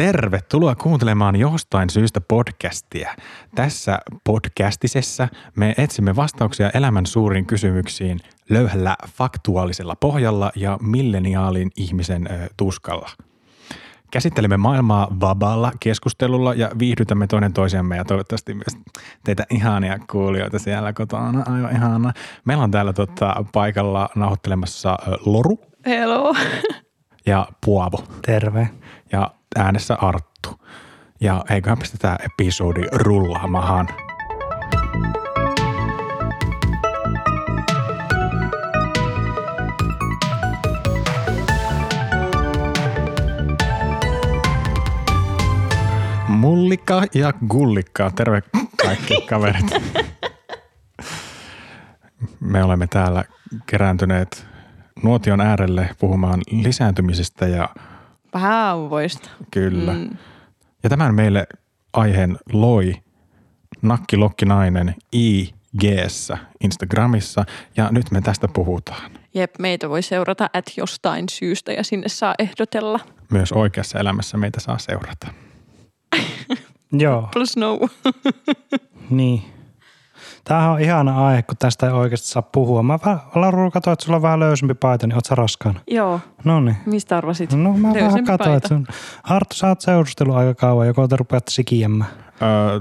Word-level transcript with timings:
Tervetuloa 0.00 0.74
kuuntelemaan 0.74 1.36
jostain 1.36 1.90
syystä 1.90 2.20
podcastia. 2.20 3.14
Tässä 3.54 3.98
podcastisessa 4.24 5.28
me 5.56 5.74
etsimme 5.78 6.16
vastauksia 6.16 6.70
elämän 6.70 7.06
suuriin 7.06 7.46
kysymyksiin 7.46 8.20
löyhällä 8.50 8.96
faktuaalisella 9.08 9.96
pohjalla 9.96 10.52
ja 10.56 10.78
milleniaalin 10.82 11.70
ihmisen 11.76 12.26
ö, 12.26 12.48
tuskalla. 12.56 13.08
Käsittelemme 14.10 14.56
maailmaa 14.56 15.08
vapaalla 15.20 15.72
keskustelulla 15.80 16.54
ja 16.54 16.70
viihdytämme 16.78 17.26
toinen 17.26 17.52
toisiamme 17.52 17.96
ja 17.96 18.04
toivottavasti 18.04 18.54
myös 18.54 18.98
teitä 19.24 19.46
ihania 19.50 19.98
kuulijoita 20.10 20.58
siellä 20.58 20.92
kotona. 20.92 21.44
Aivan 21.46 21.76
ihana. 21.76 22.12
Meillä 22.44 22.64
on 22.64 22.70
täällä 22.70 22.92
tota, 22.92 23.44
paikalla 23.52 24.08
nauhoittelemassa 24.14 24.98
ö, 25.08 25.16
Loru 25.26 25.58
Hello. 25.86 26.34
ja 27.26 27.46
Puavo 27.66 28.04
Terve. 28.26 28.68
ja 29.12 29.30
äänessä 29.56 29.94
Arttu. 29.94 30.60
Ja 31.20 31.44
eiköhän 31.50 31.78
pistetään 31.78 32.18
episodi 32.24 32.82
rullaamaan. 32.92 33.88
Mullikka 46.28 47.02
ja 47.14 47.32
Gullikka, 47.48 48.10
terve 48.10 48.42
kaikki 48.82 49.20
kaverit. 49.30 49.66
Me 52.40 52.64
olemme 52.64 52.86
täällä 52.86 53.24
kerääntyneet 53.66 54.49
nuotion 55.02 55.40
äärelle 55.40 55.90
puhumaan 55.98 56.40
lisääntymisestä 56.50 57.46
ja 57.46 57.68
Vauvoista. 58.34 59.30
Kyllä. 59.50 59.92
Mm. 59.92 59.98
Mm. 59.98 60.16
Ja 60.82 60.90
tämän 60.90 61.14
meille 61.14 61.46
aiheen 61.92 62.38
loi 62.52 62.94
nakkilokkinainen 63.82 64.94
ig 65.12 65.54
Instagramissa 66.60 67.44
ja 67.76 67.88
nyt 67.90 68.10
me 68.10 68.20
tästä 68.20 68.48
puhutaan. 68.48 69.10
Jep, 69.34 69.54
meitä 69.58 69.88
voi 69.88 70.02
seurata 70.02 70.50
at 70.52 70.64
jostain 70.76 71.28
syystä 71.28 71.72
ja 71.72 71.84
sinne 71.84 72.08
saa 72.08 72.34
ehdotella. 72.38 73.00
Myös 73.30 73.52
oikeassa 73.52 73.98
elämässä 73.98 74.36
meitä 74.36 74.60
saa 74.60 74.78
seurata. 74.78 75.26
Joo, 76.92 77.28
Plus 77.32 77.56
no. 77.56 77.78
niin. 79.10 79.42
Tämähän 80.44 80.70
on 80.70 80.80
ihana 80.80 81.26
aihe, 81.26 81.42
kun 81.42 81.56
tästä 81.58 81.86
ei 81.86 81.92
oikeasti 81.92 82.26
saa 82.28 82.42
puhua. 82.42 82.82
Mä 82.82 82.98
vähän, 83.06 83.20
katsoin, 83.72 83.92
että 83.92 84.04
sulla 84.04 84.16
on 84.16 84.22
vähän 84.22 84.40
löysempi 84.40 84.74
paita, 84.74 85.06
niin 85.06 85.14
oot 85.14 85.24
sä 85.24 85.34
raskaana? 85.34 85.80
Joo, 85.90 86.20
No 86.44 86.60
niin. 86.60 86.76
mistä 86.86 87.16
arvasit? 87.16 87.52
No 87.52 87.72
mä 87.72 87.88
vähän 87.88 88.02
Löysempi 88.02 88.26
katsoin, 88.26 88.56
että 88.56 88.68
sun... 88.68 88.86
Arttu, 89.24 89.56
sä 89.56 89.68
oot 89.68 89.80
seurustellut 89.80 90.36
aika 90.36 90.54
kauan, 90.54 90.86
joko 90.86 91.08
te 91.08 91.16
rupeatte 91.16 91.50
sikiämään. 91.50 92.10
Öö, 92.42 92.80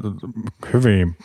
hyvin 0.74 1.18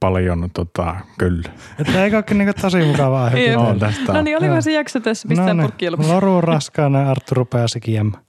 paljon, 0.00 0.50
tota, 0.54 0.96
kyllä. 1.18 1.50
Että 1.78 2.04
eikö 2.04 2.16
olekin 2.16 2.38
niinku 2.38 2.54
tosi 2.60 2.84
mukava 2.84 3.24
aihe? 3.24 3.56
On 3.56 3.78
tästä. 3.78 4.12
No 4.12 4.22
niin, 4.22 4.36
oliko 4.36 4.52
Joo. 4.52 4.60
se 4.60 4.72
jakso 4.72 5.00
tässä? 5.00 5.28
Pistää 5.28 5.54
no 5.54 5.62
purkkiin 5.62 5.92
lopuksi. 5.92 6.12
Loru 6.12 6.36
on 6.36 6.44
raskaana 6.44 7.00
ja 7.00 7.10
Arttu 7.10 7.34
rupeaa 7.34 7.68
sikiämään. 7.68 8.22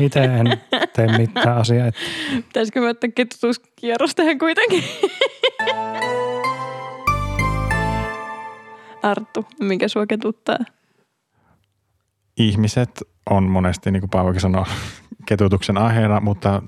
Itse 0.00 0.20
en 0.24 0.60
tee 0.92 1.18
mitään 1.18 1.56
asiaa. 1.56 1.86
Että 1.86 2.00
Pitäisikö 2.34 2.80
me 2.80 2.88
ottaa 2.88 3.10
kettutuskierros 3.14 4.14
tähän 4.14 4.38
kuitenkin? 4.38 4.84
Arttu, 9.02 9.46
mikä 9.60 9.88
sua 9.88 10.06
ketuttaa? 10.06 10.58
Ihmiset 12.36 13.02
on 13.30 13.44
monesti, 13.44 13.90
niin 13.90 14.00
kuin 14.00 14.10
Paavokin 14.10 14.40
sanoi, 14.40 14.64
ketutuksen 15.26 15.78
aiheena, 15.78 16.20
mutta 16.20 16.62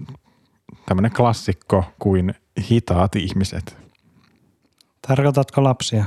tämmöinen 0.87 1.13
klassikko 1.13 1.85
kuin 1.99 2.35
hitaat 2.71 3.17
ihmiset. 3.17 3.77
tarkoitatko 5.09 5.65
lapsia? 5.65 6.05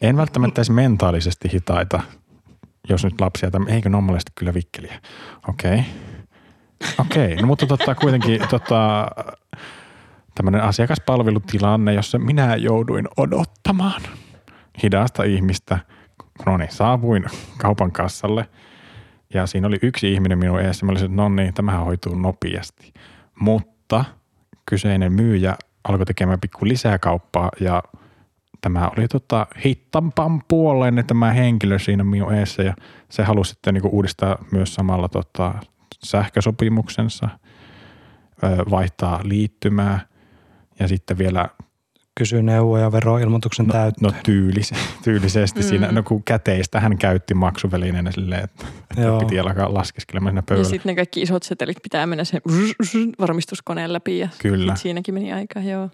En 0.00 0.16
välttämättä 0.16 0.58
edes 0.58 0.70
mentaalisesti 0.70 1.52
hitaita, 1.52 2.00
jos 2.88 3.04
nyt 3.04 3.20
lapsia, 3.20 3.50
tai 3.50 3.60
eikö 3.68 3.88
normaalisesti 3.88 4.32
kyllä 4.34 4.54
vikkeliä. 4.54 5.00
Okei. 5.48 5.84
Okei, 6.98 7.36
no 7.36 7.46
mutta 7.46 7.66
tota, 7.66 7.94
kuitenkin 7.94 8.40
tota, 8.50 9.10
tämmöinen 10.38 10.62
asiakaspalvelutilanne, 10.62 11.94
jossa 11.94 12.18
minä 12.18 12.56
jouduin 12.56 13.08
odottamaan 13.16 14.02
hidasta 14.82 15.22
ihmistä. 15.22 15.78
No 16.46 16.56
niin, 16.56 16.72
saavuin 16.72 17.24
kaupan 17.56 17.92
kassalle 17.92 18.48
ja 19.34 19.46
siinä 19.46 19.66
oli 19.66 19.78
yksi 19.82 20.12
ihminen 20.12 20.38
minun 20.38 20.60
edessä. 20.60 20.86
Mä 20.86 20.92
olisin, 20.92 21.06
että 21.06 21.22
no 21.22 21.28
niin, 21.28 21.54
tämähän 21.54 21.84
hoituu 21.84 22.14
nopeasti. 22.14 22.92
Mutta 23.40 24.04
kyseinen 24.66 25.12
myyjä 25.12 25.56
alkoi 25.88 26.06
tekemään 26.06 26.40
pikku 26.40 26.66
lisää 26.68 26.98
kauppaa 26.98 27.50
ja 27.60 27.82
tämä 28.60 28.90
oli 28.96 29.08
tota 29.08 29.46
hittampan 29.64 30.42
puoleen 30.48 31.04
tämä 31.06 31.32
henkilö 31.32 31.78
siinä 31.78 32.04
minun 32.04 32.34
eessä 32.34 32.62
ja 32.62 32.74
se 33.08 33.22
halusi 33.22 33.50
sitten 33.50 33.74
niinku 33.74 33.88
uudistaa 33.92 34.38
myös 34.52 34.74
samalla 34.74 35.08
tota 35.08 35.54
sähkösopimuksensa, 36.04 37.28
vaihtaa 38.70 39.20
liittymää 39.22 40.07
ja 40.80 40.88
sitten 40.88 41.18
vielä 41.18 41.48
Kysy 42.18 42.42
neuvoja 42.42 42.92
veroilmoituksen 42.92 43.66
no, 43.66 43.72
täyttöön. 43.72 44.12
no 44.12 44.18
tyylise, 44.24 44.74
tyylisesti 45.04 45.60
mm. 45.60 45.66
siinä, 45.66 45.92
no 45.92 46.02
kun 46.02 46.22
käteistä 46.24 46.80
hän 46.80 46.98
käytti 46.98 47.34
maksuvälineenä 47.34 48.10
silleen, 48.10 48.44
että, 48.44 48.66
että 48.90 49.02
Joo. 49.02 49.18
piti 49.20 49.40
alkaa 49.40 49.74
laskeskelemaan 49.74 50.30
siinä 50.32 50.38
Ja 50.38 50.42
pöydällä. 50.42 50.70
sitten 50.70 50.90
ne 50.90 50.96
kaikki 50.96 51.22
isot 51.22 51.42
setelit 51.42 51.76
pitää 51.82 52.06
mennä 52.06 52.24
sen 52.24 52.40
varmistuskoneen 53.20 53.92
läpi 53.92 54.18
ja 54.18 54.28
Kyllä. 54.38 54.76
siinäkin 54.76 55.14
meni 55.14 55.32
aika, 55.32 55.60
joo. 55.60 55.90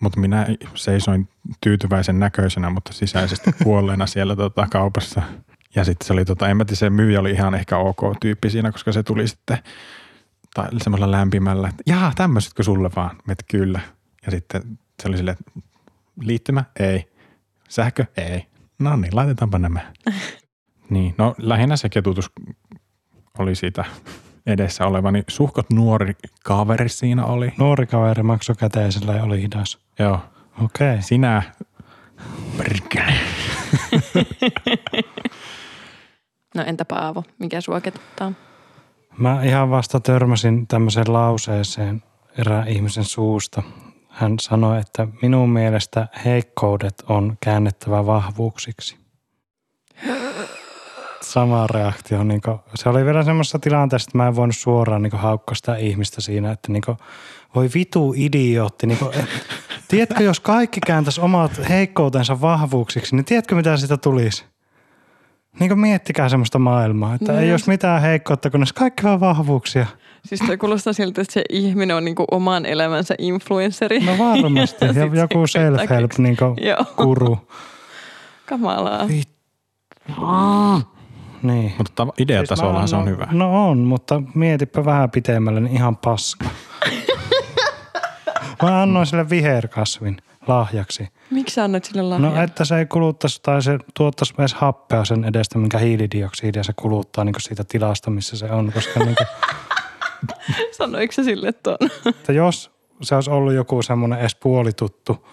Mutta 0.00 0.20
minä 0.20 0.46
seisoin 0.74 1.28
tyytyväisen 1.60 2.20
näköisenä, 2.20 2.70
mutta 2.70 2.92
sisäisesti 2.92 3.50
kuolleena 3.64 4.06
siellä 4.06 4.36
tota, 4.36 4.66
kaupassa. 4.70 5.22
Ja 5.74 5.84
sitten 5.84 6.06
se 6.06 6.12
oli, 6.12 6.24
tota, 6.24 6.48
en 6.48 6.56
mä 6.56 6.64
tiedä, 6.64 6.76
se 6.76 6.90
myyjä 6.90 7.20
oli 7.20 7.30
ihan 7.30 7.54
ehkä 7.54 7.78
ok 7.78 8.00
tyyppi 8.20 8.50
siinä, 8.50 8.72
koska 8.72 8.92
se 8.92 9.02
tuli 9.02 9.28
sitten 9.28 9.58
tai 10.56 10.68
semmoisella 10.82 11.10
lämpimällä, 11.10 11.68
että 11.68 11.82
jaa, 11.86 12.12
tämmöisetkö 12.14 12.62
sulle 12.62 12.90
vaan? 12.96 13.16
Että 13.28 13.44
kyllä. 13.50 13.80
Ja 14.26 14.30
sitten 14.30 14.78
se 15.02 15.08
oli 15.08 15.16
silleen, 15.16 15.36
että 15.40 15.60
liittymä? 16.20 16.64
Ei. 16.80 17.08
Sähkö? 17.68 18.04
Ei. 18.16 18.46
No 18.78 18.96
niin, 18.96 19.16
laitetaanpa 19.16 19.58
nämä. 19.58 19.80
niin, 20.90 21.14
no 21.18 21.34
lähinnä 21.38 21.76
se 21.76 21.88
ketutus 21.88 22.30
oli 23.38 23.54
siitä 23.54 23.84
edessä 24.46 24.86
oleva, 24.86 25.10
niin 25.10 25.24
suhkot 25.28 25.70
nuori 25.70 26.16
kaveri 26.44 26.88
siinä 26.88 27.24
oli. 27.24 27.52
Nuori 27.58 27.86
kaveri 27.86 28.22
maksoi 28.22 28.56
käteisellä 28.56 29.12
ja 29.12 29.22
oli 29.22 29.42
hidas. 29.42 29.78
Joo, 29.98 30.20
Okei. 30.64 30.90
Okay. 30.90 31.02
Sinä, 31.02 31.42
perkele. 32.58 33.14
No 36.54 36.62
entä 36.66 36.84
Paavo, 36.84 37.24
mikä 37.38 37.60
sua 37.60 37.80
ketuttaa? 37.80 38.32
Mä 39.18 39.42
ihan 39.42 39.70
vasta 39.70 40.00
törmäsin 40.00 40.66
tämmöiseen 40.66 41.12
lauseeseen 41.12 42.02
erään 42.38 42.68
ihmisen 42.68 43.04
suusta. 43.04 43.62
Hän 44.08 44.34
sanoi, 44.40 44.80
että 44.80 45.08
minun 45.22 45.50
mielestä 45.50 46.08
heikkoudet 46.24 47.04
on 47.08 47.36
käännettävä 47.40 48.06
vahvuuksiksi. 48.06 48.96
Sama 51.20 51.66
reaktio. 51.66 52.24
Niin 52.24 52.40
kuin, 52.40 52.58
se 52.74 52.88
oli 52.88 53.04
vielä 53.04 53.24
semmoisessa 53.24 53.58
tilanteessa, 53.58 54.08
että 54.08 54.18
mä 54.18 54.28
en 54.28 54.36
voinut 54.36 54.56
suoraan 54.56 55.02
niin 55.02 55.12
haukkaa 55.12 55.54
sitä 55.54 55.76
ihmistä 55.76 56.20
siinä, 56.20 56.50
että 56.50 56.72
niin 56.72 56.82
kuin, 56.86 56.98
voi 57.54 57.70
vitu 57.74 58.14
idiootti. 58.16 58.86
Niin 58.86 58.98
kuin, 58.98 59.12
tiedätkö, 59.88 60.22
jos 60.22 60.40
kaikki 60.40 60.80
kääntäisi 60.86 61.20
omat 61.20 61.68
heikkoutensa 61.68 62.40
vahvuuksiksi, 62.40 63.16
niin 63.16 63.24
tiedätkö, 63.24 63.54
mitä 63.54 63.76
siitä 63.76 63.96
tulisi? 63.96 64.44
Niin 65.60 65.68
kuin 65.70 65.78
miettikää 65.80 66.28
semmoista 66.28 66.58
maailmaa, 66.58 67.14
että 67.14 67.32
No 67.32 67.38
ei 67.38 67.48
jos- 67.48 67.52
olisi 67.52 67.70
mitään 67.70 68.02
heikkoutta, 68.02 68.50
kun 68.50 68.60
ne 68.60 68.62
olisi 68.62 68.74
kaikki 68.74 69.02
vaan 69.02 69.20
vahvuuksia. 69.20 69.86
Siis 70.24 70.40
toi 70.46 70.56
kuulostaa 70.56 70.92
siltä, 70.92 71.20
että 71.20 71.32
se 71.32 71.42
ihminen 71.50 71.96
on 71.96 72.04
niinku 72.04 72.24
oman 72.30 72.66
elämänsä 72.66 73.14
influenceri. 73.18 74.00
No 74.00 74.18
varmasti. 74.18 74.84
Ja 74.94 75.20
joku 75.20 75.44
self-help 75.46 76.18
niin 76.22 76.36
kuru. 76.96 77.48
kamalaa. 78.46 79.06
Niin. 81.42 81.72
Mutta 81.78 82.06
ideatasollahan 82.18 82.88
se 82.88 82.96
on 82.96 83.04
no, 83.04 83.10
hyvä. 83.10 83.26
No 83.32 83.68
on, 83.68 83.78
mutta 83.78 84.22
mietipä 84.34 84.84
vähän 84.84 85.10
pitemmälle, 85.10 85.60
niin 85.60 85.74
ihan 85.76 85.96
paska. 85.96 86.44
Mä 88.62 88.82
annoin 88.82 89.06
sille 89.06 89.30
viherkasvin 89.30 90.16
lahjaksi. 90.48 91.08
Miksi 91.30 91.54
sä 91.54 91.64
annoit 91.64 91.84
sille 91.84 92.02
lahjan? 92.02 92.34
No 92.34 92.42
että 92.42 92.64
se 92.64 92.78
ei 92.78 92.86
kuluttaisi 92.86 93.40
tai 93.42 93.62
se 93.62 93.78
tuottaisi 93.94 94.34
edes 94.38 94.54
happea 94.54 95.04
sen 95.04 95.24
edestä, 95.24 95.58
minkä 95.58 95.78
hiilidioksidia 95.78 96.62
se 96.62 96.72
kuluttaa 96.72 97.24
niin 97.24 97.34
siitä 97.38 97.64
tilasta, 97.64 98.10
missä 98.10 98.36
se 98.36 98.50
on. 98.50 98.72
Koska 98.72 99.00
niin 99.00 99.16
kuin, 99.16 99.26
Sanoiko 100.78 101.12
se 101.12 101.22
sille 101.22 101.52
tuon? 101.52 101.78
että 102.06 102.32
jos 102.32 102.70
se 103.02 103.14
olisi 103.14 103.30
ollut 103.30 103.54
joku 103.54 103.82
semmoinen 103.82 104.18
edes 104.18 104.34
puolituttu 104.34 105.28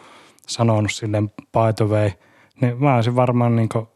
sanonut 0.47 0.91
silleen 0.91 1.29
by 1.29 1.73
the 1.75 1.85
way, 1.85 2.11
niin 2.61 2.83
mä 2.83 2.95
olisin 2.95 3.15
varmaan 3.15 3.55
niin 3.55 3.69
kuin 3.69 3.87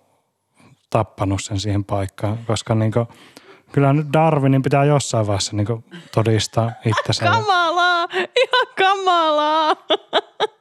tappanut 0.90 1.44
sen 1.44 1.60
siihen 1.60 1.84
paikkaan, 1.84 2.38
koska 2.48 2.75
niin 2.75 2.92
kuin, 2.92 3.08
kyllä 3.72 3.94
nyt 3.94 4.08
Darwinin 4.14 4.62
pitää 4.62 4.86
jossain 4.86 5.28
vaiheessa 5.28 5.56
niin 5.56 5.68
todistaa 6.16 6.72
itsensä. 6.86 7.25
Kamalaa! 7.25 8.08
Ihan 8.14 8.68
kamalaa! 8.78 9.75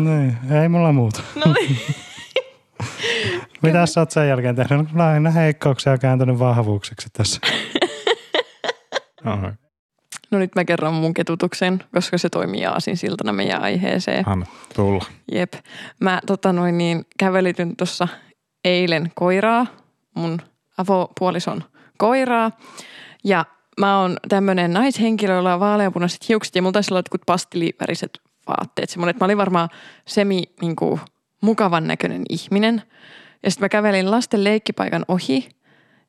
Niin, 0.00 0.36
ei 0.62 0.68
mulla 0.68 0.92
muuta. 0.92 1.22
No 1.34 1.52
niin. 1.52 1.78
Mitä 3.62 3.86
sä 3.86 4.00
oot 4.00 4.10
sen 4.10 4.28
jälkeen 4.28 4.56
tehnyt? 4.56 4.92
No, 4.92 5.04
Lähinnä 5.04 5.30
heikkouksia 5.30 5.98
kääntänyt 5.98 6.38
vahvuuksiksi 6.38 7.08
tässä. 7.12 7.40
Oho, 9.26 9.52
No 10.30 10.38
nyt 10.38 10.54
mä 10.54 10.64
kerron 10.64 10.94
mun 10.94 11.14
ketutuksen, 11.14 11.84
koska 11.94 12.18
se 12.18 12.28
toimii 12.28 12.66
aasinsiltana 12.66 13.32
meidän 13.32 13.62
aiheeseen. 13.62 14.28
Anna 14.28 14.46
tulla. 14.74 15.04
Jep. 15.32 15.52
Mä 16.00 16.20
tota 16.26 16.52
noin 16.52 16.78
niin, 16.78 17.04
kävelityn 17.18 17.76
tuossa 17.76 18.08
eilen 18.64 19.12
koiraa, 19.14 19.66
mun 20.14 20.38
avopuolison 20.78 21.64
koiraa. 21.98 22.50
Ja 23.24 23.44
mä 23.80 24.00
oon 24.00 24.16
tämmönen 24.28 24.72
naishenkilö, 24.72 25.34
jolla 25.34 25.54
on 25.54 25.60
vaaleanpunaiset 25.60 26.28
hiukset 26.28 26.54
ja 26.54 26.62
mulla 26.62 26.72
taisi 26.72 26.92
olla 26.92 26.98
jotkut 26.98 27.22
pastiliväriset 27.26 28.20
vaatteet. 28.48 28.90
Semmoinen, 28.90 29.10
että 29.10 29.24
mä 29.24 29.26
olin 29.26 29.38
varmaan 29.38 29.68
semi 30.06 30.42
niinku, 30.60 31.00
mukavan 31.40 31.86
näköinen 31.86 32.22
ihminen. 32.28 32.82
Ja 33.42 33.50
sitten 33.50 33.64
mä 33.64 33.68
kävelin 33.68 34.10
lasten 34.10 34.44
leikkipaikan 34.44 35.04
ohi 35.08 35.48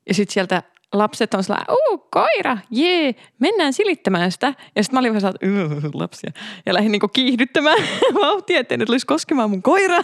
ja 0.08 0.14
sitten 0.14 0.34
sieltä 0.34 0.62
lapset 0.92 1.34
on 1.34 1.44
sellainen, 1.44 1.66
uu, 1.70 1.98
koira, 2.10 2.58
jee, 2.70 3.14
mennään 3.38 3.72
silittämään 3.72 4.32
sitä. 4.32 4.54
Ja 4.76 4.82
sitten 4.82 4.96
mä 4.96 5.00
olin 5.00 5.14
vähän 5.14 5.20
sellainen, 5.20 5.90
lapsia. 5.94 6.30
Ja 6.66 6.74
lähdin 6.74 6.92
niinku 6.92 7.08
kiihdyttämään 7.08 7.78
vauhtia, 8.22 8.60
ettei 8.60 8.78
ne 8.78 8.86
tulisi 8.86 9.06
koskemaan 9.06 9.50
mun 9.50 9.62
koiraa. 9.62 10.02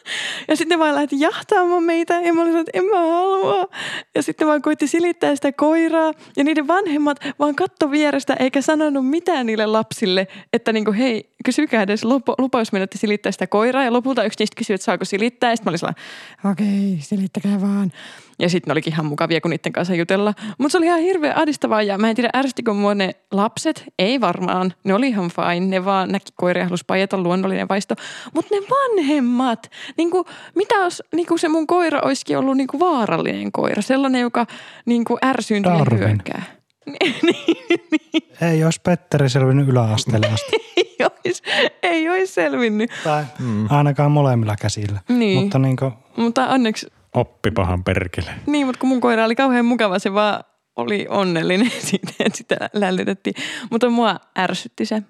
ja 0.48 0.56
sitten 0.56 0.78
vaan 0.78 0.94
lähti 0.94 1.20
jahtaamaan 1.20 1.82
meitä. 1.82 2.20
Ja 2.20 2.34
mä 2.34 2.42
olin 2.42 2.56
että 2.56 2.70
en 2.74 2.84
mä 2.84 2.96
halua. 2.96 3.68
Ja 4.14 4.22
sitten 4.22 4.46
vaan 4.46 4.62
koitti 4.62 4.86
silittää 4.86 5.34
sitä 5.36 5.52
koiraa. 5.52 6.12
Ja 6.36 6.44
niiden 6.44 6.68
vanhemmat 6.68 7.18
vaan 7.38 7.54
katto 7.54 7.90
vierestä 7.90 8.34
eikä 8.38 8.60
sanonut 8.60 9.08
mitään 9.10 9.46
niille 9.46 9.66
lapsille, 9.66 10.26
että 10.52 10.72
niinku, 10.72 10.92
hei, 10.92 11.34
kysykää 11.44 11.82
edes 11.82 12.04
lupa, 12.04 12.58
jos 12.58 12.72
menette 12.72 12.98
silittää 12.98 13.32
sitä 13.32 13.46
koiraa. 13.46 13.84
Ja 13.84 13.92
lopulta 13.92 14.24
yksi 14.24 14.36
niistä 14.38 14.56
kysyi, 14.56 14.74
että 14.74 14.84
saako 14.84 15.04
silittää. 15.04 15.50
Ja 15.50 15.56
sitten 15.56 15.66
mä 15.66 15.70
olin 15.70 15.78
sellainen, 15.78 16.02
okei, 16.50 16.98
silittäkää 17.00 17.60
vaan. 17.60 17.92
Ja 18.38 18.48
sitten 18.48 18.70
ne 18.70 18.72
olikin 18.72 18.92
ihan 18.92 19.06
mukavia, 19.06 19.40
kun 19.40 19.50
niiden 19.50 19.72
kanssa 19.72 19.94
jutella. 19.94 20.34
Mutta 20.58 20.72
se 20.72 20.78
oli 20.78 20.86
ihan 20.86 21.00
hirveän 21.00 21.38
ahdistavaa 21.38 21.82
ja 21.82 21.98
mä 21.98 22.10
en 22.10 22.16
tiedä 22.16 22.30
ärsyttikö 22.36 22.72
mua 22.72 22.94
ne 22.94 23.10
lapset. 23.30 23.84
Ei 23.98 24.20
varmaan. 24.20 24.72
Ne 24.84 24.94
oli 24.94 25.08
ihan 25.08 25.30
fine. 25.30 25.66
Ne 25.66 25.84
vaan 25.84 26.08
näki 26.08 26.32
koiria 26.34 26.60
ja 26.60 26.64
halusi 26.64 26.84
paijata 26.86 27.18
luonnollinen 27.18 27.68
vaisto. 27.68 27.94
Mutta 28.34 28.54
ne 28.54 28.60
vanhemmat, 28.70 29.70
niin 29.96 30.10
kuin, 30.10 30.24
mitä 30.54 30.74
jos 30.74 31.02
niin 31.14 31.26
kuin 31.26 31.38
se 31.38 31.48
mun 31.48 31.66
koira 31.66 32.00
olisikin 32.04 32.38
ollut 32.38 32.56
niin 32.56 32.66
kuin 32.66 32.80
vaarallinen 32.80 33.52
koira. 33.52 33.82
Sellainen, 33.82 34.20
joka 34.20 34.46
niin 34.86 35.04
kuin 35.04 35.18
ärsyyntyy 35.24 35.72
ja 35.72 35.98
hyökkää. 35.98 36.42
Niin, 37.00 37.14
niin, 37.22 38.30
Ei 38.40 38.64
olisi 38.64 38.80
Petteri 38.82 39.28
selvinnyt 39.28 39.68
yläasteelle 39.68 40.26
asti. 40.26 40.52
ei 40.76 40.96
olisi, 41.00 41.42
ei 41.82 42.08
olisi 42.08 42.32
selvinnyt. 42.32 42.90
tai 43.04 43.24
mm. 43.38 43.66
ainakaan 43.70 44.10
molemmilla 44.10 44.56
käsillä. 44.60 45.00
Niin. 45.08 45.42
Mutta 45.42 45.58
niin 45.58 45.76
kuin, 45.76 45.92
Mutta 46.16 46.46
onneksi 46.46 46.86
Oppi 47.14 47.50
pahan 47.50 47.84
perkele. 47.84 48.30
Niin, 48.46 48.66
mutta 48.66 48.80
kun 48.80 48.88
mun 48.88 49.00
koira 49.00 49.24
oli 49.24 49.34
kauhean 49.34 49.64
mukava, 49.64 49.98
se 49.98 50.12
vaan 50.12 50.44
oli 50.76 51.06
onnellinen 51.08 51.70
siitä, 51.90 52.12
että 52.18 52.38
sitä 52.38 52.56
lällytettiin. 52.72 53.34
Mutta 53.70 53.90
mua 53.90 54.16
ärsytti 54.38 54.86
se. 54.86 55.02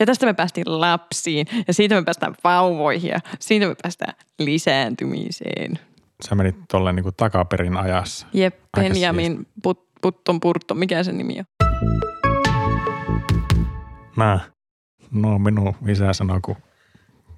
Ja 0.00 0.06
tästä 0.06 0.26
me 0.26 0.34
päästiin 0.34 0.80
lapsiin 0.80 1.46
ja 1.68 1.74
siitä 1.74 1.94
me 1.94 2.02
päästään 2.02 2.34
vauvoihin 2.44 3.10
ja 3.10 3.20
siitä 3.40 3.66
me 3.66 3.74
päästään 3.82 4.14
lisääntymiseen. 4.38 5.78
Sä 6.28 6.34
menit 6.34 6.56
tolleen 6.68 6.96
niinku 6.96 7.12
takaperin 7.12 7.76
ajassa. 7.76 8.26
Jep, 8.32 8.56
Benjamin 8.76 9.46
put, 9.62 9.88
Putton 10.00 10.40
Purtto, 10.40 10.74
mikä 10.74 11.02
se 11.02 11.12
nimi 11.12 11.38
on? 11.38 11.44
Mä. 14.16 14.40
No 15.10 15.38
minun 15.38 15.74
isä 15.88 16.12
sanoi, 16.12 16.40
kun 16.40 16.56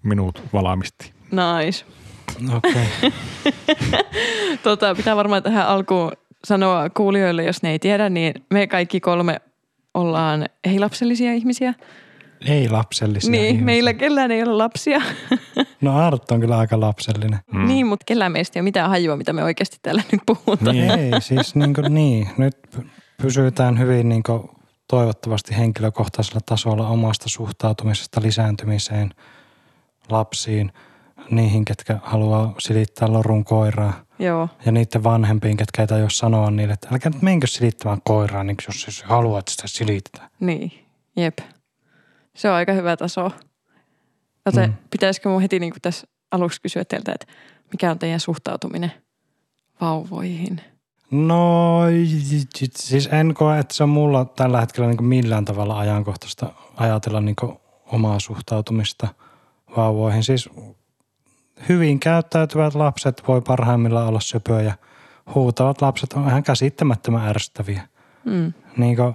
minut 0.03 0.43
valmisti. 0.53 1.12
Nice. 1.31 1.85
Okay. 2.57 2.87
Tota, 4.63 4.95
pitää 4.95 5.17
varmaan 5.17 5.43
tähän 5.43 5.67
alkuun 5.67 6.13
sanoa 6.45 6.91
kuulijoille, 6.91 7.45
jos 7.45 7.63
ne 7.63 7.71
ei 7.71 7.79
tiedä, 7.79 8.09
niin 8.09 8.35
me 8.51 8.67
kaikki 8.67 9.01
kolme 9.01 9.41
ollaan 9.95 10.47
ei-lapsellisia 10.65 11.33
ihmisiä. 11.33 11.75
Ei 12.47 12.69
lapsellisia 12.69 13.31
niin, 13.31 13.45
ihmisiä. 13.45 13.65
meillä 13.65 13.95
kellään 13.95 14.31
ei 14.31 14.43
ole 14.43 14.53
lapsia. 14.53 15.01
No 15.81 15.99
Art 15.99 16.31
on 16.31 16.41
kyllä 16.41 16.59
aika 16.59 16.81
lapsellinen. 16.81 17.39
Mm. 17.53 17.67
Niin, 17.67 17.87
mutta 17.87 18.05
kellään 18.05 18.33
meistä 18.33 18.59
ei 18.59 18.61
ole 18.61 18.65
mitään 18.65 18.91
hajua, 18.91 19.17
mitä 19.17 19.33
me 19.33 19.45
oikeasti 19.45 19.77
täällä 19.83 20.03
nyt 20.13 20.21
puhutaan. 20.27 20.77
Niin. 20.77 20.91
Ei, 20.91 21.21
siis 21.21 21.55
niin, 21.55 21.75
kuin, 21.75 21.95
niin. 21.95 22.29
nyt 22.39 22.57
pysytään 23.23 23.79
hyvin 23.79 24.09
niin 24.09 24.23
kuin, 24.23 24.43
toivottavasti 24.89 25.57
henkilökohtaisella 25.57 26.41
tasolla 26.47 26.89
omasta 26.89 27.29
suhtautumisesta 27.29 28.23
lisääntymiseen 28.23 29.11
lapsiin, 30.11 30.73
niihin, 31.31 31.65
ketkä 31.65 31.99
haluaa 32.03 32.55
silittää 32.59 33.12
lorun 33.12 33.44
koiraa 33.44 33.93
Joo, 34.19 34.49
ja 34.67 34.73
niiden 34.73 35.05
vanhempiin, 35.05 35.56
ketkä 35.56 35.82
ei 35.82 35.87
tajua 35.87 36.11
sanoa 36.11 36.50
niille, 36.50 36.73
että 36.75 36.88
älkää 36.93 37.12
nyt 37.12 37.23
menkö 37.23 37.47
silittämään 37.47 37.99
koiraa, 38.05 38.44
niin 38.44 38.56
jos, 38.69 38.87
jos 38.87 39.03
haluat 39.03 39.49
sitä 39.49 39.62
silittää. 39.67 40.29
niin, 40.41 40.73
jep. 41.17 41.38
Se 42.37 42.49
on 42.50 42.55
aika 42.55 42.73
hyvä 42.73 42.97
taso. 42.97 43.31
Joten 44.47 44.71
Mm. 44.71 44.77
pitäisikö 44.91 45.29
mun 45.29 45.43
heti 45.43 45.59
niin 45.59 45.73
kuin 45.73 45.82
tässä 45.82 46.06
aluksi 46.31 46.61
kysyä 46.62 46.85
teiltä, 46.85 47.12
että 47.12 47.27
mikä 47.73 47.91
on 47.91 47.99
teidän 47.99 48.21
suhtautuminen 48.21 48.93
vauvoihin? 49.81 50.61
No 51.11 51.81
siis 52.75 53.09
en 53.12 53.35
koe, 53.35 53.59
että 53.59 53.75
se 53.75 53.83
on 53.83 53.88
mulla 53.88 54.25
tällä 54.25 54.61
hetkellä 54.61 54.88
niin 54.88 55.05
millään 55.05 55.44
tavalla 55.44 55.79
ajankohtaista 55.79 56.53
ajatella 56.76 57.21
niin 57.21 57.37
omaa 57.87 58.21
suhtautumista 58.21 59.09
vauvoihin. 59.76 60.25
Siis 60.25 60.49
hyvin 61.69 62.01
käyttäytyvät 62.01 62.75
lapset 62.75 63.23
voi 63.29 63.41
parhaimmillaan 63.41 64.09
olla 64.09 64.21
söpöjä. 64.21 64.75
Huutavat 65.35 65.83
lapset 65.83 66.12
on 66.12 66.29
ihan 66.29 66.43
käsittämättömän 66.43 67.29
ärsyttäviä. 67.29 67.89
Mm. 68.25 68.53
Niin 68.77 68.97
kuin, 68.97 69.15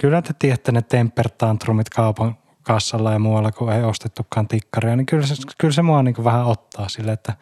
kyllä 0.00 0.22
te 0.22 0.34
tiedätte 0.38 0.72
ne 0.72 0.82
temper 0.82 1.28
tantrumit 1.38 1.90
kaupan 1.90 2.36
kassalla 2.62 3.12
ja 3.12 3.18
muualla, 3.18 3.52
kun 3.52 3.72
ei 3.72 3.82
ostettukaan 3.82 4.48
tikkaria, 4.48 4.96
niin 4.96 5.06
kyllä 5.06 5.26
se, 5.26 5.34
kyllä 5.58 5.74
se 5.74 5.82
mua 5.82 6.02
niin 6.02 6.24
vähän 6.24 6.46
ottaa 6.46 6.88
sille, 6.88 7.12
että 7.12 7.36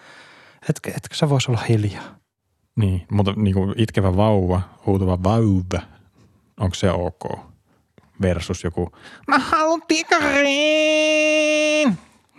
etkö, 0.69 0.91
etkö 0.91 1.17
sä 1.17 1.29
voisi 1.29 1.50
olla 1.50 1.61
hiljaa. 1.69 2.17
Niin, 2.76 3.06
mutta 3.11 3.32
niinku 3.37 3.75
itkevä 3.76 4.17
vauva, 4.17 4.61
huutava 4.87 5.23
vauva, 5.23 5.83
onko 6.61 6.75
se 6.75 6.90
ok? 6.90 7.38
Versus 8.23 8.64
joku, 8.64 8.92
mä 9.26 9.38
haluan 9.38 9.83
tikkariin. 9.88 11.60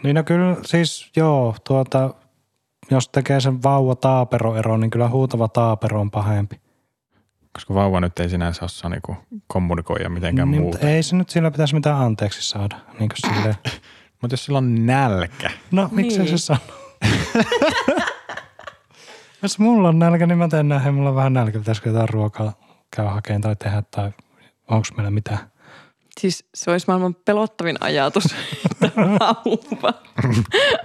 Niin 0.04 0.16
no 0.16 0.24
kyllä 0.24 0.56
siis 0.66 1.12
joo, 1.16 1.56
tuota, 1.64 2.14
jos 2.92 3.10
tekee 3.10 3.40
sen 3.42 3.64
vauva 3.64 3.96
taaperoero, 3.96 4.78
niin 4.78 4.90
kyllä 4.92 5.10
huutava 5.10 5.48
taapero 5.48 6.02
on 6.02 6.12
pahempi. 6.12 6.62
Koska 7.54 7.74
vauva 7.74 8.00
nyt 8.00 8.20
ei 8.20 8.30
sinänsä 8.30 8.66
osaa 8.66 8.90
niinku 8.90 9.18
kommunikoida 9.48 10.10
mitenkään 10.10 10.52
niin, 10.52 10.62
muuta. 10.62 10.78
mutta 10.78 10.90
ei 10.90 11.04
se 11.04 11.16
nyt 11.16 11.30
sillä 11.30 11.52
pitäisi 11.52 11.76
mitään 11.76 11.98
anteeksi 12.02 12.50
saada. 12.50 12.76
Niin 13.00 13.10
silleen. 13.16 13.56
Mutta 14.22 14.34
jos 14.34 14.46
sillä 14.46 14.58
on 14.58 14.86
nälkä, 14.86 15.50
No 15.72 15.90
miksi 15.92 16.18
Niin. 16.20 16.30
se 16.30 16.38
sanoo? 16.38 16.62
jos 19.42 19.60
mulla 19.60 19.90
on 19.90 20.00
nälkä, 20.00 20.28
niin 20.28 20.38
mä 20.38 20.48
teen 20.48 20.70
näin, 20.70 20.94
mulla 20.94 21.10
on 21.10 21.16
vähän 21.16 21.34
nälkä, 21.34 21.60
pitäisikö 21.60 21.90
jotain 21.90 22.10
ruokaa 22.10 22.54
käydä 22.96 23.10
hakemaan 23.12 23.42
tai 23.42 23.56
tehdä 23.56 23.84
tai 23.92 24.12
onko 24.68 24.88
meillä 24.98 25.12
mitään. 25.12 25.51
Siis 26.20 26.46
se 26.54 26.72
olisi 26.72 26.88
maailman 26.88 27.16
pelottavin 27.16 27.78
ajatus, 27.80 28.26
että 28.72 28.92
vauva 28.96 29.94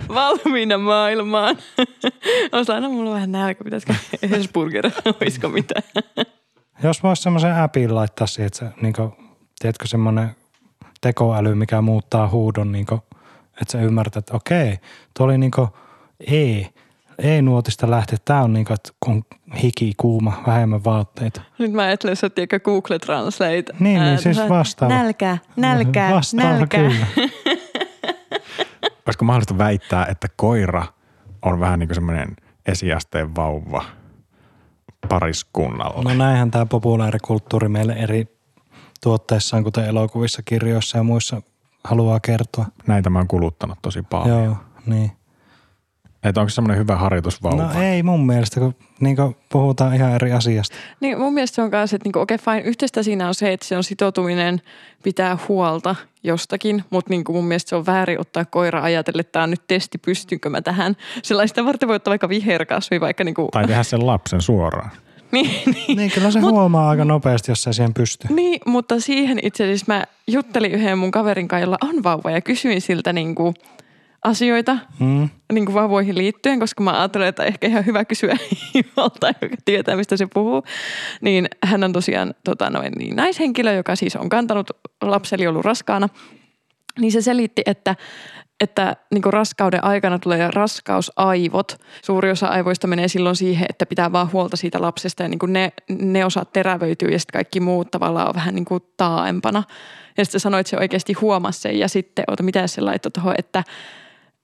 valmiina 0.09 0.79
maailmaan. 0.79 1.57
Olisi 2.53 2.73
aina 2.73 2.89
mulla 2.89 3.11
vähän 3.11 3.33
nälkä, 3.33 3.65
pitäisikö 3.65 3.95
Hesburger, 4.31 4.91
olisiko 5.21 5.49
mitään. 5.49 5.83
Jos 6.83 7.03
voisi 7.03 7.23
semmoisen 7.23 7.57
appin 7.57 7.95
laittaa 7.95 8.27
siihen, 8.27 8.47
että 8.47 8.59
se, 8.59 8.67
niin 8.83 8.93
kuin, 8.93 9.13
tiedätkö, 9.59 9.87
semmoinen 9.87 10.37
tekoäly, 11.01 11.55
mikä 11.55 11.81
muuttaa 11.81 12.29
huudon, 12.29 12.73
niin 12.73 12.87
kuin, 12.87 13.01
että 13.63 13.73
sä 13.73 13.81
ymmärrät, 13.81 14.17
että 14.17 14.37
okei, 14.37 14.79
tuo 15.17 15.27
oli 15.27 15.39
niin 15.39 15.51
kuin 15.51 15.69
E, 16.21 16.61
E-nuotista 17.19 17.91
lähtee. 17.91 18.19
Tämä 18.25 18.43
on 18.43 18.53
niin 18.53 18.65
kuin, 18.67 18.75
että 18.75 18.91
kun 19.01 19.25
hiki, 19.63 19.93
kuuma, 19.97 20.43
vähemmän 20.47 20.85
vaatteita. 20.85 21.41
Nyt 21.59 21.73
mä 21.73 21.83
ajattelen, 21.83 22.13
että 22.13 22.21
sä 22.21 22.31
tiedätkö 22.31 22.61
Google 22.61 22.99
Translate. 22.99 23.65
Niin, 23.81 24.01
niin 24.01 24.19
siis 24.19 24.37
tähän- 24.37 24.51
vastaava. 24.51 24.95
Nälkä, 24.95 25.39
nälkä, 25.57 26.09
Vastaava 26.13 26.51
nälkä. 26.51 26.79
kyllä. 26.79 27.07
olisiko 29.07 29.25
mahdollista 29.25 29.59
väittää, 29.59 30.07
että 30.07 30.29
koira 30.37 30.87
on 31.43 31.61
vähän 31.61 31.79
niin 31.79 31.89
kuin 31.89 31.95
semmoinen 31.95 32.37
esiasteen 32.67 33.35
vauva 33.37 33.85
pariskunnalla? 35.09 36.03
No 36.03 36.15
näinhän 36.15 36.51
tämä 36.51 36.67
populaarikulttuuri 36.67 37.69
meille 37.69 37.93
eri 37.93 38.37
tuotteissaan, 39.03 39.65
kuten 39.65 39.85
elokuvissa, 39.85 40.43
kirjoissa 40.45 40.99
ja 40.99 41.03
muissa 41.03 41.43
haluaa 41.85 42.21
kertoa. 42.21 42.67
Näitä 42.87 43.11
mä 43.11 43.19
oon 43.19 43.29
kuluttanut 43.29 43.79
tosi 43.83 44.03
paljon. 44.03 44.45
Joo, 44.45 44.57
niin. 44.87 45.11
Että 46.29 46.41
onko 46.41 46.49
se 46.49 46.55
semmoinen 46.55 46.79
hyvä 46.79 46.97
harjoitusvauva? 46.97 47.63
No 47.63 47.83
ei 47.83 48.03
mun 48.03 48.27
mielestä, 48.27 48.61
kun 48.61 48.75
niin 49.01 49.17
puhutaan 49.49 49.95
ihan 49.95 50.13
eri 50.13 50.33
asiasta. 50.33 50.77
Niin 51.01 51.19
mun 51.19 51.35
mielestä 51.35 51.55
se 51.55 51.63
on 51.63 51.71
kanssa, 51.71 51.97
että 51.97 52.07
niinku, 52.07 52.19
okei 52.19 52.35
okay, 52.35 52.55
fine, 52.55 52.69
yhteistä 52.69 53.03
siinä 53.03 53.29
on 53.29 53.35
se, 53.35 53.53
että 53.53 53.67
se 53.67 53.77
on 53.77 53.85
sitoutuminen 53.85 54.63
pitää 55.03 55.39
huolta 55.49 55.97
jostakin, 56.23 56.85
mutta 56.91 57.11
niinku 57.11 57.33
mun 57.33 57.45
mielestä 57.45 57.69
se 57.69 57.77
on 57.77 57.87
väärin 57.87 58.21
ottaa 58.21 58.45
koira 58.45 58.83
ajatella, 58.83 59.21
että 59.21 59.33
tämä 59.33 59.43
on 59.43 59.51
nyt 59.51 59.63
testi, 59.69 59.99
pystynkö 59.99 60.51
mä 60.51 60.63
tähän. 60.63 60.97
Sellaista 61.23 61.65
varten 61.65 61.89
voi 61.89 61.97
ottaa 61.97 62.11
vaikka 62.11 62.29
viherkasvi, 62.29 63.01
vaikka 63.01 63.25
niinku... 63.25 63.49
Tai 63.53 63.67
tehdä 63.67 63.83
sen 63.83 64.07
lapsen 64.07 64.41
suoraan. 64.41 64.91
niin, 65.33 65.63
niin. 65.67 65.97
Niin 65.97 66.11
kyllä 66.11 66.31
se 66.31 66.41
Mut, 66.41 66.51
huomaa 66.51 66.91
aika 66.91 67.05
nopeasti, 67.05 67.51
jos 67.51 67.63
se 67.63 67.73
siihen 67.73 67.95
pystyy. 67.95 68.35
Niin, 68.35 68.61
mutta 68.67 69.01
siihen 69.01 69.41
itse 69.43 69.65
asiassa 69.65 69.93
mä 69.93 70.05
juttelin 70.27 70.73
yhden 70.73 70.99
mun 70.99 71.11
kaverin 71.11 71.49
kanssa, 71.49 71.65
jolla 71.65 71.79
on 71.83 72.03
vauva 72.03 72.31
ja 72.31 72.41
kysyin 72.41 72.81
siltä 72.81 73.13
niin 73.13 73.35
kuin 73.35 73.55
asioita 74.27 74.79
mm. 75.01 75.29
niin 75.53 75.65
kuin 75.67 75.75
vauvoihin 75.75 76.19
liittyen, 76.19 76.61
koska 76.61 76.83
mä 76.83 76.99
ajattelen, 76.99 77.29
että 77.29 77.45
ehkä 77.45 77.67
ihan 77.67 77.87
hyvä 77.87 78.05
kysyä 78.05 78.37
jolta, 78.97 79.33
joka 79.43 79.57
tietää, 79.65 79.97
mistä 79.97 80.17
se 80.17 80.27
puhuu. 80.35 80.63
Niin 81.21 81.49
hän 81.65 81.85
on 81.85 81.93
tosiaan 81.93 82.35
tota 82.45 82.71
noin, 82.71 82.93
niin 82.99 83.17
naishenkilö, 83.17 83.73
joka 83.73 83.97
siis 83.97 84.17
on 84.17 84.29
kantanut 84.29 84.71
lapseli 85.03 85.47
ollut 85.47 85.65
raskaana. 85.65 86.09
Niin 86.99 87.13
se 87.13 87.23
selitti, 87.23 87.63
että 87.67 87.97
että 88.61 88.97
niin 89.13 89.25
raskauden 89.25 89.85
aikana 89.85 90.19
tulee 90.19 90.51
raskausaivot. 90.51 91.81
Suuri 92.03 92.31
osa 92.31 92.47
aivoista 92.47 92.87
menee 92.87 93.09
silloin 93.09 93.37
siihen, 93.37 93.67
että 93.69 93.87
pitää 93.87 94.13
vaan 94.13 94.33
huolta 94.33 94.57
siitä 94.57 94.83
lapsesta 94.83 95.23
ja 95.23 95.29
niin 95.29 95.39
ne, 95.53 95.73
ne 95.89 96.25
osat 96.25 96.53
terävöityy 96.53 97.09
ja 97.09 97.19
sitten 97.19 97.39
kaikki 97.39 97.61
muut 97.61 97.91
tavallaan 97.91 98.29
on 98.29 98.35
vähän 98.35 98.55
niin 98.55 98.65
kuin 98.65 98.83
taaempana. 98.97 99.63
Ja 100.17 100.25
sitten 100.25 100.41
sanoit, 100.41 100.61
että 100.61 100.71
se 100.71 100.77
oikeasti 100.77 101.13
huomasi 101.13 101.61
sen 101.61 101.79
ja 101.79 101.89
sitten, 101.89 102.25
ota, 102.29 102.43
mitä 102.43 102.67
se 102.67 102.81
laittoi 102.81 103.11
tuohon, 103.11 103.35
että, 103.39 103.65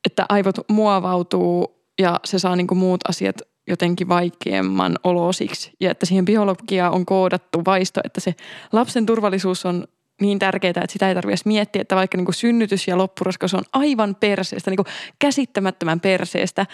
että 0.05 0.27
aivot 0.29 0.55
muovautuu 0.69 1.83
ja 2.01 2.21
se 2.25 2.39
saa 2.39 2.57
niin 2.57 2.67
kuin 2.67 2.79
muut 2.79 3.01
asiat 3.09 3.37
jotenkin 3.69 4.09
vaikeamman 4.09 4.99
olosiksi. 5.05 5.73
Ja 5.81 5.91
että 5.91 6.07
siihen 6.07 6.25
biologiaan 6.25 6.93
on 6.93 7.07
koodattu 7.07 7.63
vaisto, 7.65 8.01
että 8.05 8.21
se 8.21 8.35
lapsen 8.73 9.07
turvallisuus 9.07 9.67
on 9.67 9.85
niin 10.21 10.39
tärkeää, 10.39 10.71
että 10.71 10.93
sitä 10.93 11.09
ei 11.09 11.15
tarvitse 11.15 11.49
miettiä, 11.49 11.83
että 11.83 11.97
vaikka 11.97 12.17
niin 12.17 12.25
kuin 12.25 12.35
synnytys 12.35 12.89
ja 12.89 12.99
loppuraskaus 12.99 13.55
on 13.55 13.63
aivan 13.73 14.15
perseestä, 14.15 14.71
niin 14.71 14.77
kuin 14.77 14.87
käsittämättömän 15.19 16.01
perseestä. 16.01 16.67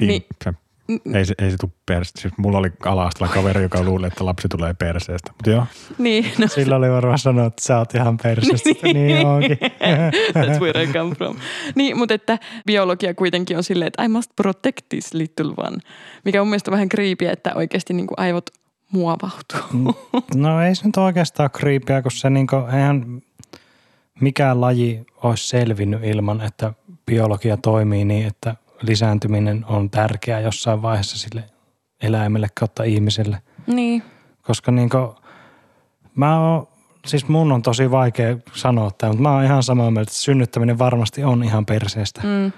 Niin, 0.00 0.08
niin 0.08 0.54
ei, 0.88 1.24
se, 1.24 1.34
ei 1.38 1.50
se 1.50 1.56
tule 1.56 1.70
perseestä. 1.86 2.20
Siis 2.20 2.34
mulla 2.38 2.58
oli 2.58 2.72
ala 2.84 3.10
kaveri, 3.34 3.62
joka 3.62 3.82
luuli, 3.82 4.06
että 4.06 4.24
lapsi 4.24 4.48
tulee 4.48 4.74
perseestä. 4.74 5.32
Mutta 5.32 5.50
joo. 5.50 5.66
Niin, 5.98 6.32
no. 6.38 6.48
Sillä 6.48 6.76
oli 6.76 6.90
varmaan 6.90 7.18
sanoa, 7.18 7.46
että 7.46 7.62
sä 7.62 7.78
oot 7.78 7.94
ihan 7.94 8.18
perseestä. 8.22 8.70
niin, 8.82 8.96
niin 8.96 9.26
onkin. 9.26 9.58
That's 10.38 10.60
where 10.60 10.82
I 10.82 10.86
come 10.86 11.14
from. 11.14 11.36
Niin, 11.74 11.98
mutta 11.98 12.14
että 12.14 12.38
biologia 12.66 13.14
kuitenkin 13.14 13.56
on 13.56 13.64
silleen, 13.64 13.86
että 13.86 14.04
I 14.04 14.08
must 14.08 14.30
protect 14.36 14.84
this 14.88 15.14
little 15.14 15.54
one. 15.56 15.78
Mikä 16.24 16.40
on 16.40 16.48
mielestäni 16.48 16.72
vähän 16.72 16.88
kriipiä, 16.88 17.32
että 17.32 17.52
oikeasti 17.54 17.92
niin 17.92 18.06
kuin 18.06 18.18
aivot 18.18 18.50
muovautuu. 18.90 19.60
Mm. 19.72 19.94
No 20.34 20.62
ei 20.62 20.74
se 20.74 20.86
nyt 20.86 20.96
oikeastaan 20.96 21.50
kriipiä, 21.50 22.02
kun 22.02 22.12
se 22.12 22.30
niinku, 22.30 22.56
eihän 22.56 23.22
mikään 24.20 24.60
laji 24.60 25.06
olisi 25.22 25.48
selvinnyt 25.48 26.04
ilman, 26.04 26.40
että 26.40 26.72
biologia 27.06 27.56
toimii 27.56 28.04
niin, 28.04 28.26
että 28.26 28.56
lisääntyminen 28.86 29.64
on 29.68 29.90
tärkeää 29.90 30.40
jossain 30.40 30.82
vaiheessa 30.82 31.18
sille 31.18 31.44
eläimelle 32.02 32.48
kautta 32.54 32.84
ihmiselle. 32.84 33.42
Niin. 33.66 34.02
Koska 34.42 34.72
niinku, 34.72 35.16
mä 36.14 36.40
oon, 36.40 36.68
siis 37.06 37.28
mun 37.28 37.52
on 37.52 37.62
tosi 37.62 37.90
vaikea 37.90 38.36
sanoa 38.54 38.90
tämä, 38.98 39.12
mutta 39.12 39.22
mä 39.22 39.34
oon 39.34 39.44
ihan 39.44 39.62
samaa 39.62 39.90
mieltä, 39.90 40.10
että 40.10 40.14
synnyttäminen 40.14 40.78
varmasti 40.78 41.24
on 41.24 41.44
ihan 41.44 41.66
perseestä. 41.66 42.20
Mm. 42.24 42.52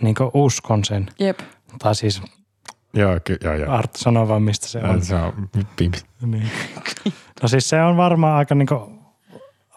Niin 0.00 0.16
uskon 0.34 0.84
sen. 0.84 1.06
Jep. 1.18 1.38
Tai 1.78 1.94
siis 1.94 2.22
Joo, 2.94 3.20
ky- 3.24 3.38
joo, 3.44 3.54
joo. 3.54 3.72
Art 3.72 3.96
sanoo 3.96 4.28
vaan, 4.28 4.42
mistä 4.42 4.66
se 4.66 4.78
on. 4.78 5.02
Se 5.02 5.14
on 5.14 5.48
pimpi. 5.76 5.98
Niin. 6.22 6.50
No 7.42 7.48
siis 7.48 7.68
se 7.68 7.82
on 7.82 7.96
varmaan 7.96 8.36
aika 8.36 8.54
niinku, 8.54 8.95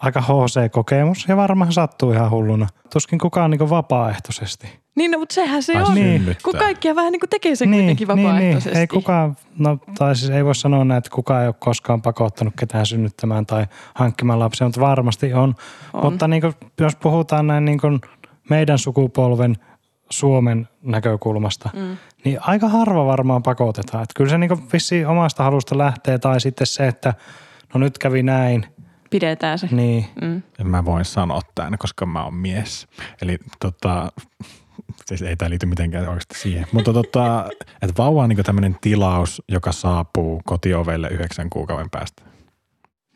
aika 0.00 0.20
HC-kokemus 0.20 1.28
ja 1.28 1.36
varmaan 1.36 1.72
sattuu 1.72 2.12
ihan 2.12 2.30
hulluna. 2.30 2.66
Tuskin 2.92 3.18
kukaan 3.18 3.50
niinku 3.50 3.70
vapaaehtoisesti. 3.70 4.80
Niin, 4.94 5.10
no, 5.10 5.18
mutta 5.18 5.34
sehän 5.34 5.62
se 5.62 5.76
Ai 5.76 5.82
on. 5.82 5.94
Niin. 5.94 6.36
Kun 6.44 6.54
kaikkia 6.58 6.94
vähän 6.94 7.12
niin 7.12 7.20
kuin 7.20 7.30
tekee 7.30 7.56
sen 7.56 7.70
niin, 7.70 7.80
kuitenkin 7.80 8.08
vapaaehtoisesti. 8.08 8.68
Niin, 8.68 8.74
niin. 8.74 8.80
Ei 8.80 8.86
kukaan, 8.86 9.36
no 9.58 9.78
tai 9.98 10.16
siis 10.16 10.30
ei 10.30 10.44
voi 10.44 10.54
sanoa 10.54 10.84
näin, 10.84 10.98
että 10.98 11.10
kukaan 11.10 11.42
ei 11.42 11.48
ole 11.48 11.54
koskaan 11.58 12.02
pakottanut 12.02 12.54
ketään 12.58 12.86
synnyttämään 12.86 13.46
tai 13.46 13.66
hankkimaan 13.94 14.38
lapsia, 14.38 14.66
mutta 14.66 14.80
varmasti 14.80 15.34
on. 15.34 15.54
on. 15.92 16.04
Mutta 16.04 16.28
niin 16.28 16.40
kuin, 16.40 16.54
jos 16.80 16.96
puhutaan 16.96 17.46
näin 17.46 17.64
niin 17.64 17.80
kuin 17.80 18.00
meidän 18.48 18.78
sukupolven– 18.78 19.56
Suomen 20.10 20.68
näkökulmasta, 20.82 21.70
mm. 21.74 21.96
niin 22.24 22.38
aika 22.40 22.68
harva 22.68 23.06
varmaan 23.06 23.42
pakotetaan. 23.42 24.02
Että 24.02 24.12
kyllä 24.16 24.30
se 24.30 24.38
niin 24.38 24.72
vissiin 24.72 25.06
omasta 25.06 25.44
halusta 25.44 25.78
lähtee 25.78 26.18
tai 26.18 26.40
sitten 26.40 26.66
se, 26.66 26.86
että 26.86 27.14
no 27.74 27.80
nyt 27.80 27.98
kävi 27.98 28.22
näin. 28.22 28.66
Pidetään 29.10 29.58
se. 29.58 29.68
Niin. 29.70 30.06
Mm. 30.22 30.42
En 30.58 30.66
mä 30.66 30.84
voin 30.84 31.04
sanoa 31.04 31.40
tämän, 31.54 31.78
koska 31.78 32.06
mä 32.06 32.24
oon 32.24 32.34
mies. 32.34 32.86
Eli 33.22 33.38
tota, 33.60 34.12
siis 35.06 35.22
ei 35.22 35.36
tämä 35.36 35.50
liity 35.50 35.66
mitenkään 35.66 36.08
oikeasti 36.08 36.38
siihen. 36.38 36.66
Mutta 36.72 36.92
tota, 36.92 37.48
että 37.82 37.94
vauva 37.98 38.22
on 38.22 38.28
niin 38.28 38.44
tämmöinen 38.44 38.76
tilaus, 38.80 39.42
joka 39.48 39.72
saapuu 39.72 40.40
kotiovelle 40.44 41.08
yhdeksän 41.08 41.50
kuukauden 41.50 41.90
päästä. 41.90 42.22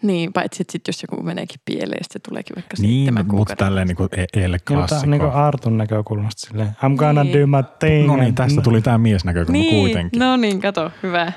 Niin, 0.02 0.32
paitsi 0.32 0.62
että 0.62 0.72
sitten 0.72 0.92
jos 0.92 1.02
joku 1.02 1.22
meneekin 1.22 1.60
pieleen, 1.64 2.04
se 2.12 2.18
tuleekin 2.18 2.56
vaikka 2.56 2.76
niin, 2.78 2.90
seitsemän 2.90 3.24
kuukauden. 3.26 3.38
mutta 3.38 3.56
tälleen 3.56 3.86
niin 3.86 3.96
kuin 3.96 4.08
eelle 4.36 4.58
klassikko. 4.58 5.06
Niin 5.06 5.20
kuin 5.20 5.32
Artun 5.32 5.78
näkökulmasta 5.78 6.48
silleen, 6.48 6.68
I'm 6.68 6.96
gonna 6.96 7.24
niin. 7.24 7.40
do 7.40 7.46
my 7.46 7.62
thing. 7.78 8.06
No 8.06 8.16
niin, 8.16 8.34
tästä 8.34 8.60
tuli 8.60 8.82
tämä 8.82 8.98
miesnäkökulma 8.98 9.58
niin, 9.58 9.80
kuitenkin. 9.80 10.20
No 10.20 10.36
niin, 10.36 10.60
kato, 10.60 10.90
hyvä. 11.02 11.32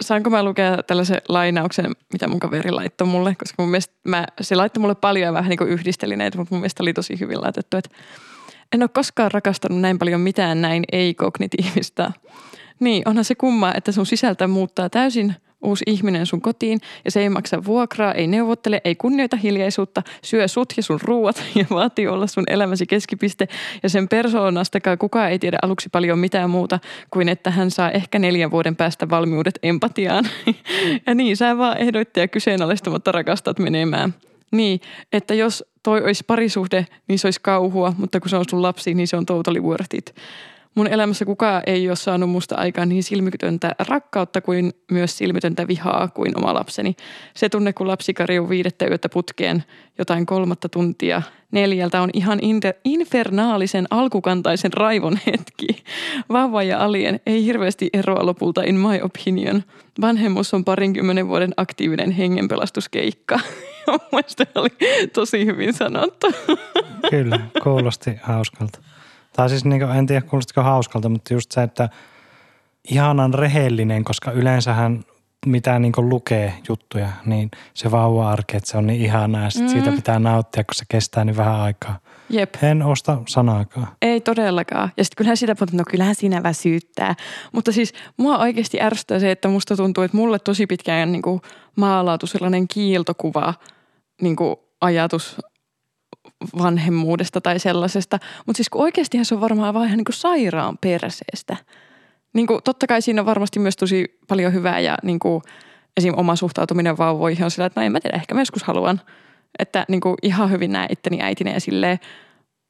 Saanko 0.00 0.30
mä 0.30 0.42
lukea 0.42 0.82
tällaisen 0.82 1.20
lainauksen, 1.28 1.96
mitä 2.12 2.28
mun 2.28 2.40
kaveri 2.40 2.70
laittoi 2.70 3.06
mulle, 3.06 3.34
koska 3.34 3.62
mun 3.62 3.70
mielestä 3.70 3.94
mä, 4.04 4.26
se 4.40 4.56
laittoi 4.56 4.80
mulle 4.80 4.94
paljon 4.94 5.24
ja 5.24 5.32
vähän 5.32 5.48
niin 5.48 5.58
kuin 5.58 5.70
yhdisteli 5.70 6.16
näitä, 6.16 6.38
mutta 6.38 6.54
mun 6.54 6.60
mielestä 6.60 6.82
oli 6.82 6.92
tosi 6.92 7.20
hyvin 7.20 7.40
laitettu, 7.40 7.76
että 7.76 7.90
en 8.72 8.82
ole 8.82 8.90
koskaan 8.94 9.30
rakastanut 9.32 9.80
näin 9.80 9.98
paljon 9.98 10.20
mitään 10.20 10.62
näin 10.62 10.84
ei-kognitiivista. 10.92 12.12
Niin, 12.80 13.02
onhan 13.08 13.24
se 13.24 13.34
kumma, 13.34 13.72
että 13.74 13.92
sun 13.92 14.06
sisältä 14.06 14.46
muuttaa 14.46 14.90
täysin– 14.90 15.34
uusi 15.62 15.84
ihminen 15.86 16.26
sun 16.26 16.40
kotiin 16.40 16.78
ja 17.04 17.10
se 17.10 17.20
ei 17.20 17.28
maksa 17.28 17.64
vuokraa, 17.64 18.12
ei 18.12 18.26
neuvottele, 18.26 18.80
ei 18.84 18.94
kunnioita 18.94 19.36
hiljaisuutta, 19.36 20.02
syö 20.22 20.48
sut 20.48 20.72
ja 20.76 20.82
sun 20.82 21.00
ruuat 21.02 21.44
ja 21.54 21.64
vaatii 21.70 22.06
olla 22.06 22.26
sun 22.26 22.44
elämäsi 22.46 22.86
keskipiste 22.86 23.48
ja 23.82 23.88
sen 23.88 24.08
persoonastakaan 24.08 24.98
kukaan 24.98 25.30
ei 25.30 25.38
tiedä 25.38 25.58
aluksi 25.62 25.88
paljon 25.88 26.18
mitään 26.18 26.50
muuta 26.50 26.78
kuin 27.10 27.28
että 27.28 27.50
hän 27.50 27.70
saa 27.70 27.90
ehkä 27.90 28.18
neljän 28.18 28.50
vuoden 28.50 28.76
päästä 28.76 29.10
valmiudet 29.10 29.58
empatiaan. 29.62 30.24
ja 31.06 31.14
niin 31.14 31.36
sä 31.36 31.58
vaan 31.58 31.78
ehdoitte 31.78 32.20
ja 32.20 32.28
kyseenalaistamatta 32.28 33.12
rakastat 33.12 33.58
menemään. 33.58 34.14
Niin, 34.50 34.80
että 35.12 35.34
jos 35.34 35.64
toi 35.82 36.04
olisi 36.04 36.24
parisuhde, 36.26 36.86
niin 37.08 37.18
se 37.18 37.26
olisi 37.26 37.40
kauhua, 37.40 37.94
mutta 37.98 38.20
kun 38.20 38.30
se 38.30 38.36
on 38.36 38.44
sun 38.50 38.62
lapsi, 38.62 38.94
niin 38.94 39.08
se 39.08 39.16
on 39.16 39.26
totally 39.26 39.60
worth 39.60 39.94
it. 39.94 40.14
Mun 40.78 40.86
elämässä 40.86 41.24
kukaan 41.24 41.62
ei 41.66 41.88
ole 41.88 41.96
saanut 41.96 42.30
musta 42.30 42.54
aikaan 42.54 42.88
niin 42.88 43.02
silmitöntä 43.02 43.74
rakkautta 43.88 44.40
kuin 44.40 44.72
myös 44.90 45.18
silmitöntä 45.18 45.68
vihaa 45.68 46.08
kuin 46.08 46.38
oma 46.38 46.54
lapseni. 46.54 46.96
Se 47.34 47.48
tunne, 47.48 47.72
kun 47.72 47.88
lapsi 47.88 48.14
karjuu 48.14 48.48
viidettä 48.48 48.86
yötä 48.86 49.08
putkeen 49.08 49.64
jotain 49.98 50.26
kolmatta 50.26 50.68
tuntia 50.68 51.22
neljältä 51.52 52.02
on 52.02 52.10
ihan 52.12 52.38
inter- 52.38 52.80
infernaalisen 52.84 53.86
alkukantaisen 53.90 54.72
raivon 54.72 55.18
hetki. 55.26 55.66
Vauva 56.28 56.62
ja 56.62 56.84
alien 56.84 57.20
ei 57.26 57.44
hirveästi 57.44 57.90
eroa 57.92 58.26
lopulta 58.26 58.62
in 58.62 58.74
my 58.74 59.00
opinion. 59.02 59.62
Vanhemmuus 60.00 60.54
on 60.54 60.64
parinkymmenen 60.64 61.28
vuoden 61.28 61.54
aktiivinen 61.56 62.10
hengenpelastuskeikka. 62.10 63.40
Mielestäni 64.12 64.50
oli 64.54 64.70
tosi 65.12 65.46
hyvin 65.46 65.74
sanottu. 65.74 66.26
Kyllä, 67.10 67.40
kuulosti 67.62 68.10
hauskalta. 68.22 68.87
Tai 69.38 69.48
siis 69.48 69.64
niin 69.64 69.80
kuin, 69.80 69.96
en 69.96 70.06
tiedä 70.06 70.20
kuulostiko 70.20 70.62
hauskalta, 70.62 71.08
mutta 71.08 71.34
just 71.34 71.52
se, 71.52 71.62
että 71.62 71.88
ihanan 72.90 73.34
rehellinen, 73.34 74.04
koska 74.04 74.30
yleensähän 74.32 75.04
mitä 75.46 75.78
niin 75.78 75.92
lukee 75.96 76.54
juttuja, 76.68 77.08
niin 77.26 77.50
se 77.74 77.90
vauva-arki, 77.90 78.56
että 78.56 78.70
se 78.70 78.78
on 78.78 78.86
niin 78.86 79.00
ihanaa 79.00 79.42
ja 79.42 79.50
mm. 79.60 79.68
siitä 79.68 79.92
pitää 79.92 80.18
nauttia, 80.18 80.64
kun 80.64 80.74
se 80.74 80.84
kestää 80.88 81.24
niin 81.24 81.36
vähän 81.36 81.60
aikaa. 81.60 81.98
Jep. 82.30 82.54
En 82.62 82.82
osta 82.82 83.18
sanaakaan. 83.28 83.86
Ei 84.02 84.20
todellakaan. 84.20 84.92
Ja 84.96 85.04
sitten 85.04 85.16
kyllähän 85.16 85.36
sitä 85.36 85.54
puhutaan, 85.54 85.76
no 85.76 85.84
kyllähän 85.90 86.14
siinä 86.14 86.42
väsyttää. 86.42 87.14
Mutta 87.52 87.72
siis 87.72 87.92
mua 88.16 88.38
oikeasti 88.38 88.80
ärsyttää 88.80 89.18
se, 89.18 89.30
että 89.30 89.48
musta 89.48 89.76
tuntuu, 89.76 90.04
että 90.04 90.16
mulle 90.16 90.38
tosi 90.38 90.66
pitkään 90.66 91.12
niin 91.12 91.22
kuin 91.22 91.40
maalautui 91.76 92.28
sellainen 92.28 92.68
kiiltokuva 92.68 93.54
niin 94.22 94.36
kuin 94.36 94.56
ajatus 94.80 95.36
vanhemmuudesta 96.58 97.40
tai 97.40 97.58
sellaisesta. 97.58 98.18
Mutta 98.46 98.56
siis 98.56 98.68
kun 98.68 98.82
oikeastihan 98.82 99.24
se 99.24 99.34
on 99.34 99.40
varmaan 99.40 99.74
vaan 99.74 99.86
ihan 99.86 99.96
niin 99.96 100.04
kuin 100.04 100.16
sairaan 100.16 100.78
perseestä. 100.78 101.56
Niin 102.32 102.46
kuin, 102.46 102.60
totta 102.64 102.86
kai 102.86 103.02
siinä 103.02 103.22
on 103.22 103.26
varmasti 103.26 103.58
myös 103.58 103.76
tosi 103.76 104.18
paljon 104.28 104.52
hyvää 104.52 104.80
ja 104.80 104.96
niin 105.02 105.18
kuin, 105.18 105.42
esim. 105.96 106.14
oma 106.16 106.36
suhtautuminen 106.36 106.98
vauvoihin 106.98 107.44
on 107.44 107.50
sillä, 107.50 107.66
että 107.66 107.80
no 107.80 107.86
en 107.86 107.92
mä 107.92 108.00
tiedä, 108.00 108.16
ehkä 108.16 108.34
mä 108.34 108.40
joskus 108.40 108.62
haluan. 108.62 109.00
Että 109.58 109.84
niin 109.88 110.00
kuin, 110.00 110.16
ihan 110.22 110.50
hyvin 110.50 110.72
näen 110.72 110.92
itteni 110.92 111.22
äitinä 111.22 111.50
ja 111.50 111.60
silleen. 111.60 111.98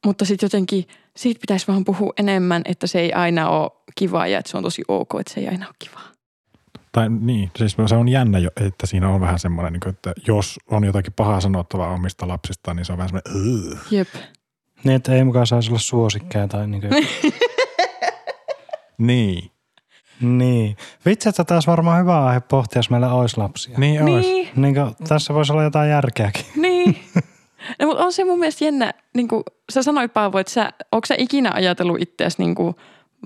mutta 0.07 0.25
sitten 0.25 0.47
jotenkin 0.47 0.85
siitä 1.17 1.41
pitäisi 1.41 1.67
vaan 1.69 1.85
puhua 1.85 2.13
enemmän, 2.19 2.63
että 2.65 2.87
se 2.87 3.01
ei 3.01 3.13
aina 3.13 3.49
ole 3.49 3.71
kivaa 3.95 4.27
ja 4.27 4.39
että 4.39 4.51
se 4.51 4.57
on 4.57 4.63
tosi 4.63 4.83
ok, 4.89 5.09
että 5.21 5.35
se 5.35 5.41
ei 5.41 5.49
aina 5.49 5.67
ole 5.67 5.75
kivaa. 5.79 6.18
Tai 6.92 7.09
niin, 7.09 7.50
siis 7.57 7.76
se 7.87 7.95
on 7.95 8.09
jännä, 8.09 8.38
jo, 8.38 8.50
että 8.66 8.87
siinä 8.87 9.09
on 9.09 9.21
vähän 9.21 9.38
semmoinen, 9.38 9.73
niin 9.73 9.88
että 9.88 10.12
jos 10.26 10.59
on 10.71 10.85
jotakin 10.85 11.12
pahaa 11.12 11.40
sanottavaa 11.40 11.90
omista 11.90 12.28
lapsista, 12.28 12.75
niin 12.75 12.85
se 12.85 12.92
on 12.92 12.99
vähän 12.99 13.09
semmoinen, 13.09 13.54
"Ugh." 13.71 13.78
Jep. 13.90 14.09
Niin, 14.85 14.97
että 14.97 15.14
ei 15.14 15.25
mukaan 15.25 15.47
saisi 15.47 15.71
olla 15.71 15.78
suosikkeja 15.78 16.49
tai 16.49 16.66
niin 16.66 16.80
kuin, 16.80 16.92
niin, 18.99 19.50
Niin. 20.21 20.76
Vitsi, 21.07 21.28
että 21.28 21.45
taas 21.45 21.66
varmaan 21.66 22.00
hyvä 22.00 22.25
aihe 22.26 22.40
pohtia, 22.40 22.78
jos 22.78 22.90
meillä 22.90 23.12
olisi 23.12 23.38
lapsia. 23.38 23.78
niin, 23.78 24.04
niin. 24.04 24.14
olisi. 24.16 24.28
Niin, 24.33 24.49
Niin 24.57 24.75
kuin, 24.75 25.09
tässä 25.09 25.35
voisi 25.35 25.52
olla 25.52 25.62
jotain 25.62 25.90
järkeäkin. 25.90 26.45
niin. 26.62 26.97
No, 27.78 27.87
mutta 27.87 28.04
on 28.04 28.12
se 28.12 28.25
mun 28.25 28.38
mielestä 28.38 28.64
jännä, 28.64 28.92
niin 29.14 29.28
kuin 29.28 29.42
sä 29.73 29.83
sanoit 29.83 30.12
Paavo, 30.12 30.38
että 30.38 30.52
sä, 30.52 30.73
onko 30.92 31.07
sä 31.07 31.14
ikinä 31.18 31.50
ajatellut 31.54 32.02
itseäsi 32.02 32.37
niin 32.38 32.54
kuin 32.54 32.75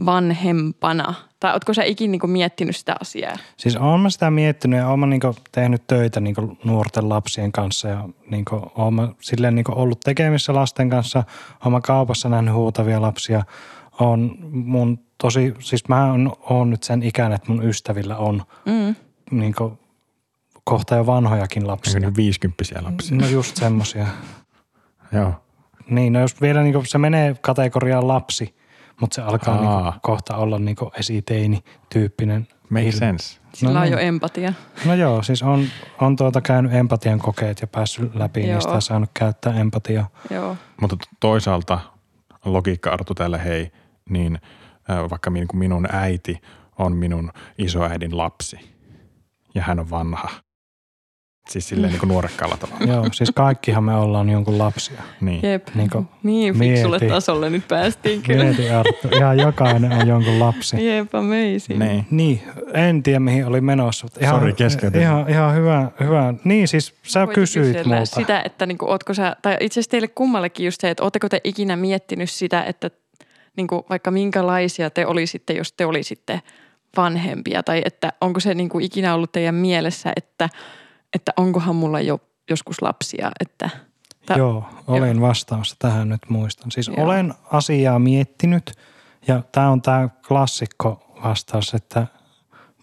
vanhempana? 0.06 1.14
Tai 1.40 1.52
ootko 1.52 1.74
sä 1.74 1.82
ikinä 1.82 2.10
niin 2.10 2.30
miettinyt 2.30 2.76
sitä 2.76 2.96
asiaa? 3.00 3.36
Siis 3.56 3.76
oon 3.76 4.00
mä 4.00 4.10
sitä 4.10 4.30
miettinyt 4.30 4.78
ja 4.78 4.88
oon 4.88 4.98
mä 4.98 5.06
niinku 5.06 5.34
tehnyt 5.52 5.86
töitä 5.86 6.20
niinku 6.20 6.58
nuorten 6.64 7.08
lapsien 7.08 7.52
kanssa 7.52 7.88
ja 7.88 8.08
niinku 8.30 8.72
oon 8.76 8.94
mä 8.94 9.08
silleen 9.20 9.54
niinku 9.54 9.72
ollut 9.76 10.00
tekemissä 10.00 10.54
lasten 10.54 10.90
kanssa. 10.90 11.24
Oon 11.64 11.72
mä 11.72 11.80
kaupassa 11.80 12.28
nähnyt 12.28 12.54
huutavia 12.54 13.02
lapsia. 13.02 13.44
On 14.00 14.36
mun 14.50 14.98
tosi, 15.18 15.54
siis 15.60 15.88
mä 15.88 16.10
oon, 16.10 16.32
oon 16.50 16.70
nyt 16.70 16.82
sen 16.82 17.02
ikäinen, 17.02 17.36
että 17.36 17.52
mun 17.52 17.64
ystävillä 17.68 18.16
on 18.16 18.42
Mm. 18.66 18.94
niinku 19.30 19.78
kohta 20.64 20.94
jo 20.94 21.06
vanhojakin 21.06 21.66
lapsia. 21.66 21.96
Onko 21.96 22.08
ne 22.10 22.16
viisikymppisiä 22.16 22.78
lapsia? 22.82 23.16
No 23.16 23.26
just 23.26 23.56
semmosia. 23.56 24.06
Joo. 25.12 25.34
Niin, 25.90 26.12
no 26.12 26.20
jos 26.20 26.40
vielä 26.40 26.62
niinku, 26.62 26.82
se 26.86 26.98
menee 26.98 27.34
kategoriaan 27.40 28.08
lapsi, 28.08 28.54
mutta 29.00 29.14
se 29.14 29.22
alkaa 29.22 29.54
Aa. 29.54 29.82
niinku 29.82 29.98
kohta 30.02 30.36
olla 30.36 30.58
niinku 30.58 30.90
esiteini-tyyppinen. 30.98 32.46
Make 32.70 32.82
ilmiö. 32.84 32.98
sense. 32.98 33.38
Sillä 33.54 33.72
No 33.72 33.78
on 33.80 33.84
niin. 33.84 33.92
jo 33.92 33.98
empatia. 33.98 34.52
No 34.84 34.94
joo, 34.94 35.22
siis 35.22 35.42
on, 35.42 35.64
on 36.00 36.16
tuota 36.16 36.40
käynyt 36.40 36.74
empatian 36.74 37.18
kokeet 37.18 37.60
ja 37.60 37.66
päässyt 37.66 38.14
läpi 38.14 38.40
Joo. 38.46 38.54
niistä 38.54 38.72
ja 38.72 38.80
saanut 38.80 39.10
käyttää 39.14 39.54
empatiaa. 39.54 40.08
Joo. 40.30 40.56
Mutta 40.80 40.96
toisaalta 41.20 41.80
logiikka-artu 42.44 43.14
tälle 43.14 43.44
hei, 43.44 43.72
niin 44.08 44.38
äh, 44.90 45.10
vaikka 45.10 45.30
minun 45.52 45.86
äiti 45.92 46.40
on 46.78 46.96
minun 46.96 47.30
isoäidin 47.58 48.16
lapsi 48.16 48.56
ja 49.54 49.62
hän 49.62 49.78
on 49.80 49.90
vanha. 49.90 50.28
Siis 51.48 51.68
silleen 51.68 51.90
niin 51.92 52.00
kuin 52.00 52.08
nuorekkaalla 52.08 52.56
tavalla. 52.56 52.86
Joo, 52.92 53.08
siis 53.12 53.30
kaikkihan 53.34 53.84
me 53.84 53.94
ollaan 53.94 54.28
jonkun 54.30 54.58
lapsia. 54.58 55.02
Niin. 55.20 55.40
Jep. 55.50 55.68
Niin 55.74 55.90
kuin, 55.90 56.08
Niin 56.22 56.58
fiksulle 56.58 56.98
mieti. 56.98 57.14
tasolle 57.14 57.50
nyt 57.50 57.68
päästiin 57.68 58.22
kyllä. 58.22 58.44
mieti 58.44 58.70
Arttu, 58.70 59.08
ihan 59.16 59.38
jokainen 59.38 59.92
on 59.92 60.08
jonkun 60.08 60.40
lapsi. 60.40 60.86
Jep, 60.86 61.14
amazing. 61.14 61.78
Niin. 61.78 62.06
Niin, 62.10 62.42
en 62.74 63.02
tiedä 63.02 63.20
mihin 63.20 63.46
oli 63.46 63.60
menossa. 63.60 64.04
Mutta 64.04 64.20
ihan, 64.20 64.40
Sori, 64.40 64.52
keskeytin. 64.52 65.00
Ihan, 65.02 65.30
ihan 65.30 65.54
hyvä, 65.54 65.90
hyvä. 66.00 66.34
Niin 66.44 66.68
siis 66.68 66.94
sä 67.02 67.26
Voit 67.26 67.34
kysyit 67.34 67.86
multa. 67.86 68.04
Sitä, 68.04 68.42
että 68.44 68.66
niinku, 68.66 68.90
ootko 68.90 69.14
sä, 69.14 69.36
tai 69.42 69.56
itse 69.60 69.74
asiassa 69.80 69.90
teille 69.90 70.08
kummallekin 70.08 70.64
just 70.64 70.80
se, 70.80 70.90
että 70.90 71.02
ootteko 71.04 71.28
te 71.28 71.40
ikinä 71.44 71.76
miettinyt 71.76 72.30
sitä, 72.30 72.64
että 72.64 72.90
niinku, 73.56 73.86
vaikka 73.90 74.10
minkälaisia 74.10 74.90
te 74.90 75.06
olisitte, 75.06 75.52
jos 75.52 75.72
te 75.72 75.86
olisitte 75.86 76.40
vanhempia, 76.96 77.62
tai 77.62 77.82
että 77.84 78.12
onko 78.20 78.40
se 78.40 78.54
niinku 78.54 78.78
ikinä 78.78 79.14
ollut 79.14 79.32
teidän 79.32 79.54
mielessä, 79.54 80.12
että, 80.16 80.48
että 81.14 81.32
onkohan 81.36 81.76
mulla 81.76 82.00
jo 82.00 82.18
joskus 82.50 82.82
lapsia, 82.82 83.30
että 83.40 83.70
tai, 84.26 84.38
Joo, 84.38 84.64
olen 84.86 85.20
vastaamassa 85.20 85.76
tähän 85.78 86.08
nyt 86.08 86.20
muistan. 86.28 86.70
Siis 86.70 86.88
Joo. 86.88 87.04
olen 87.04 87.34
asiaa 87.50 87.98
miettinyt 87.98 88.72
ja 89.28 89.42
tämä 89.52 89.70
on 89.70 89.82
tämä 89.82 90.08
klassikko 90.28 91.16
vastaus, 91.24 91.74
että 91.74 92.06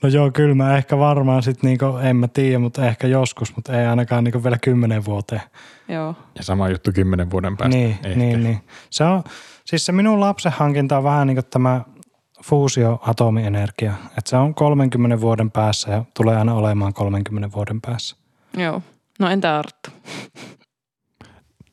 no 0.03 0.09
joo, 0.09 0.31
kyllä 0.31 0.55
mä 0.55 0.77
ehkä 0.77 0.98
varmaan 0.98 1.43
sitten 1.43 1.67
niinku, 1.67 1.86
en 1.86 2.15
mä 2.15 2.27
tiedä, 2.27 2.59
mutta 2.59 2.86
ehkä 2.86 3.07
joskus, 3.07 3.55
mutta 3.55 3.81
ei 3.81 3.88
ainakaan 3.88 4.24
niinku 4.24 4.43
vielä 4.43 4.57
kymmenen 4.57 5.06
vuoteen. 5.06 5.41
joo, 5.88 6.15
Ja 6.38 6.43
sama 6.43 6.69
juttu 6.69 6.91
kymmenen 6.91 7.32
vuoden 7.32 7.58
päästä. 7.58 7.77
Niin, 7.77 7.91
Ehkä. 7.91 8.10
niin, 8.19 8.43
niin. 8.43 8.60
Se 8.89 9.04
on, 9.04 9.23
siis 9.65 9.86
se 9.86 9.91
minun 9.91 10.19
lapsen 10.19 10.51
hankinta 10.51 10.97
on 10.97 11.04
vähän 11.04 11.27
niin 11.27 11.36
kuin 11.36 11.45
tämä 11.45 11.82
fuusioatomienergia. 12.43 13.93
Että 14.17 14.30
se 14.30 14.38
on 14.38 14.56
30 14.56 15.21
vuoden 15.21 15.51
päässä 15.51 15.91
ja 15.91 16.06
tulee 16.13 16.38
aina 16.38 16.54
olemaan 16.54 16.93
30 16.93 17.56
vuoden 17.56 17.82
päässä. 17.82 18.15
Joo. 18.57 18.81
No 19.19 19.29
entä 19.29 19.59
Arttu? 19.59 19.89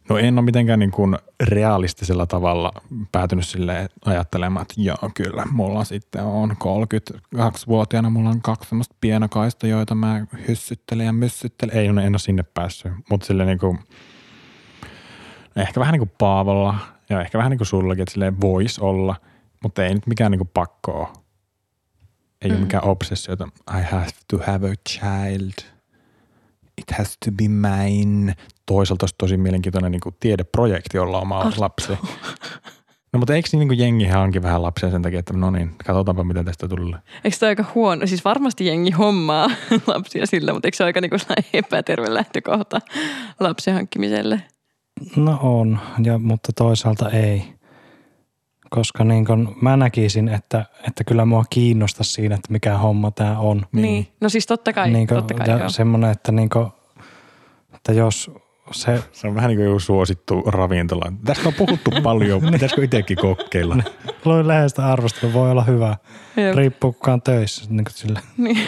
No 0.08 0.18
en 0.18 0.38
ole 0.38 0.44
mitenkään 0.44 0.78
niin 0.78 0.90
kuin 0.90 1.18
realistisella 1.40 2.26
tavalla 2.26 2.72
päätynyt 3.12 3.46
sille 3.46 3.88
ajattelemaan, 4.04 4.62
että 4.62 4.74
joo 4.80 5.10
kyllä, 5.14 5.44
mulla 5.50 5.84
sitten 5.84 6.24
on 6.24 6.50
32-vuotiaana, 6.50 8.10
mulla 8.10 8.30
on 8.30 8.42
kaksi 8.42 8.68
semmoista 8.68 8.94
pienokaista, 9.00 9.66
joita 9.66 9.94
mä 9.94 10.26
hyssyttelen 10.48 11.06
ja 11.06 11.12
myssyttelen. 11.12 11.76
Ei, 11.76 11.92
no 11.92 12.00
en 12.00 12.12
ole 12.12 12.18
sinne 12.18 12.42
päässyt, 12.42 12.92
mutta 13.10 13.26
sille 13.26 13.44
niin 13.44 13.58
kuin, 13.58 13.78
ehkä 15.56 15.80
vähän 15.80 15.92
niin 15.92 16.00
kuin 16.00 16.12
Paavolla 16.18 16.78
ja 17.10 17.20
ehkä 17.20 17.38
vähän 17.38 17.50
niin 17.50 17.58
kuin 17.58 17.66
sullakin, 17.66 18.02
että 18.02 18.12
silleen 18.12 18.40
voisi 18.40 18.80
olla, 18.80 19.16
mutta 19.62 19.84
ei 19.84 19.94
nyt 19.94 20.06
mikään 20.06 20.30
niin 20.30 20.38
kuin 20.38 20.50
pakko 20.54 20.92
ole. 20.92 21.08
Ei 22.42 22.50
mm. 22.50 22.56
ole 22.56 22.64
mikään 22.64 22.84
obsessio, 22.84 23.32
että 23.32 23.48
I 23.78 23.82
have 23.82 24.10
to 24.30 24.38
have 24.46 24.70
a 24.70 24.74
child. 24.88 25.75
It 26.78 26.98
has 26.98 27.16
to 27.24 27.30
be 27.32 27.48
mine. 27.48 28.34
Toisaalta 28.66 29.04
olisi 29.04 29.14
tosi 29.18 29.36
mielenkiintoinen 29.36 29.92
niin 29.92 30.00
kuin 30.00 30.14
tiedeprojekti 30.20 30.98
olla 30.98 31.20
oma 31.20 31.38
Arttu. 31.38 31.60
lapsi. 31.60 31.92
No 33.12 33.18
mutta 33.18 33.34
eikö 33.34 33.48
niin 33.52 33.68
kuin 33.68 33.78
jengi 33.78 34.06
hanki 34.06 34.42
vähän 34.42 34.62
lapsia 34.62 34.90
sen 34.90 35.02
takia, 35.02 35.18
että 35.18 35.32
no 35.32 35.50
niin, 35.50 35.70
katsotaanpa 35.86 36.24
mitä 36.24 36.44
tästä 36.44 36.68
tulee. 36.68 37.00
Eikö 37.24 37.36
tämä 37.40 37.48
aika 37.48 37.64
huono? 37.74 38.06
Siis 38.06 38.24
varmasti 38.24 38.66
jengi 38.66 38.90
hommaa 38.90 39.50
lapsia 39.94 40.26
sillä, 40.26 40.52
mutta 40.52 40.68
eikö 40.68 40.76
se 40.76 40.82
ole 40.82 40.88
aika 40.88 41.00
niinku 41.00 41.18
sellainen 41.18 41.50
epäterve 41.52 42.14
lähtökohta 42.14 42.80
lapsen 43.40 43.74
hankkimiselle? 43.74 44.42
No 45.16 45.38
on, 45.42 45.78
ja, 46.02 46.18
mutta 46.18 46.52
toisaalta 46.52 47.10
ei. 47.10 47.56
Koska 48.70 49.05
niin 49.05 49.24
kun 49.24 49.57
mä 49.61 49.76
näkisin, 49.76 50.29
että, 50.29 50.64
että 50.88 51.05
kyllä 51.05 51.24
mua 51.24 51.44
kiinnosta 51.50 52.05
siinä, 52.05 52.35
että 52.35 52.52
mikä 52.52 52.79
homma 52.79 53.11
tämä 53.11 53.38
on. 53.38 53.66
Niin. 53.72 53.83
niin. 53.83 54.09
No 54.20 54.29
siis 54.29 54.46
totta 54.46 54.72
kai, 54.72 54.90
niin 54.90 55.07
kun, 55.07 55.16
totta 55.16 55.35
kai 55.35 55.48
ja 55.48 55.59
joo. 55.59 55.68
semmoinen, 55.68 56.11
että, 56.11 56.33
niin 56.33 56.50
kun, 56.50 56.72
että 57.74 57.92
jos 57.92 58.31
se 58.70 59.02
Se 59.12 59.29
on 59.29 59.35
vähän 59.35 59.48
niin 59.48 59.59
kuin 59.59 59.66
joku 59.66 59.81
suosittu 59.81 60.42
ravintola. 60.46 61.12
Tästä 61.24 61.48
on 61.48 61.55
puhuttu 61.55 61.90
paljon, 62.02 62.40
pitäisikö 62.52 62.85
itsekin 62.85 63.16
kokeilla? 63.16 63.76
luin 64.24 64.48
lehdestä 64.48 64.87
arvostelu, 64.87 65.33
voi 65.33 65.50
olla 65.50 65.64
hyvä. 65.64 65.96
Jep. 66.37 66.57
Riippuu 66.57 66.92
kuka 66.92 67.12
on 67.12 67.22
töissä. 67.22 67.64
Niin 67.68 67.85
kuin 67.85 67.94
sille. 67.94 68.20
Niin. 68.37 68.59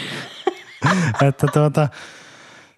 että 1.27 1.47
tuota, 1.53 1.87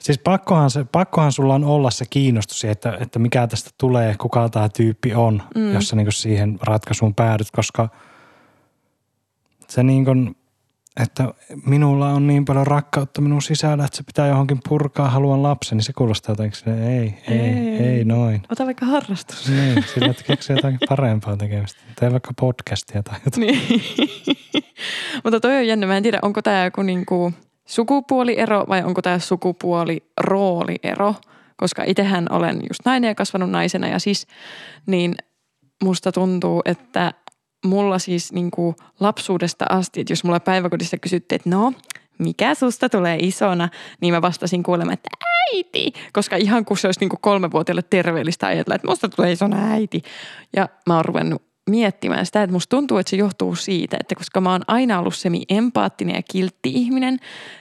siis 0.01 0.19
pakkohan, 0.19 0.69
se, 0.69 0.85
pakkohan 0.91 1.31
sulla 1.31 1.55
on 1.55 1.63
olla 1.63 1.91
se 1.91 2.05
kiinnostus, 2.09 2.65
että, 2.65 2.97
että 2.99 3.19
mikä 3.19 3.47
tästä 3.47 3.69
tulee, 3.77 4.15
kuka 4.21 4.49
tämä 4.49 4.69
tyyppi 4.69 5.13
on, 5.13 5.43
Mm. 5.55 5.73
jos 5.73 5.87
sä 5.89 5.95
niin 5.95 6.11
siihen 6.11 6.59
ratkaisuun 6.61 7.15
päädyt, 7.15 7.51
koska 7.51 7.89
se 9.67 9.83
niin 9.83 10.05
kuin, 10.05 10.35
että 10.99 11.33
minulla 11.65 12.09
on 12.09 12.27
niin 12.27 12.45
paljon 12.45 12.67
rakkautta 12.67 13.21
minun 13.21 13.41
sisällä, 13.41 13.85
että 13.85 13.97
se 13.97 14.03
pitää 14.03 14.27
johonkin 14.27 14.59
purkaa, 14.69 15.09
haluan 15.09 15.43
lapsen, 15.43 15.77
niin 15.77 15.85
se 15.85 15.93
kuulostaa 15.93 16.31
jotenkin 16.31 16.69
ei, 16.73 17.17
ei, 17.27 17.39
Ei. 17.39 17.39
ei, 17.39 17.77
ei 17.77 18.05
noin. 18.05 18.41
Ota 18.51 18.65
vaikka 18.65 18.85
harrastus. 18.85 19.49
Niin, 19.49 19.83
sillä 19.93 20.07
että 20.11 20.23
keksii 20.23 20.55
jotain 20.55 20.77
parempaa 20.89 21.37
tekemistä. 21.37 21.79
Tee 21.99 22.11
vaikka 22.11 22.31
podcastia 22.39 23.03
tai 23.03 23.19
jotain. 23.25 23.47
Niin. 23.47 23.81
Mutta 25.23 25.39
toi 25.39 25.55
on 25.55 25.67
jännä. 25.67 25.87
Mä 25.87 25.97
en 25.97 26.03
tiedä, 26.03 26.19
onko 26.21 26.41
tämä 26.41 26.63
joku 26.65 26.81
niinku 26.81 27.33
sukupuoliero 27.71 28.65
vai 28.69 28.83
onko 28.83 29.01
tämä 29.01 29.19
sukupuolirooliero. 29.19 31.15
Koska 31.57 31.83
itsehän 31.87 32.27
olen 32.29 32.55
just 32.55 32.79
nainen 32.85 33.07
ja 33.07 33.15
kasvanut 33.15 33.49
naisena 33.49 33.87
ja 33.87 33.99
siis 33.99 34.27
niin 34.85 35.15
musta 35.83 36.11
tuntuu, 36.11 36.61
että 36.65 37.13
mulla 37.65 37.99
siis 37.99 38.33
niinku 38.33 38.75
lapsuudesta 38.99 39.65
asti, 39.69 40.01
että 40.01 40.11
jos 40.11 40.23
mulla 40.23 40.39
päiväkodissa 40.39 40.97
kysyttiin, 40.97 41.35
että 41.35 41.49
no, 41.49 41.73
mikä 42.17 42.55
susta 42.55 42.89
tulee 42.89 43.17
isona, 43.19 43.69
niin 44.01 44.13
mä 44.13 44.21
vastasin 44.21 44.63
kuulemma, 44.63 44.93
että 44.93 45.09
äiti. 45.53 45.93
Koska 46.13 46.35
ihan 46.35 46.65
kun 46.65 46.77
se 46.77 46.87
olisi 46.87 46.99
niinku 46.99 47.17
kolmevuotiaille 47.21 47.83
terveellistä 47.89 48.47
ajatella, 48.47 48.75
että 48.75 48.87
musta 48.87 49.09
tulee 49.09 49.31
isona 49.31 49.71
äiti. 49.71 50.01
Ja 50.55 50.69
mä 50.87 50.95
oon 50.95 51.05
ruvennut 51.05 51.50
miettimään 51.69 52.25
sitä, 52.25 52.43
että 52.43 52.53
musta 52.53 52.77
tuntuu, 52.77 52.97
että 52.97 53.09
se 53.09 53.15
johtuu 53.15 53.55
siitä, 53.55 53.97
että 53.99 54.15
koska 54.15 54.41
mä 54.41 54.51
oon 54.51 54.61
aina 54.67 54.99
ollut 54.99 55.15
semi-empaattinen 55.15 56.15
ja 56.15 56.21
kiltti 56.31 56.69
ihminen, 56.73 57.19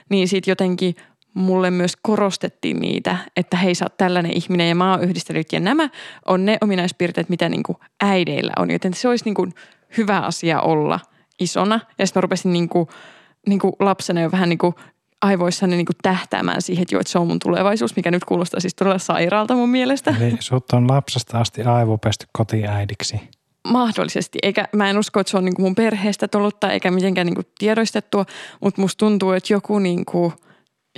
niin 0.09 0.27
siitä 0.27 0.51
jotenkin 0.51 0.95
mulle 1.33 1.71
myös 1.71 1.93
korostettiin 2.01 2.79
niitä, 2.79 3.17
että 3.35 3.57
hei 3.57 3.75
sä 3.75 3.85
oot 3.85 3.97
tällainen 3.97 4.37
ihminen 4.37 4.69
ja 4.69 4.75
mä 4.75 4.91
oon 4.91 5.03
yhdistänyt 5.03 5.53
ja 5.53 5.59
nämä 5.59 5.89
on 6.25 6.45
ne 6.45 6.57
ominaispiirteet, 6.61 7.29
mitä 7.29 7.49
niinku 7.49 7.75
äideillä 8.03 8.53
on, 8.59 8.71
joten 8.71 8.93
se 8.93 9.07
olisi 9.07 9.25
niinku 9.25 9.47
hyvä 9.97 10.19
asia 10.19 10.61
olla 10.61 10.99
isona. 11.39 11.79
Ja 11.99 12.07
sitten 12.07 12.19
mä 12.19 12.21
rupesin 12.21 12.53
niinku, 12.53 12.89
niinku 13.47 13.75
lapsena 13.79 14.21
jo 14.21 14.31
vähän 14.31 14.49
niinku 14.49 14.75
aivoissani 15.21 15.75
niin 15.75 15.85
kuin 15.85 15.95
tähtäämään 16.01 16.61
siihen, 16.61 16.81
että 16.81 16.95
joo, 16.95 16.99
että 16.99 17.11
se 17.11 17.19
on 17.19 17.27
mun 17.27 17.39
tulevaisuus, 17.39 17.95
mikä 17.95 18.11
nyt 18.11 18.25
kuulostaa 18.25 18.59
siis 18.59 18.75
todella 18.75 18.97
sairaalta 18.97 19.55
mun 19.55 19.69
mielestä. 19.69 20.15
Eli 20.21 20.37
sut 20.39 20.71
on 20.73 20.87
lapsesta 20.87 21.39
asti 21.39 21.63
aivopesty 21.63 22.25
kotiäidiksi. 22.31 23.21
Mahdollisesti. 23.67 24.39
Eikä, 24.43 24.67
mä 24.75 24.89
en 24.89 24.97
usko, 24.97 25.19
että 25.19 25.31
se 25.31 25.37
on 25.37 25.45
niin 25.45 25.55
kuin 25.55 25.63
mun 25.63 25.75
perheestä 25.75 26.27
tullut 26.27 26.59
tai 26.59 26.71
eikä 26.71 26.91
mitenkään 26.91 27.27
niin 27.27 27.35
kuin 27.35 27.47
tiedostettua, 27.59 28.25
mutta 28.61 28.81
musta 28.81 28.97
tuntuu, 28.97 29.31
että 29.31 29.53
joku, 29.53 29.79
niin 29.79 30.05
kuin, 30.05 30.33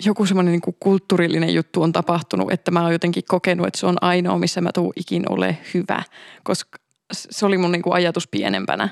joku 0.06 0.26
semmoinen 0.26 0.52
niin 0.52 0.62
kuin 0.62 0.78
kulttuurillinen 0.80 1.54
juttu 1.54 1.82
on 1.82 1.92
tapahtunut, 1.92 2.52
että 2.52 2.72
mä 2.72 2.82
oon 2.82 2.92
jotenkin 2.92 3.24
kokenut, 3.28 3.68
että 3.68 3.80
se 3.80 3.86
on 3.86 3.98
ainoa, 4.02 4.38
missä 4.38 4.62
mä 4.62 4.70
tuun 4.74 4.94
ikin 4.96 5.24
ole 5.30 5.58
hyvä, 5.74 6.04
koska 6.44 6.80
se 7.14 7.46
oli 7.46 7.58
mun 7.58 7.72
niin 7.72 7.82
kuin 7.82 7.94
ajatus 7.94 8.28
pienempänä. 8.28 8.90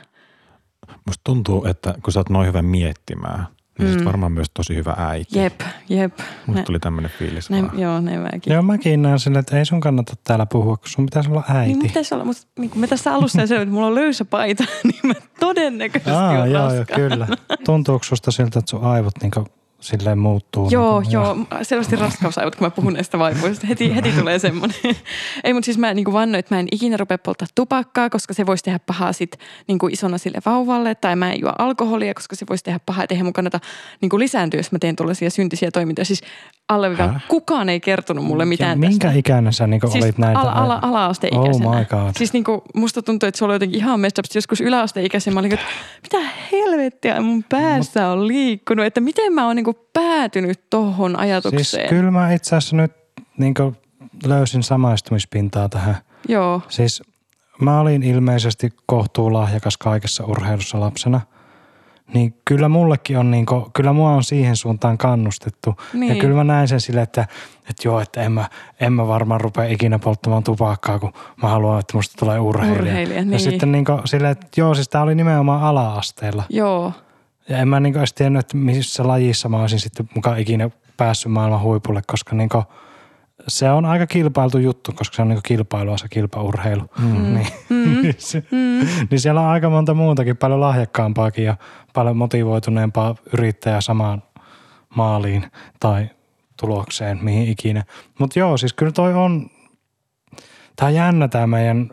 Musta 1.07 1.21
tuntuu, 1.23 1.65
että 1.65 1.95
kun 2.03 2.13
sä 2.13 2.19
oot 2.19 2.29
noin 2.29 2.47
hyvä 2.47 2.61
miettimään, 2.61 3.47
niin 3.79 3.99
mm. 3.99 4.05
varmaan 4.05 4.31
myös 4.31 4.47
tosi 4.53 4.75
hyvä 4.75 4.95
äiti. 4.97 5.39
Jep, 5.39 5.61
jep. 5.89 6.19
Musta 6.45 6.63
tuli 6.63 6.79
tämmönen 6.79 7.11
fiilis 7.19 7.49
ne, 7.49 7.61
vaan. 7.61 7.79
joo, 7.79 8.01
ne 8.01 8.19
mäkin. 8.19 8.53
Joo, 8.53 8.61
mäkin 8.61 9.01
näen 9.01 9.19
silleen, 9.19 9.39
että 9.39 9.59
ei 9.59 9.65
sun 9.65 9.79
kannata 9.79 10.13
täällä 10.23 10.45
puhua, 10.45 10.77
kun 10.77 10.89
sun 10.89 11.05
pitäisi 11.05 11.29
olla 11.29 11.43
äiti. 11.49 11.73
Niin 11.73 11.81
pitäisi 11.81 12.13
olla, 12.13 12.25
mutta 12.25 12.41
niin 12.59 12.69
kuin 12.69 12.79
me 12.79 12.87
tässä 12.87 13.13
alussa 13.13 13.47
sanoin, 13.47 13.63
että 13.63 13.73
mulla 13.73 13.87
on 13.87 13.95
löysä 13.95 14.25
paita, 14.25 14.63
niin 14.83 14.99
mä 15.03 15.13
todennäköisesti 15.39 16.11
Aa, 16.11 16.41
on 16.41 16.51
joo, 16.51 16.73
joo, 16.73 16.85
kyllä. 16.95 17.27
Tuntuuko 17.65 18.03
susta 18.03 18.31
siltä, 18.31 18.59
että 18.59 18.71
sun 18.71 18.83
aivot 18.83 19.13
niinku 19.21 19.45
silleen 19.81 20.17
muuttuu? 20.17 20.67
Joo, 20.71 20.99
niinku, 21.01 21.13
joo, 21.13 21.37
selvästi 21.61 21.95
raskausaivot, 21.95 22.55
kun 22.55 22.65
mä 22.65 22.71
puhun 22.71 22.93
näistä 22.93 23.19
vaivoista. 23.19 23.67
Heti, 23.67 23.95
heti 23.95 24.11
tulee 24.19 24.39
semmoinen. 24.39 24.77
Ei, 25.43 25.53
mutta 25.53 25.65
siis 25.65 25.77
mä 25.77 25.93
niin 25.93 26.13
vannoin, 26.13 26.39
että 26.39 26.55
mä 26.55 26.59
en 26.59 26.67
ikinä 26.71 26.97
rupea 26.97 27.17
polttaa 27.17 27.47
tupakkaa, 27.55 28.09
koska 28.09 28.33
se 28.33 28.45
voisi 28.45 28.63
tehdä 28.63 28.79
pahaa 28.79 29.13
sit 29.13 29.39
niin 29.67 29.79
kuin 29.79 29.93
isona 29.93 30.17
sille 30.17 30.37
vauvalle. 30.45 30.95
Tai 30.95 31.15
mä 31.15 31.31
en 31.31 31.41
juo 31.41 31.53
alkoholia, 31.57 32.13
koska 32.13 32.35
se 32.35 32.45
voisi 32.49 32.63
tehdä 32.63 32.79
pahaa. 32.85 33.03
Että 33.03 33.13
eihän 33.13 33.25
mun 33.25 33.33
kannata 33.33 33.59
niin 34.01 34.09
kuin 34.09 34.19
lisääntyä, 34.19 34.59
jos 34.59 34.71
mä 34.71 34.79
teen 34.79 34.95
tuollaisia 34.95 35.29
syntisiä 35.29 35.71
toimintoja. 35.71 36.05
Siis 36.05 36.21
alleviivaan, 36.75 37.13
Häh? 37.13 37.23
kukaan 37.27 37.69
ei 37.69 37.79
kertonut 37.79 38.25
mulle 38.25 38.45
mitään 38.45 38.69
ja 38.71 38.75
minkä 38.89 39.07
tästä. 39.07 39.19
ikäinen 39.19 39.53
sä 39.53 39.67
niinku 39.67 39.87
Siis 39.87 40.03
olit 40.03 40.17
näitä? 40.17 40.39
ala, 40.39 40.51
ala, 40.51 40.79
ala-asteikäisenä. 40.81 41.69
Oh 41.69 41.75
my 41.79 41.85
god. 41.85 42.11
Siis 42.17 42.33
niinku, 42.33 42.63
musta 42.75 43.01
tuntuu, 43.01 43.27
että 43.27 43.39
se 43.39 43.45
oli 43.45 43.53
jotenkin 43.53 43.79
ihan 43.79 43.99
messed 43.99 44.19
up. 44.19 44.25
Sitten 44.25 44.37
Joskus 44.37 44.61
yläasteikäisenä 44.61 45.33
mä 45.33 45.39
olin, 45.39 45.53
että 45.53 45.65
mitä 46.03 46.29
helvettiä 46.51 47.21
mun 47.21 47.43
päässä 47.49 48.07
on 48.07 48.27
liikkunut. 48.27 48.85
Että 48.85 49.01
miten 49.01 49.33
mä 49.33 49.47
oon 49.47 49.55
niinku 49.55 49.73
päätynyt 49.93 50.59
tohon 50.69 51.19
ajatukseen. 51.19 51.65
Siis 51.65 51.89
kyllä 51.89 52.11
mä 52.11 52.33
itse 52.33 52.55
asiassa 52.55 52.75
nyt 52.75 52.91
niinku 53.37 53.75
löysin 54.25 54.63
samaistumispintaa 54.63 55.69
tähän. 55.69 55.97
Joo, 56.27 56.61
Siis 56.69 57.03
mä 57.61 57.79
olin 57.79 58.03
ilmeisesti 58.03 58.69
kohtuu 58.85 59.33
lahjakas 59.33 59.77
kaikessa 59.77 60.25
urheilussa 60.25 60.79
lapsena. 60.79 61.21
Niin 62.13 62.33
kyllä 62.45 62.69
mullekin 62.69 63.17
on 63.17 63.31
niinku, 63.31 63.69
kyllä 63.73 63.93
mua 63.93 64.11
on 64.11 64.23
siihen 64.23 64.55
suuntaan 64.55 64.97
kannustettu. 64.97 65.75
Niin. 65.93 66.15
Ja 66.15 66.21
kyllä 66.21 66.35
mä 66.35 66.43
näin 66.43 66.67
sen 66.67 66.81
silleen, 66.81 67.03
että, 67.03 67.21
että 67.69 67.87
joo, 67.87 67.99
että 67.99 68.21
en 68.21 68.31
mä, 68.31 68.49
en 68.79 68.93
mä 68.93 69.07
varmaan 69.07 69.41
rupea 69.41 69.65
ikinä 69.65 69.99
polttamaan 69.99 70.43
tupakkaa, 70.43 70.99
kun 70.99 71.13
mä 71.43 71.49
haluan, 71.49 71.79
että 71.79 71.97
musta 71.97 72.15
tulee 72.19 72.39
urheilija. 72.39 72.81
Urheilija, 72.81 73.19
Ja 73.19 73.25
niin. 73.25 73.39
sitten 73.39 73.71
niinku 73.71 73.99
silleen, 74.05 74.31
että 74.31 74.47
joo, 74.57 74.75
siis 74.75 74.89
tää 74.89 75.01
oli 75.01 75.15
nimenomaan 75.15 75.63
ala-asteella. 75.63 76.43
joo. 76.49 76.93
Ja 77.49 77.57
en 77.57 77.67
mä 77.67 77.79
niinku 77.79 77.99
edes 77.99 78.13
tiennyt, 78.13 78.39
että 78.39 78.57
missä 78.57 79.07
lajissa 79.07 79.49
mä 79.49 79.61
olisin 79.61 79.79
sitten 79.79 80.09
mukaan 80.15 80.39
ikinä 80.39 80.69
päässyt 80.97 81.31
maailman 81.31 81.61
huipulle, 81.61 82.01
koska 82.07 82.35
niinku, 82.35 82.63
se 83.47 83.71
on 83.71 83.85
aika 83.85 84.07
kilpailtu 84.07 84.57
juttu, 84.57 84.91
koska 84.95 85.15
se 85.15 85.21
on 85.21 85.27
niinku 85.27 85.41
kilpailua 85.45 85.97
se 85.97 86.07
kilpaurheilu. 86.09 86.83
Mm. 86.99 87.33
Niin, 87.33 87.47
Mm. 87.69 88.01
niin, 88.01 88.15
se, 88.17 88.43
niin 89.11 89.19
siellä 89.19 89.41
on 89.41 89.47
aika 89.47 89.69
monta 89.69 89.93
muutakin, 89.93 90.37
paljon 90.37 90.61
lahjakkaampaakin 90.61 91.45
ja 91.45 91.57
paljon 91.93 92.17
motivoituneempaa 92.17 93.15
yrittäjää 93.33 93.81
samaan 93.81 94.23
maaliin 94.95 95.51
tai 95.79 96.09
tulokseen, 96.59 97.19
mihin 97.21 97.49
ikinä. 97.49 97.83
Mutta 98.19 98.39
joo, 98.39 98.57
siis 98.57 98.73
kyllä 98.73 98.91
toi 98.91 99.13
on, 99.13 99.49
tää 100.75 100.87
on 100.87 100.93
jännä 100.93 101.27
tää 101.27 101.47
meidän 101.47 101.89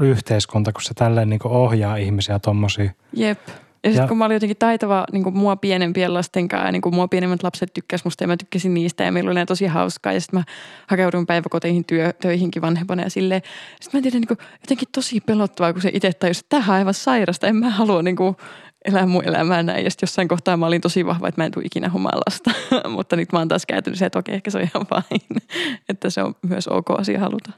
yhteiskunta, 0.00 0.72
kun 0.72 0.82
se 0.82 0.94
tälleen 0.94 1.28
niinku 1.30 1.48
ohjaa 1.48 1.96
ihmisiä 1.96 2.38
tommosia. 2.38 2.90
Jep. 3.12 3.40
Ja 3.84 3.90
sitten 3.90 4.08
kun 4.08 4.18
mä 4.18 4.24
olin 4.24 4.34
jotenkin 4.34 4.56
taitava 4.56 5.04
niin 5.12 5.22
kuin 5.22 5.38
mua 5.38 5.56
pienempien 5.56 6.14
lasten 6.14 6.48
kanssa 6.48 6.66
ja 6.66 6.72
niin 6.72 6.82
kuin 6.82 6.94
mua 6.94 7.08
pienemmät 7.08 7.42
lapset 7.42 7.72
tykkäs 7.74 8.04
musta 8.04 8.24
ja 8.24 8.28
mä 8.28 8.36
tykkäsin 8.36 8.74
niistä 8.74 9.04
ja 9.04 9.12
meillä 9.12 9.30
oli 9.30 9.46
tosi 9.46 9.66
hauskaa. 9.66 10.12
Ja 10.12 10.20
sitten 10.20 10.40
mä 10.40 10.44
hakeuduin 10.86 11.26
päiväkoteihin 11.26 11.84
työ, 11.84 12.12
töihinkin 12.12 12.62
vanhempana 12.62 13.02
ja 13.02 13.10
silleen. 13.10 13.42
Sitten 13.80 13.90
mä 13.92 13.98
en 13.98 14.02
tiedä 14.02 14.18
niin 14.18 14.28
kuin, 14.28 14.38
jotenkin 14.60 14.88
tosi 14.92 15.20
pelottavaa, 15.20 15.72
kun 15.72 15.82
se 15.82 15.90
itse 15.92 16.12
tajusi, 16.12 16.40
että 16.40 16.48
tämähän 16.48 16.74
on 16.74 16.78
aivan 16.78 16.94
sairasta. 16.94 17.46
En 17.46 17.56
mä 17.56 17.70
halua 17.70 18.02
niin 18.02 18.16
kuin, 18.16 18.36
elää 18.84 19.06
mun 19.06 19.24
elämää 19.24 19.62
näin. 19.62 19.84
Ja 19.84 19.90
sitten 19.90 20.06
jossain 20.06 20.28
kohtaa 20.28 20.56
mä 20.56 20.66
olin 20.66 20.80
tosi 20.80 21.06
vahva, 21.06 21.28
että 21.28 21.40
mä 21.40 21.46
en 21.46 21.52
tule 21.52 21.64
ikinä 21.64 21.88
homaan 21.88 22.20
lasta. 22.26 22.50
Mutta 22.96 23.16
nyt 23.16 23.32
mä 23.32 23.38
oon 23.38 23.48
taas 23.48 23.66
kääntynyt 23.66 23.98
se, 23.98 24.06
että 24.06 24.18
okei, 24.18 24.34
ehkä 24.34 24.50
se 24.50 24.58
on 24.58 24.64
ihan 24.64 24.86
fine. 24.86 25.40
että 25.88 26.10
se 26.10 26.22
on 26.22 26.34
myös 26.42 26.68
ok 26.68 26.90
asia 26.90 27.20
haluta. 27.20 27.50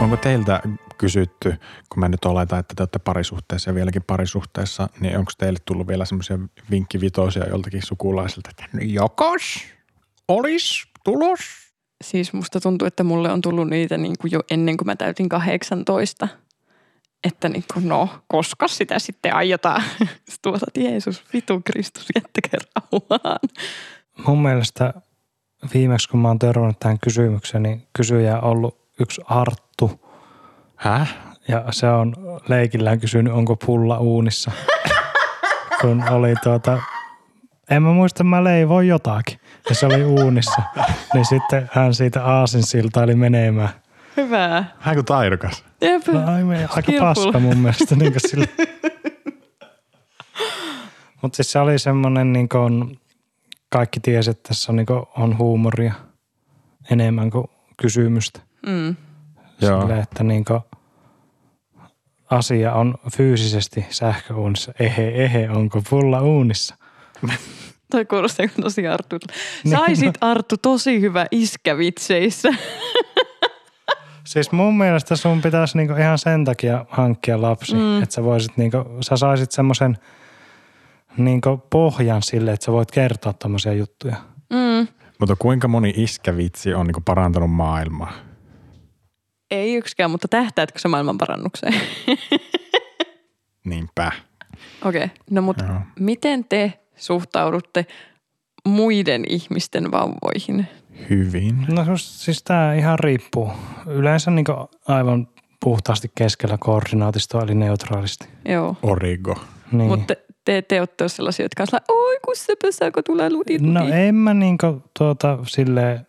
Onko 0.00 0.16
teiltä 0.16 0.60
kysytty, 1.00 1.54
kun 1.88 2.00
mä 2.00 2.08
nyt 2.08 2.24
oletan, 2.24 2.58
että 2.58 2.74
te 2.74 2.82
olette 2.82 2.98
parisuhteessa 2.98 3.70
ja 3.70 3.74
vieläkin 3.74 4.02
parisuhteessa, 4.02 4.88
niin 5.00 5.18
onko 5.18 5.32
teille 5.38 5.58
tullut 5.64 5.88
vielä 5.88 6.04
semmoisia 6.04 6.38
vinkkivitoisia 6.70 7.48
joltakin 7.48 7.82
sukulaisilta, 7.86 8.50
että 8.50 8.64
no 8.72 8.80
jokos 8.82 9.64
olis 10.28 10.82
tulos? 11.04 11.40
Siis 12.04 12.32
musta 12.32 12.60
tuntuu, 12.60 12.86
että 12.86 13.04
mulle 13.04 13.32
on 13.32 13.40
tullut 13.40 13.68
niitä 13.68 13.98
niin 13.98 14.14
kuin 14.20 14.32
jo 14.32 14.40
ennen 14.50 14.76
kuin 14.76 14.86
mä 14.86 14.96
täytin 14.96 15.28
18. 15.28 16.28
Että 17.24 17.48
niin 17.48 17.64
kuin, 17.74 17.88
no, 17.88 18.08
koska 18.28 18.68
sitä 18.68 18.98
sitten 18.98 19.34
aiotaan. 19.34 19.82
Tuota, 20.42 20.66
Jeesus, 20.78 21.24
vitu 21.32 21.60
Kristus, 21.64 22.06
jättäkää 22.14 22.60
rauhaan. 22.76 23.38
Mun 24.26 24.42
mielestä 24.42 24.94
viimeksi, 25.74 26.08
kun 26.08 26.20
mä 26.20 26.28
oon 26.28 26.38
törmännyt 26.38 26.78
tähän 26.78 26.98
kysymykseen, 26.98 27.62
niin 27.62 27.86
kysyjä 27.92 28.38
on 28.38 28.44
ollut 28.44 28.78
yksi 29.00 29.20
Arttu. 29.24 29.69
Häh? 30.80 31.16
Ja 31.48 31.64
se 31.70 31.88
on 31.88 32.14
leikillään 32.48 33.00
kysynyt, 33.00 33.32
onko 33.32 33.56
pulla 33.56 33.98
uunissa. 33.98 34.50
kun 35.80 36.04
oli 36.10 36.34
tuota, 36.42 36.82
en 37.70 37.82
mä 37.82 37.92
muista, 37.92 38.24
mä 38.24 38.44
leivoin 38.44 38.88
jotakin. 38.88 39.40
Ja 39.68 39.74
se 39.74 39.86
oli 39.86 40.04
uunissa. 40.04 40.62
niin 41.14 41.24
sitten 41.24 41.70
hän 41.72 41.94
siitä 41.94 42.24
aasinsiltaili 42.24 43.14
menemään. 43.14 43.68
Hyvä. 44.16 44.64
Hän 44.78 44.94
kuin 44.94 45.04
taidokas. 45.04 45.64
Jep. 45.80 46.06
No, 46.06 46.20
aika 46.60 46.80
Skillful. 46.82 47.06
paska 47.06 47.38
mun 47.38 47.56
mielestä. 47.56 47.96
Niin 47.96 48.12
sille. 48.16 48.48
Mutta 51.22 51.36
siis 51.36 51.52
se 51.52 51.58
oli 51.58 51.78
semmoinen, 51.78 52.32
niin 52.32 52.48
kuin 52.48 53.00
kaikki 53.68 54.00
tiesi, 54.00 54.30
että 54.30 54.48
tässä 54.48 54.72
on, 54.72 54.76
niin 54.76 54.86
kuin, 54.86 55.02
on 55.16 55.38
huumoria 55.38 55.94
enemmän 56.90 57.30
kuin 57.30 57.46
kysymystä. 57.76 58.40
Mm. 58.66 58.96
Joo. 59.60 59.80
Sille, 59.80 59.98
että 59.98 60.24
niin 60.24 60.44
kuin, 60.44 60.60
asia 62.30 62.72
on 62.72 62.94
fyysisesti 63.16 63.86
sähköuunissa. 63.90 64.72
Ehe, 64.80 65.08
ehe, 65.08 65.50
onko 65.50 65.82
pulla 65.90 66.22
uunissa? 66.22 66.74
Toi 67.90 68.04
kuulostaa 68.04 68.48
kuin 68.48 68.62
tosi 68.64 68.86
Arttu. 68.86 69.16
Niin. 69.64 69.76
Saisit 69.78 70.14
Arttu 70.20 70.56
tosi 70.56 71.00
hyvä 71.00 71.26
iskävitseissä. 71.30 72.48
Siis 74.24 74.52
mun 74.52 74.78
mielestä 74.78 75.16
sun 75.16 75.42
pitäisi 75.42 75.76
niinku 75.76 75.94
ihan 75.94 76.18
sen 76.18 76.44
takia 76.44 76.84
hankkia 76.88 77.42
lapsi, 77.42 77.74
Mm. 77.74 77.80
mm. 77.80 78.02
että 78.02 78.14
sä 78.14 78.24
voisit 78.24 78.56
niinku, 78.56 78.76
sä 79.00 79.16
saisit 79.16 79.50
semmoisen 79.52 79.98
niinku 81.16 81.56
pohjan 81.70 82.22
sille, 82.22 82.52
että 82.52 82.64
sä 82.66 82.72
voit 82.72 82.90
kertoa 82.90 83.32
tämmöisiä 83.32 83.72
juttuja. 83.72 84.16
Mm. 84.50 84.88
Mutta 85.18 85.36
kuinka 85.38 85.68
moni 85.68 85.92
iskävitsi 85.96 86.74
on 86.74 86.86
niinku 86.86 87.00
parantanut 87.04 87.50
maailmaa? 87.50 88.12
Ei 89.50 89.74
yksikään, 89.74 90.10
mutta 90.10 90.28
tähtäätkö 90.28 90.78
sä 90.78 90.88
maailman 90.88 91.18
parannukseen? 91.18 91.74
Niinpä. 93.64 94.12
Okei, 94.84 95.04
okay. 95.04 95.16
no 95.30 95.42
mutta 95.42 95.64
Joo. 95.64 95.76
miten 95.98 96.44
te 96.44 96.72
suhtaudutte 96.96 97.86
muiden 98.66 99.24
ihmisten 99.28 99.90
vauvoihin? 99.90 100.66
Hyvin. 101.10 101.66
No 101.68 101.84
siis 101.96 102.42
tää 102.42 102.74
ihan 102.74 102.98
riippuu. 102.98 103.52
Yleensä 103.86 104.30
niinku 104.30 104.52
aivan 104.88 105.28
puhtaasti 105.64 106.12
keskellä 106.14 106.58
koordinaatistoa, 106.60 107.42
eli 107.42 107.54
neutraalisti. 107.54 108.28
Joo. 108.48 108.76
Origo. 108.82 109.34
Niin. 109.72 109.88
Mutta 109.88 110.14
te, 110.44 110.62
te 110.62 110.80
olette 110.80 111.08
sellaisia, 111.08 111.44
jotka 111.44 111.62
on 111.62 111.66
sellainen, 111.66 111.86
oi 111.88 112.18
kun 112.24 112.36
se 112.36 112.54
pesääkö 112.62 113.02
tulee 113.02 113.30
lutit 113.30 113.62
no 113.62 113.88
en 113.88 114.14
mä 114.14 114.34
niinku 114.34 114.82
tuota 114.98 115.38
silleen, 115.46 116.06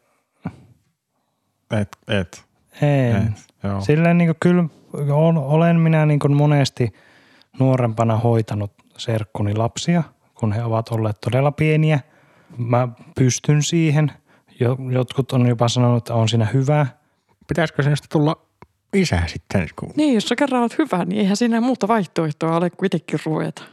Et, 1.81 1.97
et, 2.07 2.43
en. 2.81 3.15
et. 3.15 3.53
Joo. 3.63 3.81
Silleen 3.81 4.17
niin 4.17 4.35
kyllä 4.39 4.63
on, 5.11 5.37
olen 5.37 5.79
minä 5.79 6.05
niin 6.05 6.19
kuin 6.19 6.35
monesti 6.35 6.93
nuorempana 7.59 8.17
hoitanut 8.17 8.71
serkkuni 8.97 9.55
lapsia, 9.55 10.03
kun 10.35 10.51
he 10.53 10.63
ovat 10.63 10.89
olleet 10.89 11.21
todella 11.21 11.51
pieniä. 11.51 11.99
Mä 12.57 12.87
pystyn 13.15 13.63
siihen. 13.63 14.11
Jo- 14.59 14.77
Jotkut 14.91 15.31
on 15.31 15.47
jopa 15.47 15.67
sanonut, 15.67 15.97
että 15.97 16.13
on 16.13 16.29
siinä 16.29 16.45
hyvä. 16.45 16.87
Pitäisikö 17.47 17.83
sinusta 17.83 18.07
tulla 18.11 18.35
isä 18.93 19.23
sitten? 19.27 19.67
Kun... 19.75 19.91
Niin, 19.97 20.13
jos 20.13 20.27
sä 20.27 20.35
kerran 20.35 20.61
oot 20.61 20.77
hyvä, 20.77 21.05
niin 21.05 21.19
eihän 21.21 21.37
siinä 21.37 21.61
muuta 21.61 21.87
vaihtoehtoa 21.87 22.57
ole 22.57 22.69
kuin 22.69 22.85
itsekin 22.85 23.19
ruveta. 23.25 23.63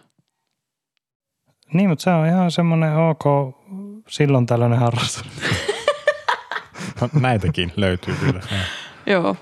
Niin, 1.73 1.89
mutta 1.89 2.03
se 2.03 2.11
on 2.11 2.27
ihan 2.27 2.51
semmoinen 2.51 2.97
ok 2.97 3.25
silloin 4.09 4.47
tällainen 4.47 4.79
harrastus. 4.79 5.25
No, 7.01 7.09
näitäkin 7.21 7.73
löytyy 7.77 8.15
kyllä. 8.15 8.41
Joo. 9.11 9.37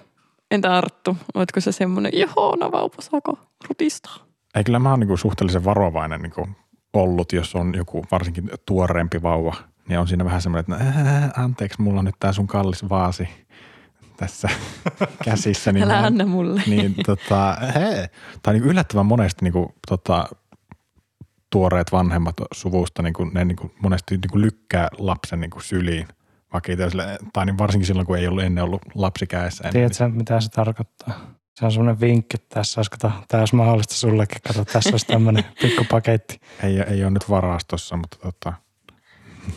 Entä 0.50 0.76
Arttu, 0.76 1.16
oletko 1.34 1.60
se 1.60 1.72
semmoinen, 1.72 2.12
johon 2.14 2.58
vauva 2.72 2.94
saako 3.00 3.38
rutistaa? 3.68 4.16
Ei 4.54 4.64
kyllä 4.64 4.78
mä 4.78 4.90
oon 4.90 5.00
niinku 5.00 5.16
suhteellisen 5.16 5.64
varovainen 5.64 6.22
niinku 6.22 6.48
ollut, 6.92 7.32
jos 7.32 7.54
on 7.54 7.74
joku 7.74 8.04
varsinkin 8.10 8.50
tuoreempi 8.66 9.22
vauva, 9.22 9.54
niin 9.88 9.98
on 10.00 10.08
siinä 10.08 10.24
vähän 10.24 10.42
semmoinen, 10.42 10.78
että 10.78 11.00
"Ää, 11.00 11.30
anteeksi, 11.36 11.82
mulla 11.82 11.98
on 11.98 12.04
nyt 12.04 12.14
tää 12.20 12.32
sun 12.32 12.46
kallis 12.46 12.88
vaasi 12.88 13.28
tässä 14.16 14.48
käsissä. 15.24 15.72
Niin 15.72 15.84
Älä 15.84 16.00
mä- 16.00 16.06
anna 16.06 16.26
mulle. 16.26 16.62
Niin 16.66 16.94
tota, 17.06 17.56
he, 17.74 18.10
tai 18.42 18.54
niin 18.54 18.64
yllättävän 18.64 19.06
monesti 19.06 19.44
niin 19.44 19.52
kuin, 19.52 19.68
tota, 19.88 20.28
tuoreet 21.50 21.92
vanhemmat 21.92 22.34
suvusta, 22.54 23.02
niin 23.02 23.12
kuin, 23.14 23.30
ne 23.34 23.44
niin 23.44 23.56
kuin, 23.56 23.72
monesti 23.82 24.16
niin 24.16 24.30
kuin 24.30 24.42
lykkää 24.42 24.88
lapsen 24.98 25.40
niin 25.40 25.50
kuin 25.50 25.62
syliin. 25.62 26.08
Sille, 26.88 27.18
tai 27.32 27.46
niin 27.46 27.58
varsinkin 27.58 27.86
silloin, 27.86 28.06
kun 28.06 28.18
ei 28.18 28.26
ollut 28.26 28.42
ennen 28.42 28.64
ollut 28.64 28.82
lapsi 28.94 29.26
kädessä. 29.26 29.64
Ennen, 29.64 29.72
Tiedätkö, 29.72 30.08
mitä 30.08 30.40
se 30.40 30.48
tarkoittaa? 30.48 31.36
Se 31.54 31.64
on 31.64 31.72
semmoinen 31.72 32.00
vinkki, 32.00 32.36
että 32.36 32.54
tässä 32.54 32.78
olisi, 32.78 32.90
kato, 32.90 33.10
tämä 33.28 33.40
olisi 33.40 33.56
mahdollista 33.56 33.94
sullekin. 33.94 34.38
Kato, 34.46 34.64
tässä 34.64 34.90
olisi 34.90 35.06
tämmöinen 35.06 35.44
pikku 35.62 35.84
paketti 35.90 36.40
ei, 36.62 36.80
ei 36.80 37.02
ole 37.02 37.10
nyt 37.10 37.30
varastossa, 37.30 37.96
mutta 37.96 38.16
tota, 38.22 38.52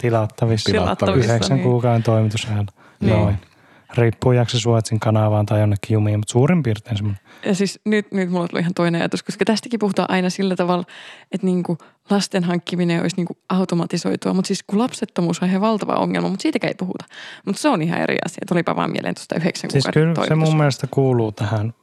tilattavissa. 0.02 0.72
Tilattavissa, 0.72 1.34
Yhdeksän 1.34 1.58
niin. 1.58 1.64
kuukauden 1.64 2.04
toimitusajalla. 2.04 2.72
Niin. 3.00 3.14
Noin. 3.14 3.38
Riippuu 3.98 4.32
jakso 4.32 4.60
Suotsin 4.60 5.00
kanavaan 5.00 5.46
tai 5.46 5.60
jonnekin 5.60 5.94
jumiin, 5.94 6.20
mutta 6.20 6.32
suurin 6.32 6.64
piirtein 6.64 6.98
semmoinen. 6.98 7.24
Ja 7.46 7.56
siis 7.56 7.80
nyt, 7.86 8.12
nyt 8.12 8.32
mulla 8.32 8.48
tuli 8.48 8.62
ihan 8.62 8.74
toinen 8.74 9.02
ajatus, 9.02 9.24
koska 9.24 9.46
tästäkin 9.46 9.80
puhutaan 9.80 10.12
aina 10.12 10.30
sillä 10.30 10.56
tavalla, 10.56 10.84
että 11.32 11.48
niinku 11.48 11.78
lasten 12.10 12.44
hankkiminen 12.44 13.02
olisi 13.02 13.16
niinku 13.16 13.38
automatisoitua. 13.50 14.34
Mutta 14.34 14.48
siis 14.48 14.64
kun 14.64 14.80
lapsettomuus 14.80 15.42
on 15.42 15.50
ihan 15.50 15.62
valtava 15.62 15.94
ongelma, 15.94 16.30
mutta 16.30 16.42
siitäkään 16.42 16.70
ei 16.70 16.76
puhuta. 16.80 17.06
Mutta 17.46 17.62
se 17.62 17.70
on 17.70 17.82
ihan 17.82 18.02
eri 18.02 18.18
asia. 18.26 18.44
Tulipa 18.48 18.76
vaan 18.76 18.92
mieleen 18.92 19.16
tuosta 19.16 19.36
yhdeksän 19.36 19.72
Siis 19.72 19.84
kuukauden 19.84 20.14
kyllä 20.14 20.28
se 20.28 20.36
mun 20.36 20.58
mielestä 20.58 20.88
kuuluu 20.92 21.32
tähän. 21.32 21.74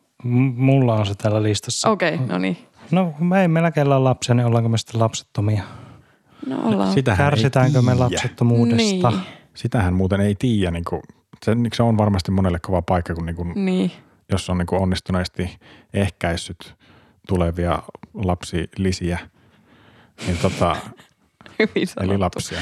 Mulla 0.56 0.94
on 0.94 1.06
se 1.06 1.14
täällä 1.14 1.42
listassa. 1.42 1.90
Okei, 1.90 2.14
okay, 2.14 2.26
no 2.26 2.38
niin. 2.38 2.56
No 2.90 3.14
me 3.20 3.42
ei 3.42 3.48
meillä 3.48 3.70
kellä 3.70 3.96
ole 3.96 4.02
lapsia, 4.02 4.34
niin 4.34 4.46
ollaanko 4.46 4.68
me 4.68 4.78
sitten 4.78 5.00
lapsettomia? 5.00 5.62
No 6.46 6.68
ollaan. 6.68 6.92
sitähän 6.92 7.26
Kärsitäänkö 7.26 7.78
ei 7.78 7.84
me 7.84 7.94
lapsettomuudesta? 7.94 9.10
Niin. 9.10 9.22
Sitähän 9.54 9.94
muuten 9.94 10.20
ei 10.20 10.34
tiedä. 10.34 10.70
Niin 10.70 10.84
kuin, 10.84 11.02
se, 11.44 11.56
se 11.74 11.82
on 11.82 11.98
varmasti 11.98 12.30
monelle 12.30 12.58
kova 12.58 12.82
paikka, 12.82 13.14
kun 13.14 13.26
niin 13.26 13.36
kuin, 13.36 13.52
Niin. 13.64 13.90
jos 14.32 14.50
on 14.50 14.58
niin 14.58 14.66
kuin 14.66 14.82
onnistuneesti 14.82 15.58
ehkäissyt 15.94 16.74
tulevia 17.28 17.82
lapsilisiä, 18.14 19.18
niin 20.26 20.38
tota, 20.38 20.76
eli 22.02 22.18
lapsia. 22.18 22.60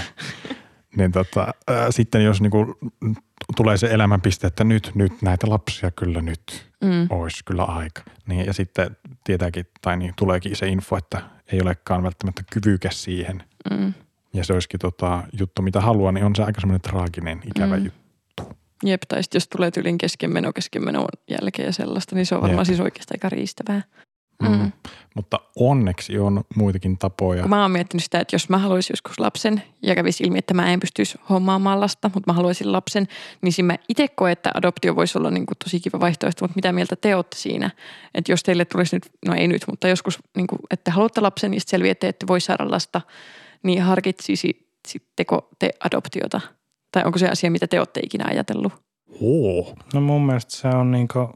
niin 0.96 1.12
tota, 1.12 1.54
ää, 1.68 1.90
sitten 1.90 2.24
jos 2.24 2.40
niinku 2.40 2.76
tulee 3.56 3.76
se 3.76 3.86
elämänpiste, 3.86 4.46
että 4.46 4.64
nyt, 4.64 4.90
nyt 4.94 5.12
näitä 5.22 5.50
lapsia 5.50 5.90
kyllä 5.90 6.20
nyt 6.20 6.74
Mm. 6.84 7.06
olisi 7.10 7.44
kyllä 7.44 7.64
aika. 7.64 8.02
Niin, 8.26 8.46
ja 8.46 8.52
sitten 8.52 8.96
tietääkin, 9.24 9.66
tai 9.82 9.96
niin 9.96 10.12
tuleekin 10.16 10.56
se 10.56 10.68
info, 10.68 10.96
että 10.96 11.22
ei 11.52 11.60
olekaan 11.62 12.02
välttämättä 12.02 12.42
kyvykäs 12.52 13.04
siihen. 13.04 13.42
Mm. 13.70 13.94
Ja 14.34 14.44
se 14.44 14.52
olisikin 14.52 14.80
tota, 14.80 15.22
juttu, 15.40 15.62
mitä 15.62 15.80
haluaa, 15.80 16.12
niin 16.12 16.24
on 16.24 16.36
se 16.36 16.42
aika 16.42 16.60
semmoinen 16.60 16.80
traaginen, 16.80 17.40
ikävä 17.46 17.76
Mm. 17.76 17.84
juttu. 17.84 18.00
Jep, 18.84 19.02
tai 19.08 19.22
sitten 19.22 19.36
jos 19.36 19.48
tulee 19.48 19.70
tylin 19.70 19.98
keskenmeno 19.98 20.52
keskenmenon 20.52 21.06
jälkeen 21.30 21.66
ja 21.66 21.72
sellaista, 21.72 22.14
niin 22.14 22.26
se 22.26 22.34
on 22.34 22.42
varmaan 22.42 22.60
Jep. 22.60 22.66
siis 22.66 22.80
oikeastaan 22.80 23.16
aika 23.16 23.28
riistävää. 23.28 23.82
Mm. 24.42 24.48
Mm. 24.48 24.72
Mutta 25.14 25.40
onneksi 25.56 26.18
on 26.18 26.44
muitakin 26.54 26.98
tapoja. 26.98 27.48
Mä 27.48 27.62
oon 27.62 27.70
miettinyt 27.70 28.04
sitä, 28.04 28.20
että 28.20 28.34
jos 28.34 28.48
mä 28.48 28.58
haluaisin 28.58 28.92
joskus 28.92 29.20
lapsen 29.20 29.62
ja 29.82 29.94
kävisi 29.94 30.24
ilmi, 30.24 30.38
että 30.38 30.54
mä 30.54 30.72
en 30.72 30.80
pystyisi 30.80 31.18
hommaamaan 31.30 31.80
lasta, 31.80 32.10
mutta 32.14 32.32
mä 32.32 32.36
haluaisin 32.36 32.72
lapsen, 32.72 33.08
niin 33.42 33.52
siinä 33.52 33.66
mä 33.66 33.78
itse 33.88 34.08
koen, 34.08 34.32
että 34.32 34.50
adoptio 34.54 34.96
voisi 34.96 35.18
olla 35.18 35.30
niin 35.30 35.46
kuin 35.46 35.58
tosi 35.64 35.80
kiva 35.80 36.00
vaihtoehto, 36.00 36.44
mutta 36.44 36.56
mitä 36.56 36.72
mieltä 36.72 36.96
te 36.96 37.16
olette 37.16 37.36
siinä? 37.36 37.70
Että 38.14 38.32
jos 38.32 38.42
teille 38.42 38.64
tulisi 38.64 38.96
nyt, 38.96 39.10
no 39.26 39.34
ei 39.34 39.48
nyt, 39.48 39.62
mutta 39.68 39.88
joskus, 39.88 40.18
niin 40.36 40.46
kuin, 40.46 40.58
että 40.70 40.90
haluatte 40.90 41.20
lapsen, 41.20 41.50
niin 41.50 41.60
sitten 41.60 41.70
selviätte, 41.70 42.08
että 42.08 42.26
voi 42.26 42.40
saada 42.40 42.70
lasta, 42.70 43.00
niin 43.62 43.82
harkitsisitteko 43.82 45.48
te 45.58 45.70
adoptiota? 45.84 46.40
Tai 46.94 47.02
onko 47.04 47.18
se 47.18 47.28
asia, 47.28 47.50
mitä 47.50 47.66
te 47.66 47.78
olette 47.78 48.00
ikinä 48.04 48.24
ajatellut? 48.28 48.72
Oo. 49.20 49.74
No 49.94 50.00
mun 50.00 50.26
mielestä 50.26 50.56
se 50.56 50.68
on 50.68 50.90
niinku, 50.90 51.32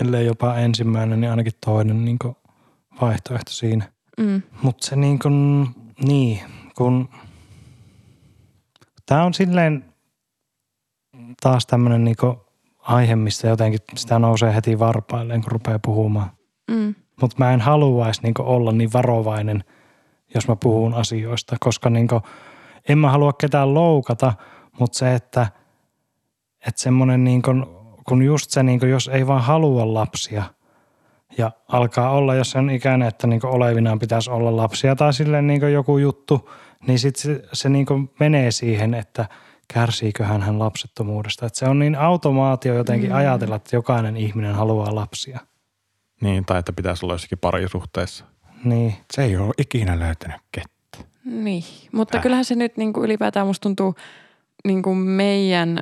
ellei 0.00 0.26
jopa 0.26 0.56
ensimmäinen, 0.56 1.20
niin 1.20 1.30
ainakin 1.30 1.52
toinen 1.66 2.04
niinku 2.04 2.36
vaihtoehto 3.00 3.50
siinä. 3.50 3.92
Mm. 4.18 4.42
Mutta 4.62 4.86
se 4.86 4.96
niinku, 4.96 5.28
niin, 6.06 6.40
kun 6.76 7.08
tämä 9.06 9.24
on 9.24 9.34
silleen 9.34 9.84
taas 11.40 11.66
tämmöinen 11.66 12.04
niinku 12.04 12.46
aihe, 12.78 13.16
mistä 13.16 13.48
jotenkin 13.48 13.80
sitä 13.96 14.18
nousee 14.18 14.54
heti 14.54 14.78
varpailleen, 14.78 15.42
kun 15.42 15.52
rupeaa 15.52 15.78
puhumaan. 15.78 16.30
Mm. 16.70 16.94
Mutta 17.20 17.36
mä 17.38 17.52
en 17.52 17.60
haluaisi 17.60 18.22
niinku 18.22 18.42
olla 18.46 18.72
niin 18.72 18.92
varovainen, 18.92 19.64
jos 20.34 20.48
mä 20.48 20.56
puhun 20.56 20.94
asioista, 20.94 21.56
koska 21.60 21.90
niinku, 21.90 22.20
en 22.88 22.98
mä 22.98 23.10
halua 23.10 23.32
ketään 23.32 23.74
loukata, 23.74 24.32
mutta 24.78 24.98
se, 24.98 25.14
että, 25.14 25.46
että 26.66 26.82
semmoinen 26.82 27.24
niinku, 27.24 27.50
kun 28.08 28.22
just 28.22 28.50
se, 28.50 28.62
niinku, 28.62 28.86
jos 28.86 29.08
ei 29.08 29.26
vaan 29.26 29.42
halua 29.42 29.94
lapsia 29.94 30.44
ja 31.38 31.50
alkaa 31.68 32.10
olla, 32.10 32.34
jos 32.34 32.50
sen 32.50 32.70
ikäinen, 32.70 33.08
että 33.08 33.26
niinku 33.26 33.46
olevinaan 33.46 33.98
pitäisi 33.98 34.30
olla 34.30 34.56
lapsia 34.56 34.96
tai 34.96 35.12
silleen 35.12 35.46
niinku 35.46 35.66
joku 35.66 35.98
juttu, 35.98 36.50
niin 36.86 36.98
sitten 36.98 37.22
se, 37.22 37.42
se 37.52 37.68
niinku 37.68 38.00
menee 38.20 38.50
siihen, 38.50 38.94
että 38.94 39.26
kärsiiköhän 39.74 40.42
hän 40.42 40.58
lapsettomuudesta. 40.58 41.46
Että 41.46 41.58
se 41.58 41.64
on 41.68 41.78
niin 41.78 41.94
automaatio 41.96 42.74
jotenkin 42.74 43.10
Mm. 43.10 43.16
ajatella, 43.16 43.56
että 43.56 43.76
jokainen 43.76 44.16
ihminen 44.16 44.54
haluaa 44.54 44.94
lapsia. 44.94 45.40
Niin, 46.20 46.44
tai 46.44 46.58
että 46.58 46.72
pitäisi 46.72 47.06
olla 47.06 47.14
jossakin 47.14 47.38
parisuhteessa. 47.38 48.24
Niin. 48.64 48.94
Se 49.14 49.22
ei 49.24 49.36
ole 49.36 49.52
ikinä 49.58 49.98
löytänyt 49.98 50.36
kettä. 50.52 50.98
Niin, 51.24 51.64
mutta 51.92 52.16
Äh. 52.18 52.22
kyllähän 52.22 52.44
se 52.44 52.54
nyt 52.54 52.76
niin 52.76 52.92
kuin 52.92 53.04
ylipäätään 53.04 53.46
musta 53.46 53.62
tuntuu 53.62 53.94
niin 54.66 54.82
kuin 54.82 54.98
meidän 54.98 55.80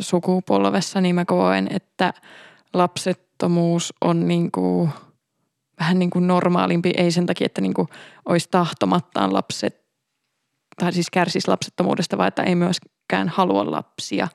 sukupolvessa, 0.00 1.00
niin 1.00 1.14
mä 1.14 1.24
koen, 1.24 1.68
että 1.70 2.12
lapsettomuus 2.74 3.94
on 4.00 4.28
niin 4.28 4.50
kuin 4.50 4.90
vähän 5.80 5.98
niin 5.98 6.10
kuin 6.10 6.26
normaalimpi, 6.26 6.90
ei 6.96 7.10
sen 7.10 7.26
takia, 7.26 7.46
että 7.46 7.60
niin 7.60 7.74
kuin 7.74 7.88
olisi 8.28 8.48
tahtomattaan 8.50 9.32
lapset, 9.32 9.86
tai 10.80 10.92
siis 10.92 11.10
kärsisi 11.10 11.48
lapsettomuudesta, 11.48 12.18
vaan 12.18 12.28
että 12.28 12.42
ei 12.42 12.54
myöskään 12.54 13.28
halua 13.28 13.70
lapsia. 13.70 14.28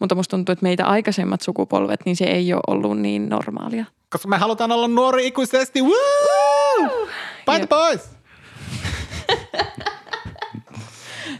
Mutta 0.00 0.14
musta 0.14 0.36
tuntuu, 0.36 0.52
että 0.52 0.62
meitä 0.62 0.86
aikaisemmat 0.86 1.40
sukupolvet, 1.40 2.00
niin 2.04 2.16
se 2.16 2.24
ei 2.24 2.52
ole 2.52 2.62
ollut 2.66 2.98
niin 2.98 3.28
normaalia. 3.28 3.84
Koska 4.10 4.28
me 4.28 4.38
halutaan 4.38 4.72
olla 4.72 4.88
nuori 4.88 5.26
ikuisesti. 5.26 5.82
Woo! 5.82 7.08
Paita 7.46 7.62
Jep. 7.62 7.68
pois! 7.68 8.10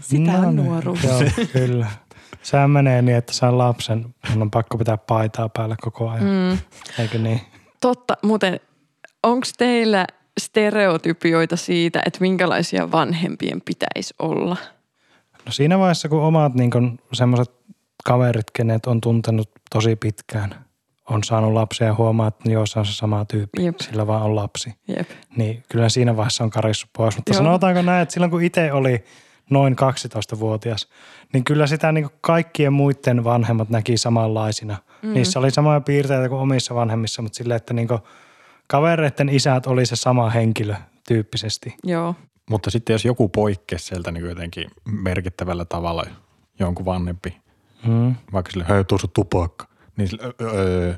Sitä 0.09 0.33
on 0.33 0.57
niin. 0.57 0.67
nuoruus. 0.67 1.05
Joo, 1.05 1.21
kyllä. 1.53 1.87
Sehän 2.43 2.71
menee 2.71 3.03
niin, 3.03 3.17
että 3.17 3.33
saa 3.33 3.59
lapsen, 3.59 4.15
mun 4.31 4.43
on 4.43 4.51
pakko 4.51 4.79
pitää 4.79 4.97
paitaa 4.97 5.49
päällä 5.49 5.77
koko 5.81 6.11
ajan. 6.11 6.25
Mm. 6.25 6.59
Eikö 6.99 7.19
niin? 7.19 7.41
Totta, 7.81 8.17
muuten 8.23 8.61
onko 9.23 9.47
teillä 9.59 10.07
stereotypioita 10.41 11.57
siitä, 11.57 12.03
että 12.07 12.21
minkälaisia 12.21 12.91
vanhempien 12.91 13.61
pitäisi 13.65 14.15
olla? 14.19 14.57
No 15.47 15.53
siinä 15.53 15.79
vaiheessa, 15.79 16.09
kun 16.09 16.23
omat 16.23 16.55
niin 16.55 16.71
semmoiset 17.13 17.55
kaverit, 18.05 18.51
kenet 18.53 18.87
on 18.87 19.01
tuntenut 19.01 19.51
tosi 19.71 19.97
pitkään, 19.97 20.65
on 21.11 21.25
saanut 21.25 21.53
lapsia 21.53 21.87
ja 21.87 21.95
huomaa, 21.95 22.29
että 22.29 22.51
joo, 22.51 22.67
se 22.67 22.79
on 22.79 22.87
se 22.87 22.93
sama 22.93 23.25
tyyppi, 23.25 23.65
Jep. 23.65 23.81
sillä 23.81 24.07
vaan 24.07 24.23
on 24.23 24.37
lapsi. 24.37 24.75
Jep. 24.89 25.11
Niin 25.37 25.63
kyllä 25.69 25.89
siinä 25.89 26.17
vaiheessa 26.17 26.45
on 26.45 26.51
karissut 26.51 26.91
pois. 26.97 27.17
Mutta 27.17 27.33
Joo. 27.33 27.39
sanotaanko 27.39 27.83
näin, 27.83 28.03
että 28.03 28.13
silloin 28.13 28.31
kun 28.31 28.43
itse 28.43 28.73
oli 28.73 29.05
noin 29.51 29.77
12-vuotias, 30.35 30.89
niin 31.33 31.45
kyllä 31.45 31.67
sitä 31.67 31.93
niin 31.93 32.09
kaikkien 32.21 32.73
muiden 32.73 33.25
vanhemmat 33.25 33.69
näki 33.69 33.97
samanlaisina. 33.97 34.77
Mm. 35.03 35.13
Niissä 35.15 35.39
oli 35.39 35.51
samoja 35.51 35.81
piirteitä 35.81 36.29
kuin 36.29 36.41
omissa 36.41 36.75
vanhemmissa, 36.75 37.23
mutta 37.23 37.37
silleen, 37.37 37.57
että 37.57 37.75
niin 37.75 37.89
kavereiden 38.67 39.29
isät 39.29 39.67
oli 39.67 39.87
se 39.87 39.97
sama 39.97 40.31
henkilö 40.31 40.75
tyyppisesti. 41.09 41.77
Joo. 41.85 42.15
Mutta 42.51 42.71
sitten 42.71 42.95
jos 42.95 43.05
joku 43.05 43.29
poikkeaa 43.29 43.79
sieltä 43.79 44.13
niin 44.13 44.25
jotenkin 44.29 44.71
merkittävällä 45.03 45.65
tavalla 45.65 46.05
jonkun 46.59 46.85
vanhempi, 46.85 47.37
Mm. 47.87 48.15
vaikka 48.33 48.51
sille, 48.51 48.65
hei 48.69 48.85
tuossa 48.85 49.09
tupakka, 49.09 49.67
niin 49.97 50.09
sille, 50.09 50.23
öö, 50.41 50.95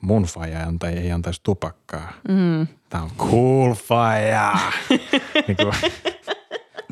mun 0.00 0.22
faija 0.22 0.58
ei, 0.60 0.64
anta, 0.66 0.88
ei 0.88 1.12
antaisi 1.12 1.40
tupakkaa. 1.42 2.12
Mm. 2.28 2.66
Tää 2.88 3.02
on 3.02 3.10
cool 3.18 3.74
faija. 3.74 4.52
niin 5.48 5.56
kuin, 5.56 5.74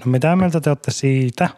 No 0.05 0.11
mitä 0.11 0.37
mieltä 0.37 0.61
te 0.61 0.71
olette 0.71 0.91
siitä, 0.91 1.49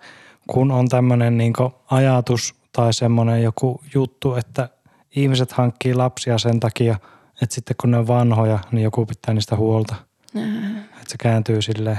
kun 0.47 0.71
on 0.71 0.89
tämmöinen 0.89 1.39
niin 1.39 1.53
ajatus 1.91 2.55
tai 2.73 2.93
semmoinen 2.93 3.43
joku 3.43 3.81
juttu, 3.95 4.35
että 4.35 4.69
ihmiset 5.17 5.53
hankkii 5.53 5.95
lapsia 5.95 6.39
sen 6.39 6.61
takia, 6.61 6.97
että 7.43 7.55
sitten 7.55 7.77
kun 7.81 7.91
ne 7.91 7.99
on 7.99 8.07
vanhoja, 8.07 8.59
niin 8.73 8.85
joku 8.85 9.07
pitää 9.07 9.35
niistä 9.35 9.57
huolta. 9.57 9.95
Että 10.85 11.09
se 11.09 11.17
kääntyy 11.19 11.63
silleen 11.63 11.99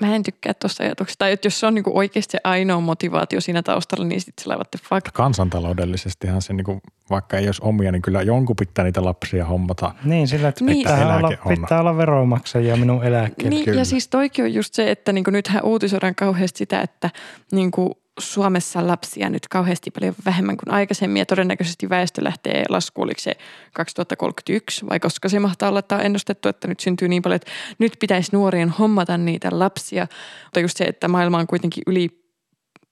mä 0.00 0.14
en 0.14 0.22
tykkää 0.22 0.54
tuosta 0.54 0.84
ajatuksesta. 0.84 1.18
Tai 1.18 1.32
että 1.32 1.46
jos 1.46 1.60
se 1.60 1.66
on 1.66 1.74
niinku 1.74 1.98
oikeasti 1.98 2.32
se 2.32 2.38
ainoa 2.44 2.80
motivaatio 2.80 3.40
siinä 3.40 3.62
taustalla, 3.62 4.04
niin 4.04 4.20
sitten 4.20 4.42
sillä 4.42 4.54
what 4.54 4.70
the 4.70 4.78
fuck. 4.88 5.06
Kansantaloudellisestihan 5.12 6.42
se 6.42 6.52
niinku, 6.52 6.80
vaikka 7.10 7.36
ei 7.38 7.46
olisi 7.46 7.62
omia, 7.64 7.92
niin 7.92 8.02
kyllä 8.02 8.22
jonkun 8.22 8.56
pitää 8.56 8.84
niitä 8.84 9.04
lapsia 9.04 9.44
hommata. 9.44 9.94
Niin, 10.04 10.28
sillä 10.28 10.48
että 10.48 10.64
Niin. 10.64 10.78
pitää, 10.78 11.16
olla, 11.16 11.32
on. 11.44 11.54
pitää 11.60 11.80
olla 11.80 11.96
veronmaksajia 11.96 12.76
minun 12.76 13.04
eläkkeelle. 13.04 13.50
Niin, 13.50 13.64
kyllä. 13.64 13.80
ja 13.80 13.84
siis 13.84 14.08
toikin 14.08 14.44
on 14.44 14.54
just 14.54 14.74
se, 14.74 14.90
että 14.90 15.12
niinku 15.12 15.30
nythän 15.30 15.64
uutisoidaan 15.64 16.14
kauheasti 16.14 16.58
sitä, 16.58 16.80
että 16.80 17.10
niinku 17.52 17.98
Suomessa 18.18 18.86
lapsia 18.86 19.30
nyt 19.30 19.48
kauheasti 19.48 19.90
paljon 19.90 20.14
vähemmän 20.24 20.56
kuin 20.56 20.74
aikaisemmin 20.74 21.20
ja 21.20 21.26
todennäköisesti 21.26 21.88
väestö 21.88 22.24
lähtee 22.24 22.64
laskuun, 22.68 23.04
oliko 23.04 23.20
se 23.20 23.36
2031 23.74 24.86
vai 24.86 25.00
koska 25.00 25.28
se 25.28 25.38
mahtaa 25.38 25.68
olla, 25.68 25.78
että 25.78 25.96
on 25.96 26.02
ennustettu, 26.02 26.48
että 26.48 26.68
nyt 26.68 26.80
syntyy 26.80 27.08
niin 27.08 27.22
paljon, 27.22 27.36
että 27.36 27.50
nyt 27.78 27.96
pitäisi 28.00 28.30
nuorien 28.32 28.68
hommata 28.68 29.18
niitä 29.18 29.48
lapsia. 29.52 30.06
Mutta 30.44 30.60
just 30.60 30.76
se, 30.76 30.84
että 30.84 31.08
maailma 31.08 31.38
on 31.38 31.46
kuitenkin 31.46 31.82
yli 31.86 32.08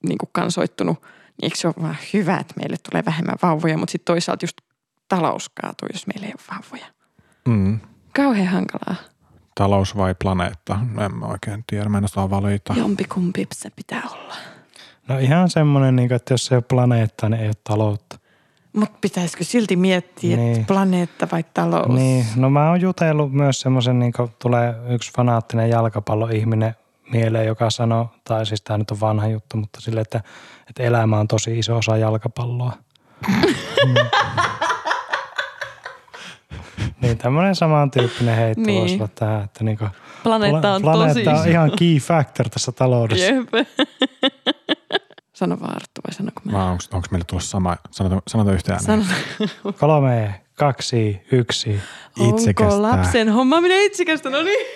niin 0.08 0.18
kuin 0.18 0.30
kansoittunut, 0.32 1.02
niin 1.02 1.42
eikö 1.42 1.56
se 1.56 1.66
ole 1.68 1.74
vaan 1.82 1.96
hyvä, 2.12 2.36
että 2.36 2.54
meille 2.56 2.76
tulee 2.90 3.04
vähemmän 3.04 3.36
vauvoja, 3.42 3.78
mutta 3.78 3.92
sitten 3.92 4.12
toisaalta 4.14 4.44
just 4.44 4.56
talous 5.08 5.48
kaatuu, 5.48 5.88
jos 5.92 6.06
meillä 6.06 6.26
ei 6.26 6.32
ole 6.38 6.56
vauvoja. 6.56 6.86
Mm. 7.48 7.80
Kauhean 8.16 8.46
hankalaa. 8.46 8.94
Talous 9.54 9.96
vai 9.96 10.14
planeetta? 10.14 10.78
En 11.04 11.14
mä 11.14 11.26
oikein 11.26 11.64
tiedä, 11.66 11.88
mä 11.88 11.98
en 11.98 12.04
osaa 12.04 12.30
valita. 12.30 12.74
Jompikumpi 12.76 13.46
se 13.54 13.70
pitää 13.70 14.02
olla. 14.12 14.34
No 15.08 15.18
ihan 15.18 15.50
semmoinen, 15.50 15.96
niin 15.96 16.08
kuin, 16.08 16.16
että 16.16 16.34
jos 16.34 16.52
ei 16.52 16.56
ole 16.56 16.64
planeettaa, 16.68 17.28
niin 17.28 17.40
ei 17.42 17.46
ole 17.48 17.54
taloutta. 17.64 18.18
Mutta 18.72 18.98
pitäisikö 19.00 19.44
silti 19.44 19.76
miettiä, 19.76 20.36
niin. 20.36 20.52
Että 20.54 20.66
planeetta 20.66 21.28
vai 21.32 21.44
talous? 21.54 21.88
Niin, 21.88 22.26
no 22.36 22.50
mä 22.50 22.68
oon 22.70 22.80
jutellut 22.80 23.32
myös 23.32 23.60
semmoisen, 23.60 23.98
niin 23.98 24.12
tulee 24.42 24.74
yksi 24.88 25.12
fanaattinen 25.16 25.70
jalkapalloihminen 25.70 26.74
mieleen, 27.12 27.46
joka 27.46 27.70
sanoo, 27.70 28.10
tai 28.24 28.46
siis 28.46 28.62
tämä 28.62 28.78
nyt 28.78 28.90
on 28.90 29.00
vanha 29.00 29.26
juttu, 29.26 29.56
mutta 29.56 29.80
sille, 29.80 30.00
että, 30.00 30.20
että 30.68 30.82
elämä 30.82 31.18
on 31.18 31.28
tosi 31.28 31.58
iso 31.58 31.76
osa 31.76 31.96
jalkapalloa. 31.96 32.72
Mm. 33.28 33.94
niin 37.02 37.18
tämmöinen 37.18 37.54
samantyyppinen 37.54 38.36
heitto 38.36 38.60
Niin. 38.60 38.66
niin. 38.66 38.80
voisi 38.80 38.94
olla 38.96 39.08
tähän, 39.14 39.44
että 39.44 39.64
niin 39.64 39.78
kuin, 39.78 39.90
Planeetta 40.22 40.72
on 40.74 40.82
planeetta 40.82 41.14
tosi 41.14 41.28
on 41.30 41.36
iso. 41.40 41.50
ihan 41.50 41.70
key 41.78 41.96
factor 41.98 42.48
tässä 42.48 42.72
taloudessa. 42.72 43.24
Jep. 43.26 43.48
Sano 45.36 45.60
vaan 45.60 45.76
Arttu 45.76 46.00
vai 46.06 46.14
sanonko 46.14 46.40
mä? 46.44 46.70
Onko, 46.70 46.84
onko 46.92 47.08
meillä 47.10 47.24
tulossa 47.24 47.50
sama, 47.50 47.76
sanota, 47.90 48.22
sanota 48.28 48.52
yhtään 48.52 48.80
Sano, 48.82 49.04
Kolme, 49.80 50.40
kaksi, 50.54 51.20
yksi. 51.32 51.80
itsekästä. 52.16 52.74
onko 52.74 52.82
lapsen 52.82 53.28
hommaaminen 53.28 53.86
itsekästä? 53.86 54.30
No 54.30 54.42
niin. 54.42 54.66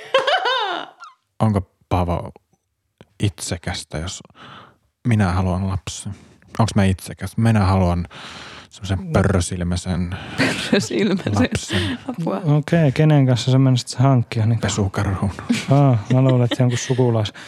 Onko 1.42 1.70
Paavo 1.88 2.30
itsekästä, 3.22 3.98
jos 3.98 4.20
minä 5.08 5.32
haluan 5.32 5.68
lapsen? 5.68 6.12
Onko 6.58 6.70
mä 6.74 6.84
itsekäs? 6.84 7.36
Minä 7.36 7.64
haluan 7.64 8.06
semmoisen 8.70 9.12
pörrösilmäisen 9.12 10.16
Silmäsen. 10.78 11.34
lapsen 11.34 11.98
Apua. 12.08 12.36
Okei, 12.36 12.50
okay, 12.78 12.92
kenen 12.92 13.26
kanssa 13.26 13.50
sä 13.50 13.58
menisit 13.58 13.88
se 13.88 13.98
hankkia? 13.98 14.46
Niin, 14.46 14.60
pesukarhuun. 14.60 15.32
ah, 15.70 15.98
mä 16.12 16.22
luulen, 16.22 16.44
että 16.44 16.62
jonkun 16.62 16.78
sukulais. 16.78 17.32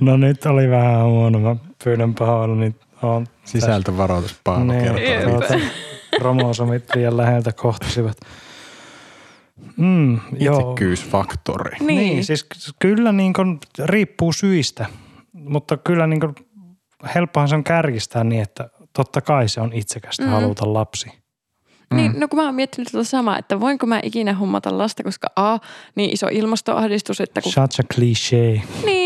no 0.00 0.16
nyt 0.16 0.46
oli 0.46 0.70
vähän 0.70 1.04
huono. 1.04 1.38
Mä 1.38 1.56
pyydän 1.84 2.14
pahoilla, 2.14 2.56
niin 2.56 2.76
on 3.02 3.26
Sisältövaroitus 3.44 4.40
Paavo 4.44 4.64
Niin, 4.64 4.94
kertoo. 4.94 5.30
Tuota, 5.30 5.54
kromosomit 6.16 6.94
liian 6.94 7.16
läheltä 7.16 7.52
kohtasivat. 7.52 8.16
Mm. 9.76 10.20
Itsekyysfaktori. 10.38 11.76
Niin. 11.80 11.86
Niin, 11.86 12.24
siis 12.24 12.48
kyllä 12.78 13.12
niin 13.12 13.32
kuin, 13.32 13.58
riippuu 13.84 14.32
syistä, 14.32 14.86
mutta 15.32 15.76
kyllä 15.76 16.06
niin 16.06 16.20
kuin, 16.20 16.34
helppohan 17.14 17.48
se 17.48 17.54
on 17.54 17.64
kärjistää 17.64 18.24
niin, 18.24 18.42
että 18.42 18.68
totta 18.92 19.20
kai 19.20 19.48
se 19.48 19.60
on 19.60 19.72
itsekästä 19.72 20.22
Mm. 20.22 20.28
mm. 20.28 20.32
haluta 20.32 20.72
lapsi. 20.72 21.10
Niin, 21.94 22.20
no 22.20 22.28
kun 22.28 22.38
mä 22.38 22.44
oon 22.44 22.54
miettinyt 22.54 22.88
tätä 22.92 23.04
samaa, 23.04 23.38
että 23.38 23.60
voinko 23.60 23.86
mä 23.86 24.00
ikinä 24.02 24.32
hommata 24.34 24.78
lasta, 24.78 25.02
koska 25.02 25.28
A, 25.36 25.58
niin 25.94 26.10
iso 26.10 26.26
ilmastoahdistus, 26.30 27.20
että 27.20 27.40
kun... 27.40 27.52
Such 27.52 27.80
a 27.80 27.84
cliché. 27.94 28.62
Niin, 28.84 29.03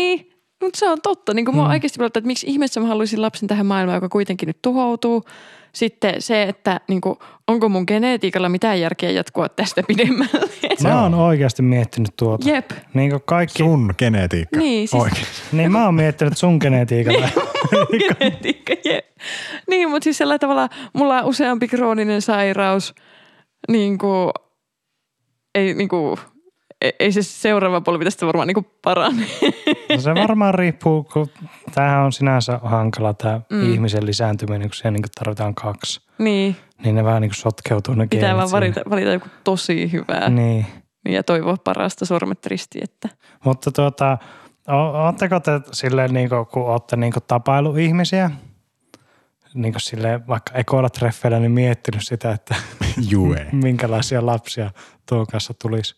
mutta 0.61 0.79
se 0.79 0.89
on 0.89 1.01
totta. 1.03 1.33
Niin 1.33 1.45
kuin 1.45 1.55
Mm. 1.57 1.63
oikeasti 1.69 1.97
pelottaa, 1.97 2.19
että 2.19 2.27
miksi 2.27 2.47
ihmeessä 2.49 2.79
mä 2.79 2.87
haluaisin 2.87 3.21
lapsen 3.21 3.47
tähän 3.47 3.65
maailmaan, 3.65 3.95
joka 3.97 4.09
kuitenkin 4.09 4.47
nyt 4.47 4.61
tuhoutuu. 4.61 5.23
Sitten 5.73 6.21
se, 6.21 6.43
että 6.43 6.79
niin 6.87 7.01
kuin, 7.01 7.15
onko 7.47 7.69
mun 7.69 7.83
genetiikalla 7.87 8.49
mitään 8.49 8.81
järkeä 8.81 9.11
jatkua 9.11 9.49
tästä 9.49 9.83
pidemmälle. 9.87 10.49
Mä 10.83 11.01
oon 11.03 11.13
oikeasti 11.13 11.61
miettinyt 11.61 12.09
tuota. 12.17 12.49
Jep. 12.49 12.71
Niin 12.93 13.09
kuin 13.09 13.21
kaikki, 13.25 13.57
Sun 13.57 13.93
genetiikka. 13.97 14.59
Niin, 14.59 14.87
siis- 14.87 15.01
Oikein. 15.03 15.25
niin 15.51 15.71
mä 15.71 15.85
oon 15.85 15.93
miettinyt 15.95 16.37
sun 16.37 16.57
genetiikalla. 16.61 17.29
genetiikka, 18.19 18.73
jep. 18.85 19.05
Niin, 19.69 19.89
mutta 19.89 20.03
siis 20.03 20.17
sellainen 20.17 20.39
tavalla, 20.39 20.69
mulla 20.93 21.19
on 21.21 21.25
useampi 21.25 21.67
krooninen 21.67 22.21
sairaus, 22.21 22.95
niin 23.69 23.97
kuin, 23.97 24.29
ei, 25.55 25.73
niin 25.73 25.89
kuin, 25.89 26.19
ei, 26.81 26.93
ei 26.99 27.11
se 27.11 27.23
seuraava 27.23 27.81
polvi 27.81 28.03
tästä 28.03 28.25
varmaan 28.25 28.47
niin 28.47 28.55
kuin 28.55 28.67
parane. 28.81 29.25
No 29.89 30.01
se 30.01 30.15
varmaan 30.15 30.53
riippuu, 30.55 31.03
kun 31.03 31.27
tämähän 31.73 31.99
on 32.05 32.11
sinänsä 32.13 32.59
hankala 32.63 33.13
tämä 33.13 33.41
Mm. 33.49 33.73
ihmisen 33.73 34.05
lisääntyminen, 34.05 34.61
kun 34.69 34.75
siihen 34.75 34.93
niin 34.93 35.03
tarvitaan 35.19 35.55
kaksi. 35.55 36.01
niin, 36.17 36.55
Niin 36.83 36.95
ne 36.95 37.03
vähän 37.03 37.21
niin 37.21 37.29
kuin 37.29 37.35
sotkeutuu 37.37 37.95
ne 37.95 38.07
pitää 38.07 38.35
vaan 38.35 38.51
valita, 38.51 38.81
valita 38.89 39.09
joku 39.11 39.27
tosi 39.43 39.91
hyvää 39.91 40.29
Niin. 40.29 40.65
ja 41.05 41.23
toivoa 41.23 41.55
parasta 41.63 42.05
sormet 42.05 42.45
ristiin, 42.45 42.83
että 42.83 43.09
Mutta 43.45 43.71
tuota, 43.71 44.17
ootteko 45.05 45.39
te 45.39 45.51
silleen, 45.71 46.13
niin 46.13 46.29
kuin, 46.29 46.45
kun 46.45 46.63
ootte 46.69 46.95
niin 46.95 47.13
kuin 47.13 47.23
tapailu 47.27 47.75
ihmisiä, 47.75 48.31
niin 49.53 49.73
kuin 49.73 49.81
silleen, 49.81 50.27
vaikka 50.27 50.53
ekoilla 50.53 50.89
treffeillä, 50.89 51.39
niin 51.39 51.51
miettinyt 51.51 52.01
sitä, 52.03 52.31
että 52.31 52.55
Jue. 53.09 53.47
minkälaisia 53.63 54.25
lapsia 54.25 54.71
tuon 55.09 55.27
kanssa 55.27 55.53
tulisi. 55.61 55.95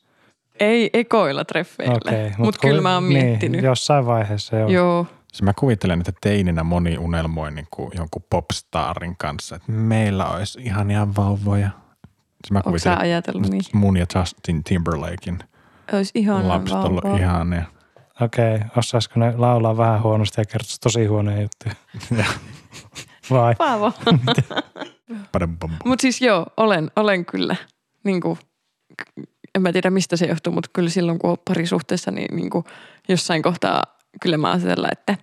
Ei 0.62 0.90
ekoilla 0.94 1.46
treffeillä, 1.46 1.96
Okei, 1.96 2.24
mutta 2.24 2.44
mut 2.44 2.58
kyllä 2.58 2.82
mä 2.82 2.94
oon 2.94 3.10
niin, 3.10 3.26
miettinyt. 3.26 3.64
jossain 3.64 4.06
vaiheessa 4.06 4.56
joo. 4.56 4.70
Joo. 4.70 5.06
Siis 5.28 5.42
mä 5.42 5.54
kuvittelen, 5.54 6.00
että 6.00 6.12
teininä 6.22 6.64
moni 6.64 6.98
unelmoi 6.98 7.52
niin 7.52 7.68
kuin 7.72 7.92
jonkun 7.96 8.24
popstarin 8.30 9.18
kanssa, 9.18 9.56
että 9.56 9.72
meillä 9.72 10.26
olisi 10.26 10.60
ihania 10.62 11.08
vauvoja. 11.18 11.70
Siis 12.30 12.52
mä 12.52 12.62
Onko 12.66 12.78
ajatellut 13.00 13.50
niin? 13.50 13.62
mun 13.74 13.98
ja 13.98 14.06
Justin 14.16 14.64
Timberlakein 14.64 15.40
Olisi 15.94 16.12
ihanaa 16.16 16.48
lapset 16.48 16.78
ollut 16.78 17.06
ihania. 17.20 17.64
Okei, 18.22 18.60
osaisiko 18.78 19.20
ne 19.20 19.34
laulaa 19.38 19.78
vähän 19.78 20.04
huonosti 20.04 20.42
ja 20.42 20.46
kertoa 20.46 20.76
tosi 20.84 21.06
huonoja 21.06 21.42
juttuja? 21.42 21.76
Vai? 23.32 23.56
Bam. 25.60 25.72
Mutta 25.86 26.02
siis 26.02 26.22
joo, 26.22 26.46
olen, 26.58 26.92
olen 26.96 27.26
kyllä, 27.26 27.56
niin 28.04 28.22
kuin, 28.22 28.38
en 29.56 29.62
mä 29.62 29.72
tiedä 29.72 29.90
mistä 29.90 30.16
se 30.16 30.26
johtuu, 30.26 30.54
mutta 30.54 30.70
kyllä 30.74 30.90
silloin 30.90 31.20
kun 31.20 31.30
on 31.30 31.38
parisuhteessa, 31.48 32.12
niin, 32.12 32.36
niin 32.36 32.50
kuin 32.50 32.66
jossain 33.10 33.42
kohtaa 33.42 33.84
kyllä 34.22 34.38
mä 34.38 34.50
oon 34.50 34.62
sellainen, 34.62 34.98
että 35.00 35.18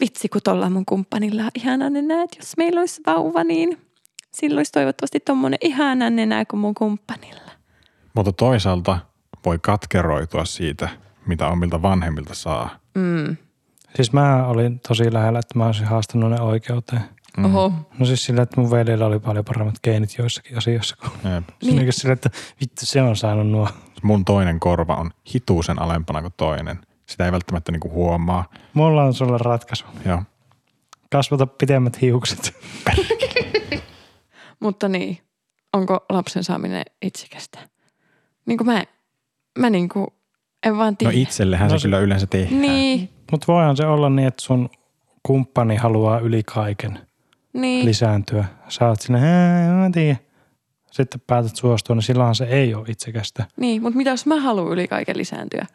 vitsi 0.00 0.28
kun 0.28 0.40
tuolla 0.44 0.70
mun 0.70 0.86
kumppanilla 0.86 1.42
on 1.42 1.50
ihana 1.54 1.90
nenä, 1.90 2.22
että 2.22 2.36
jos 2.38 2.56
meillä 2.56 2.80
olisi 2.80 3.02
vauva, 3.06 3.44
niin 3.44 3.80
silloin 4.32 4.58
olisi 4.58 4.72
toivottavasti 4.72 5.20
tommonen 5.20 5.58
ihana 5.62 6.10
nenä 6.10 6.44
kuin 6.44 6.60
mun 6.60 6.74
kumppanilla. 6.74 7.52
Mutta 8.14 8.32
toisaalta 8.32 8.98
voi 9.44 9.58
katkeroitua 9.58 10.44
siitä, 10.44 10.88
mitä 11.26 11.48
omilta 11.48 11.82
vanhemmilta 11.82 12.34
saa. 12.34 12.78
Mm. 12.94 13.36
Siis 13.96 14.12
mä 14.12 14.46
olin 14.46 14.80
tosi 14.88 15.12
lähellä, 15.12 15.38
että 15.38 15.58
mä 15.58 15.66
olisin 15.66 15.86
haastanut 15.86 16.30
ne 16.30 16.40
oikeuteen. 16.40 17.02
Mm. 17.36 17.44
Oho, 17.44 17.72
No 17.98 18.06
siis 18.06 18.24
sillä, 18.24 18.42
että 18.42 18.60
mun 18.60 18.70
veljellä 18.70 19.06
oli 19.06 19.18
paljon 19.18 19.44
paremmat 19.44 19.74
geenit 19.84 20.18
joissakin 20.18 20.58
asioissa 20.58 20.96
kuin 20.96 21.32
Jep. 21.34 21.44
Niin. 21.62 21.92
sillä, 21.92 22.12
että 22.12 22.30
vittu 22.60 22.86
se 22.86 23.02
on 23.02 23.16
saanut 23.16 23.48
nuo. 23.50 23.68
Mun 24.02 24.24
toinen 24.24 24.60
korva 24.60 24.94
on 24.94 25.10
hituusen 25.34 25.82
alempana 25.82 26.22
kuin 26.22 26.34
toinen. 26.36 26.78
Sitä 27.06 27.24
ei 27.24 27.32
välttämättä 27.32 27.72
niinku 27.72 27.90
huomaa. 27.90 28.44
Mulla 28.74 29.04
on 29.04 29.14
sulle 29.14 29.38
ratkaisu. 29.38 29.84
Joo. 30.06 30.22
Kasvata 31.12 31.46
pidemmät 31.46 32.00
hiukset. 32.00 32.56
mutta 34.60 34.88
niin, 34.88 35.18
onko 35.72 36.04
lapsen 36.10 36.44
saaminen 36.44 36.82
itsekästä? 37.02 37.58
Niin 38.46 38.58
kuin 38.58 38.66
mä, 38.66 38.84
mä 39.58 39.70
niin 39.70 39.88
kuin, 39.88 40.06
en 40.66 40.76
vaan 40.78 40.92
No 40.92 40.96
tiedä. 40.98 41.12
itsellehän 41.14 41.70
No 41.70 41.78
se- 41.78 41.82
kyllä 41.86 41.98
yleensä 41.98 42.26
tehdään. 42.26 42.60
Niin, 42.60 43.08
Mutta 43.30 43.46
voihan 43.52 43.76
se 43.76 43.86
olla 43.86 44.10
niin, 44.10 44.28
että 44.28 44.42
sun 44.44 44.70
kumppani 45.22 45.76
haluaa 45.76 46.18
yli 46.18 46.42
kaiken 46.42 46.98
niin. 47.52 47.86
lisääntyä. 47.86 48.44
Sä 48.68 48.88
oot 48.88 49.00
sinne, 49.00 49.20
"Ää, 49.28 49.66
en 49.68 49.72
mä 49.74 49.90
tiedä. 49.90 50.16
Sitten 50.90 51.20
päätät 51.26 51.56
suostua, 51.56 51.96
niin 51.96 52.02
silloinhan 52.02 52.34
se 52.34 52.44
ei 52.44 52.74
ole 52.74 52.84
itsekästä. 52.88 53.44
Niin, 53.56 53.82
mutta 53.82 53.96
mitä 53.96 54.10
jos 54.10 54.26
mä 54.26 54.40
haluan 54.40 54.72
yli 54.72 54.88
kaiken 54.88 55.18
lisääntyä? 55.18 55.66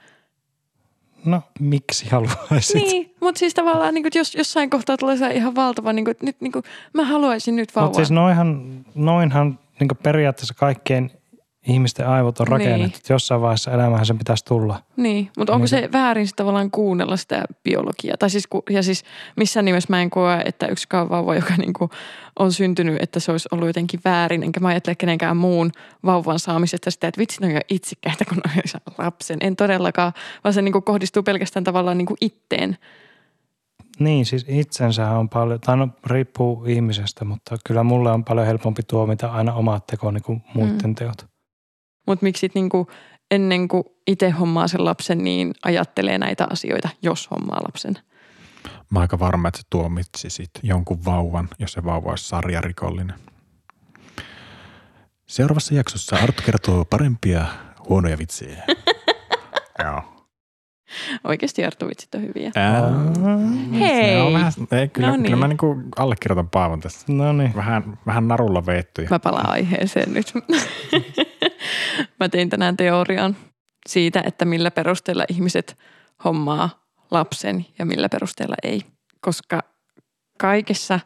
No 1.25 1.41
miksi 1.59 2.09
haluaisit? 2.09 2.75
Niin, 2.75 3.15
mutta 3.21 3.39
siis 3.39 3.53
tavallaan 3.53 3.93
niin 3.93 4.03
kuin, 4.03 4.11
jos 4.15 4.36
jossain 4.36 4.69
kohtaa 4.69 4.97
tulee 4.97 5.17
se 5.17 5.28
ihan 5.34 5.55
valtava, 5.55 5.93
niin 5.93 6.05
kuin, 6.05 6.15
nyt 6.21 6.41
niin 6.41 6.51
kuin, 6.51 6.63
mä 6.93 7.05
haluaisin 7.05 7.55
nyt 7.55 7.75
vauvan. 7.75 7.88
Mutta 7.88 7.97
siis 7.97 8.11
noinhan, 8.11 8.86
noinhan 8.95 9.59
niin 9.80 9.89
periaatteessa 10.03 10.53
kaikkien 10.53 11.11
ihmisten 11.68 12.07
aivot 12.07 12.39
on 12.39 12.45
Niin. 12.45 12.51
rakennettu. 12.51 12.97
Niin. 12.97 13.05
Jossain 13.13 13.41
vaiheessa 13.41 13.72
elämähän 13.72 14.05
sen 14.05 14.18
pitäisi 14.18 14.45
tulla. 14.45 14.84
Niin, 14.97 15.32
mutta 15.38 15.53
onko 15.53 15.61
Niin. 15.63 15.68
se 15.70 15.89
väärin 15.93 16.28
sitten 16.28 16.43
tavallaan 16.43 16.72
kuunnella 16.72 17.18
sitä 17.18 17.43
biologiaa? 17.63 18.18
Tai 18.18 18.30
siis, 18.30 18.47
ja 18.70 18.84
siis 18.84 19.03
missään 19.36 19.65
nimessä 19.65 19.88
mä 19.89 20.01
en 20.01 20.09
koe, 20.09 20.41
että 20.45 20.68
yksikään 20.68 21.09
vauva, 21.09 21.36
joka 21.36 21.53
niinku 21.57 21.89
on 22.39 22.51
syntynyt, 22.51 22.97
että 23.01 23.20
se 23.20 23.32
olisi 23.32 23.49
ollut 23.51 23.68
jotenkin 23.68 23.99
väärin. 24.05 24.43
Enkä 24.43 24.59
mä 24.59 24.68
ajattele 24.68 24.95
kenenkään 24.95 25.38
muun 25.38 25.72
vauvan 26.05 26.39
saamisesta 26.39 26.91
sitä, 26.91 27.07
että 27.07 27.20
vitsi, 27.20 27.41
ne 27.41 27.47
on 27.47 27.53
jo 27.53 27.59
itsekkäitä, 27.70 28.26
kun 28.26 28.41
saa 28.65 28.82
lapsen. 28.97 29.38
En 29.41 29.55
todellakaan, 29.55 30.13
vaan 30.43 30.53
se 30.53 30.61
niinku 30.61 30.82
kohdistuu 30.82 31.24
pelkästään 31.24 31.63
tavallaan 31.63 31.97
niinku 31.97 32.15
itteen. 32.22 32.78
Niin, 33.99 34.26
siis 34.26 34.45
itsensä 34.47 35.09
on 35.11 35.30
paljon, 35.30 35.59
tai 35.59 35.78
no 35.78 35.88
riippuu 36.05 36.65
ihmisestä, 36.65 37.26
mutta 37.26 37.57
kyllä 37.65 37.84
mulle 37.84 38.11
on 38.11 38.24
paljon 38.24 38.47
helpompi 38.47 38.84
tuomita 38.84 39.28
aina 39.28 39.53
omat 39.53 39.88
tekoni 39.88 40.20
kuin 40.22 40.43
muiden 40.53 40.78
Mm. 40.86 40.95
teot. 40.95 41.26
Mutta 42.07 42.23
miksi 42.23 42.39
sit 42.39 42.55
niinku 42.55 42.87
ennen 43.31 43.67
kuin 43.67 43.83
itse 44.07 44.29
hommaa 44.29 44.67
sen 44.67 44.85
lapsen, 44.85 45.17
niin 45.17 45.53
ajattelee 45.65 46.17
näitä 46.17 46.47
asioita, 46.49 46.89
jos 47.01 47.31
hommaa 47.31 47.61
lapsen. 47.63 47.97
Mä 48.89 48.99
aika 48.99 49.19
varma, 49.19 49.47
että 49.47 49.57
sä 49.57 49.67
tuomitsisit 49.69 50.49
jonkun 50.63 51.05
vauvan, 51.05 51.49
jos 51.59 51.71
se 51.73 51.83
vauva 51.83 52.09
olisi 52.09 52.27
sarjarikollinen. 52.27 53.15
Seuraavassa 55.27 55.73
jaksossa 55.73 56.15
Arttu 56.15 56.43
kertoo 56.45 56.85
parempia 56.85 57.45
huonoja 57.89 58.17
vitsejä. 58.17 58.63
Joo. 59.83 60.01
Oikeasti 61.23 61.65
Arttu 61.65 61.87
vitsit 61.87 62.15
on 62.15 62.21
hyviä. 62.21 62.51
Ää, 62.55 62.81
Hei! 63.79 64.15
ne 64.15 64.21
on 64.21 64.33
vähän, 64.33 64.53
ei, 64.71 64.87
kyllä, 64.87 65.07
No 65.07 65.13
kyllä 65.13 65.29
niin. 65.29 65.39
mä 65.39 65.47
niinku 65.47 65.75
allekirjoitan 65.95 66.49
Paavon 66.49 66.79
tässä. 66.79 67.05
No 67.13 67.33
niin. 67.33 67.55
Vähän, 67.55 67.99
vähän 68.05 68.27
narulla 68.27 68.65
veettyjä. 68.65 69.07
Mä 69.09 69.19
palaan 69.19 69.49
aiheeseen 69.49 70.13
nyt. 70.13 70.33
Mä 72.19 72.29
tein 72.29 72.49
tänään 72.49 72.77
teorian 72.77 73.37
siitä, 73.87 74.23
että 74.25 74.45
millä 74.45 74.71
perusteella 74.71 75.25
ihmiset 75.29 75.77
hommaa 76.23 76.87
lapsen 77.11 77.65
ja 77.79 77.85
millä 77.85 78.09
perusteella 78.09 78.55
ei. 78.63 78.81
Koska 79.21 79.63
kaikessa 80.39 80.99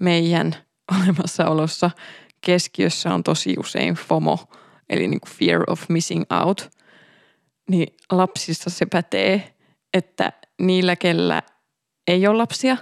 meidän 0.00 0.56
olemassaolossa 1.00 1.90
keskiössä 2.46 3.14
on 3.14 3.22
tosi 3.22 3.54
usein 3.58 3.94
FOMO, 3.94 4.38
eli 4.88 5.08
niin 5.08 5.20
kuin 5.20 5.32
fear 5.32 5.64
of 5.70 5.88
missing 5.88 6.24
out. 6.44 6.70
Niin 7.70 7.96
lapsissa 8.12 8.70
se 8.70 8.86
pätee, 8.86 9.54
että 9.94 10.32
niillä, 10.60 10.96
kellä 10.96 11.42
ei 12.06 12.26
ole 12.26 12.36
lapsia, 12.36 12.76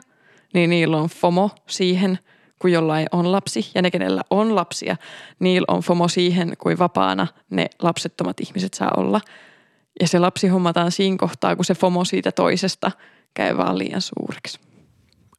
niin 0.55 0.71
niillä 0.71 0.97
on 0.97 1.09
FOMO 1.09 1.51
siihen, 1.69 2.19
kun 2.61 2.73
jollain 2.73 3.07
on 3.13 3.33
lapsi. 3.33 3.71
Ja 3.75 3.83
ne, 3.83 3.91
kenellä 3.91 4.23
on 4.31 4.55
lapsia, 4.55 4.97
niillä 5.39 5.65
on 5.69 5.81
FOMO 5.81 6.09
siihen, 6.09 6.53
kuin 6.59 6.79
vapaana 6.79 7.27
ne 7.51 7.67
lapsettomat 7.83 8.41
ihmiset 8.41 8.75
saa 8.75 8.91
olla. 8.97 9.21
Ja 10.01 10.09
se 10.09 10.19
lapsi 10.19 10.49
hommataan 10.49 10.93
siinä 10.93 11.17
kohtaa, 11.17 11.57
kun 11.57 11.65
se 11.65 11.75
FOMO 11.75 12.05
siitä 12.05 12.33
toisesta 12.33 12.91
käy 13.35 13.57
vaan 13.57 13.79
liian 13.79 14.01
suureksi. 14.01 14.61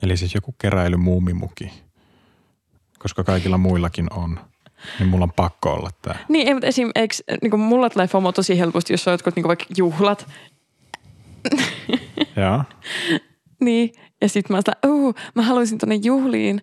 Eli 0.04 0.18
siis 0.18 0.36
joku 0.36 0.56
keräily 0.58 0.98
muumimuki. 0.98 1.74
Koska 3.00 3.24
kaikilla 3.24 3.58
muillakin 3.58 4.14
on. 4.14 4.40
Niin 5.00 5.10
mulla 5.10 5.24
on 5.24 5.34
pakko 5.36 5.74
olla 5.74 5.90
tää. 6.02 6.18
Niin, 6.30 6.48
ei, 6.48 6.54
mutta 6.54 6.68
esim. 6.68 6.92
Eikö, 6.96 7.16
niin 7.42 7.52
kuin 7.52 7.60
mulla 7.60 7.90
tulee 7.90 8.08
FOMO 8.08 8.32
tosi 8.32 8.60
helposti, 8.60 8.94
jos 8.94 9.08
on 9.08 9.12
jotkut 9.14 9.36
niin 9.36 9.44
kuin 9.44 9.48
vaikka 9.48 9.66
juhlat. 9.78 10.28
Joo. 12.36 12.64
Niin, 13.64 13.92
ja 14.22 14.30
sitten 14.30 14.56
mä 14.56 14.62
sitä, 14.62 14.72
uh, 14.88 15.16
mä 15.36 15.42
haluaisin 15.42 15.78
tonne 15.78 15.96
juhliin. 15.96 16.62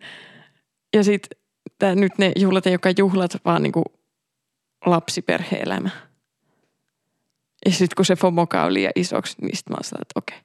Ja 0.97 1.05
sitten 1.05 2.01
nyt 2.01 2.13
ne 2.19 2.33
juhlat 2.39 2.67
ei 2.67 2.73
olekaan 2.73 2.95
juhlat, 2.99 3.37
vaan 3.45 3.63
niin 3.63 3.73
kuin 3.73 3.85
lapsiperhe-elämä. 4.87 5.91
Ja 7.67 7.73
sitten 7.73 7.97
kun 7.97 8.05
se 8.05 8.17
FOMO 8.17 8.47
käy 8.47 8.73
liian 8.75 8.93
isoksi, 8.97 9.37
niin 9.41 9.57
sitten 9.57 9.73
mä 9.73 9.77
oon 9.77 9.85
sitä, 9.85 9.99
että 10.03 10.19
okei, 10.19 10.39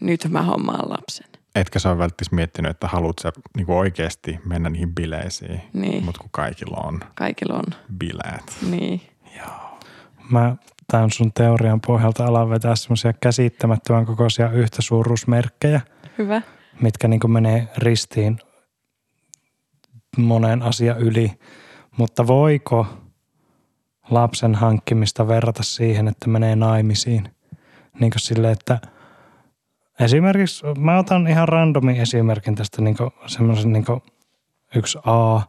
nyt 0.00 0.28
mä 0.28 0.42
hommaan 0.42 0.90
lapsen. 0.90 1.26
Etkä 1.54 1.78
sä 1.78 1.90
ole 1.90 1.98
välttämättä 1.98 2.36
miettinyt, 2.36 2.70
että 2.70 2.88
haluat 2.88 3.18
sä 3.18 3.32
niinku 3.56 3.78
oikeasti 3.78 4.38
mennä 4.44 4.70
niihin 4.70 4.94
bileisiin. 4.94 5.60
Niin, 5.72 6.04
Mutta 6.04 6.20
kun 6.20 6.30
kaikilla 6.32 6.80
on 6.84 7.00
kaikilla 7.14 7.54
on. 7.54 7.64
bileet. 7.98 8.56
Niin. 8.70 9.00
Mä 10.30 10.56
tämän 10.90 11.10
sun 11.10 11.32
teorian 11.32 11.80
pohjalta 11.80 12.24
alan 12.26 12.50
vetää 12.50 12.76
semmoisia 12.76 13.12
käsittämättömän 13.12 14.06
kokoisia 14.06 14.50
yhtäsuuruusmerkkejä, 14.50 15.80
Hyvä. 16.18 16.42
mitkä 16.80 17.08
niin 17.08 17.20
menee 17.30 17.68
ristiin 17.76 18.38
monen 20.16 20.62
asia 20.62 20.94
yli. 20.94 21.32
Mutta 21.96 22.26
voiko 22.26 22.86
lapsen 24.10 24.54
hankkimista 24.54 25.28
verrata 25.28 25.62
siihen, 25.62 26.08
että 26.08 26.28
menee 26.28 26.56
naimisiin? 26.56 27.28
Niin 28.00 28.10
kuin 28.10 28.20
sille, 28.20 28.50
että 28.50 28.78
esimerkiksi, 30.00 30.64
mä 30.78 30.98
otan 30.98 31.26
ihan 31.26 31.48
randomin 31.48 31.96
esimerkin 31.96 32.54
tästä 32.54 32.82
niin 32.82 32.96
semmoisen 33.26 33.72
niin 33.72 33.84
yksi 34.74 34.98
A 35.04 35.40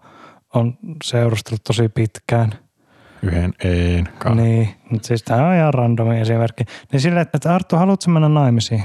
on 0.54 0.78
seurustellut 1.04 1.64
tosi 1.64 1.90
pitkään– 1.90 2.54
Yhden 3.24 3.54
een 3.64 4.10
kanssa. 4.18 4.44
niin, 4.44 4.70
mutta 4.90 5.08
siis 5.08 5.24
tämä 5.24 5.48
on 5.48 5.56
ihan 5.56 5.74
randomi 5.74 6.20
esimerkki. 6.20 6.64
Niin 6.92 7.02
silleen, 7.02 7.28
että 7.34 7.56
Arttu, 7.56 7.76
haluatko 7.76 8.12
mennä 8.12 8.30
naimisiin? 8.30 8.84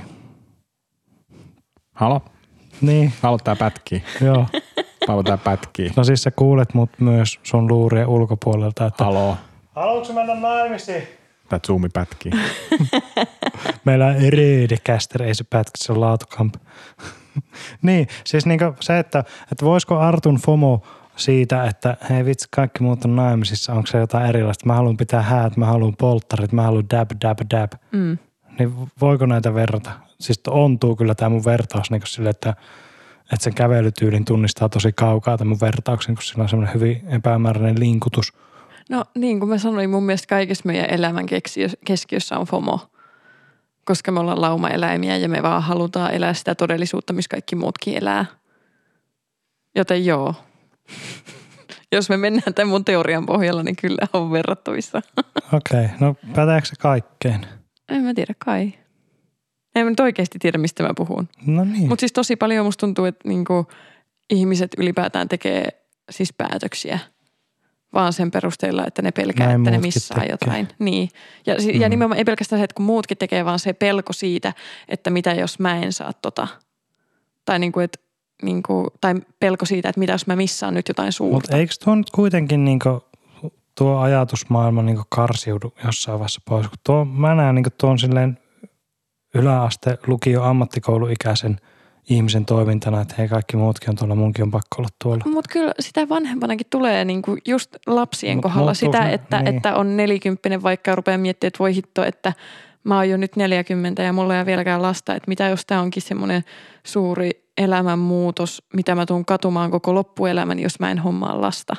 Halo? 1.93 2.21
Niin, 2.81 3.13
Halo 3.23 3.39
tää 3.39 3.57
pätkii. 3.57 4.03
joo. 4.21 4.47
Paavo 5.09 5.23
tää 5.23 5.39
pätkii. 5.39 5.91
No 5.97 6.05
siis 6.05 6.23
sä 6.23 6.31
kuulet 6.31 6.75
mut 6.75 6.91
myös 7.01 7.41
sun 7.43 7.69
luurien 7.69 8.07
ulkopuolelta, 8.07 8.87
että 8.87 9.05
Halo? 9.05 9.37
haluatko 9.75 10.13
mennä 10.13 10.35
naimisiin? 10.35 11.03
Tää 11.49 11.61
zoomi 11.67 11.89
pätkii. 11.89 12.33
Meillä 13.85 14.07
on 14.07 14.17
Eredecaster, 14.17 15.23
ei 15.23 15.35
se 15.35 15.45
pätkä, 15.45 15.73
se 15.77 15.93
on 15.93 16.01
laatukamp. 16.01 16.55
niin, 17.83 18.07
siis 18.25 18.47
niinku 18.47 18.65
se, 18.81 18.99
että, 18.99 19.25
että 19.53 19.65
voisiko 19.65 19.99
Artun 19.99 20.37
FOMO 20.37 20.83
siitä, 21.17 21.65
että 21.65 21.97
hei 22.11 22.25
vitsi, 22.25 22.49
kaikki 22.51 22.83
muut 22.83 23.05
on 23.05 23.17
naimisissa, 23.17 23.73
onko 23.73 23.87
se 23.87 23.99
jotain 23.99 24.27
erilaista? 24.27 24.67
Mä 24.67 24.75
haluan 24.75 24.97
pitää 24.97 25.23
häät, 25.23 25.57
mä 25.57 25.67
haluan 25.67 25.97
polttarit, 25.97 26.53
mä 26.53 26.63
haluan 26.63 26.91
dab, 26.91 27.11
dab, 27.25 27.39
dab. 27.51 27.73
Mm. 27.93 28.19
Niin 28.59 28.73
voiko 29.01 29.27
näitä 29.27 29.55
verrata? 29.55 29.91
Siis 30.21 30.41
ontuu 30.49 30.97
kyllä 30.97 31.15
tämä 31.15 31.29
mun 31.29 31.45
vertaus 31.45 31.91
niin 31.91 32.03
sille, 32.05 32.31
että, 32.31 32.55
että 33.33 33.45
sen 33.45 33.55
kävelytyylin 33.55 34.25
tunnistaa 34.25 34.69
tosi 34.69 34.93
kaukaa 34.93 35.39
tämän 35.39 35.49
mun 35.49 35.61
vertauksen, 35.61 36.15
kun 36.15 36.23
sillä 36.23 36.43
on 36.43 36.49
semmoinen 36.49 36.75
hyvin 36.75 37.03
epämääräinen 37.09 37.81
linkutus. 37.81 38.33
No 38.91 39.05
niin 39.15 39.39
kuin 39.39 39.49
mä 39.49 39.59
sanoin, 39.59 39.91
mun 39.91 40.03
mielestä 40.03 40.27
kaikessa 40.27 40.67
meidän 40.67 40.91
elämän 40.91 41.27
keskiö- 41.27 41.77
keskiössä 41.85 42.39
on 42.39 42.47
FOMO. 42.47 42.81
Koska 43.85 44.13
me 44.13 44.21
ollaan 44.21 44.41
laumaeläimiä 44.41 45.17
ja 45.17 45.29
me 45.29 45.43
vaan 45.43 45.63
halutaan 45.63 46.15
elää 46.15 46.35
sitä 46.35 46.55
todellisuutta, 46.55 47.13
missä 47.13 47.29
kaikki 47.29 47.57
muutkin 47.57 47.97
elää. 47.97 48.27
Joten 49.75 50.07
joo. 50.07 50.35
Jos 51.93 52.09
me 52.09 52.17
mennään 52.17 52.55
tämän 52.55 52.69
mun 52.69 52.85
teorian 52.85 53.27
pohjalla, 53.27 53.63
niin 53.63 53.77
kyllä 53.77 54.07
on 54.13 54.31
verrattavissa. 54.31 54.99
Okei, 55.53 55.85
okay, 55.85 55.97
no 56.01 56.15
päteekö 56.35 56.67
se 56.67 56.77
kaikkeen? 56.79 57.47
En 57.89 58.03
mä 58.03 58.15
tiedä, 58.15 58.35
kai. 58.39 58.73
En 59.75 59.87
mä 59.87 59.91
nyt 59.91 60.01
oikeasti 60.01 60.39
tiedä, 60.39 60.59
mistä 60.59 60.83
mä 60.83 60.91
puhun. 60.97 61.29
No 61.47 61.65
niin. 61.65 61.89
Mutta 61.89 62.01
siis 62.01 62.13
tosi 62.13 62.37
paljon 62.37 62.67
musta 62.67 62.81
tuntuu, 62.81 63.05
että 63.05 63.29
niinku 63.29 63.67
ihmiset 64.31 64.71
ylipäätään 64.79 65.29
tekee 65.29 65.69
siis 66.11 66.33
päätöksiä 66.33 66.99
vaan 67.95 68.13
sen 68.13 68.31
perusteella, 68.31 68.85
että 68.87 69.03
ne 69.03 69.11
pelkää, 69.13 69.47
Näin 69.47 69.61
että 69.61 69.71
ne 69.71 69.79
missaa 69.79 70.19
tekee. 70.19 70.31
jotain. 70.33 70.69
Niin. 70.79 71.09
Ja, 71.47 71.63
si- 71.63 71.81
ja 71.81 71.89
Mm. 71.89 71.91
nimenomaan 71.91 72.19
ei 72.19 72.25
pelkästään 72.25 72.61
se, 72.61 72.65
että 72.65 72.75
kun 72.75 72.85
muutkin 72.87 73.17
tekee, 73.19 73.45
vaan 73.45 73.59
se 73.59 73.73
pelko 73.73 74.13
siitä, 74.13 74.53
että 74.89 75.11
mitä 75.11 75.33
jos 75.33 75.59
mä 75.59 75.77
en 75.77 75.93
saa 75.93 76.13
tota. 76.13 76.49
Tai, 77.45 77.59
niinku, 77.59 77.81
et, 77.81 78.01
niinku, 78.43 78.87
tai 79.01 79.15
pelko 79.41 79.65
siitä, 79.65 79.89
että 79.89 79.99
mitä 79.99 80.13
jos 80.13 80.27
mä 80.27 80.37
missaan 80.37 80.75
nyt 80.75 80.89
jotain 80.89 81.13
suurta. 81.13 81.35
Mutta 81.35 81.57
eikö 81.57 81.73
tuo 81.85 81.95
nyt 81.95 82.11
kuitenkin 82.11 82.65
niinku, 82.65 83.03
tuo 83.75 83.99
ajatusmaailma 83.99 84.83
niinku 84.83 85.03
karsiudu 85.09 85.75
jossain 85.85 86.19
vaiheessa 86.19 86.41
pois? 86.45 86.69
Kun 86.69 86.79
tuo, 86.85 87.05
mä 87.05 87.35
näen 87.35 87.55
niinku 87.55 87.71
tuon 87.81 87.99
silleen 87.99 88.39
yläaste, 89.35 89.99
lukio, 90.07 90.43
ammattikouluikäisen 90.43 91.57
ihmisen 92.11 92.45
toimintana, 92.45 93.01
että 93.01 93.15
hei 93.19 93.29
kaikki 93.29 93.57
muutkin 93.57 93.91
on 93.91 93.97
tuolla, 93.97 94.15
munkin 94.15 94.43
on 94.43 94.51
pakko 94.51 94.77
olla 94.79 94.89
tuolla. 95.03 95.25
Mutta 95.27 95.51
kyllä 95.53 95.73
sitä 95.81 96.09
vanhempanakin 96.09 96.67
tulee 96.71 97.05
niinku 97.05 97.37
just 97.47 97.77
lapsien 97.87 98.37
Mut 98.37 98.43
kohdalla 98.43 98.75
sitä, 98.75 99.01
ne- 99.01 99.15
että, 99.15 99.43
niin. 99.43 99.57
että 99.57 99.77
on 99.77 99.97
nelikymppinen 99.97 100.63
vaikka 100.63 100.95
rupeaa 100.95 101.19
miettimään, 101.19 101.49
että 101.49 101.59
voi 101.59 101.75
hitto, 101.75 102.05
että 102.05 102.33
mä 102.85 102.97
oon 102.97 103.09
jo 103.09 103.17
nyt 103.17 103.37
40 103.37 104.03
ja 104.03 104.13
mulla 104.13 104.35
ei 104.35 104.41
ole 104.41 104.47
vieläkään 104.47 104.83
lasta. 104.83 105.15
Että 105.15 105.29
mitä 105.29 105.49
jos 105.49 105.67
tämä 105.67 105.81
onkin 105.81 106.03
semmoinen 106.03 106.45
suuri 106.85 107.31
elämänmuutos, 107.59 108.63
mitä 108.75 108.95
mä 108.95 109.07
tuun 109.07 109.25
katumaan 109.25 109.71
koko 109.71 109.95
loppuelämäni, 109.95 110.63
jos 110.63 110.81
mä 110.81 110.91
en 110.91 110.99
hommaa 110.99 111.41
lasta. 111.41 111.77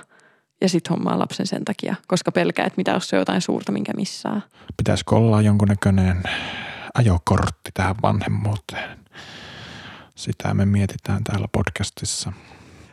Ja 0.61 0.69
sit 0.69 0.89
hommaa 0.89 1.19
lapsen 1.19 1.47
sen 1.47 1.65
takia, 1.65 1.95
koska 2.07 2.31
pelkää, 2.31 2.65
että 2.65 2.77
mitä 2.77 2.91
jos 2.91 3.09
se 3.09 3.15
on 3.15 3.19
jotain 3.21 3.41
suurta, 3.41 3.71
minkä 3.71 3.93
missaa. 3.93 4.41
Pitäisikö 4.77 5.15
olla 5.15 5.41
jonkunnäköinen 5.41 6.23
ajokortti 6.93 7.71
tähän 7.73 7.95
vanhemmuuteen? 8.01 8.99
Sitä 10.15 10.53
me 10.53 10.65
mietitään 10.65 11.23
täällä 11.23 11.47
podcastissa. 11.51 12.33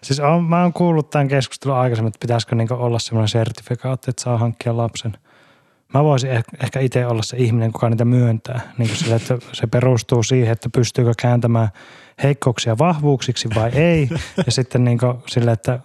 Siis 0.02 0.20
on, 0.20 0.44
mä 0.44 0.62
oon 0.62 0.72
kuullut 0.72 1.10
tämän 1.10 1.28
keskustelun 1.28 1.76
aikaisemmin, 1.76 2.08
että 2.08 2.20
pitäisikö 2.20 2.54
niinku 2.54 2.74
olla 2.74 2.98
semmoinen 2.98 3.28
sertifikaatti, 3.28 4.10
että 4.10 4.22
saa 4.22 4.38
hankkia 4.38 4.76
lapsen. 4.76 5.18
Mä 5.94 6.04
voisin 6.04 6.30
eh- 6.30 6.64
ehkä 6.64 6.80
itse 6.80 7.06
olla 7.06 7.22
se 7.22 7.36
ihminen, 7.36 7.72
kuka 7.72 7.90
niitä 7.90 8.04
myöntää. 8.04 8.60
Niin 8.78 8.88
kuin 8.88 8.96
sille, 8.96 9.14
että 9.14 9.38
se 9.52 9.66
perustuu 9.66 10.22
siihen, 10.22 10.52
että 10.52 10.68
pystyykö 10.68 11.12
kääntämään 11.20 11.68
heikkouksia 12.22 12.78
vahvuuksiksi 12.78 13.48
vai 13.54 13.70
ei. 13.70 14.08
Ja 14.46 14.52
sitten 14.52 14.84
niin 14.84 14.98
sille, 15.26 15.52
että, 15.52 15.80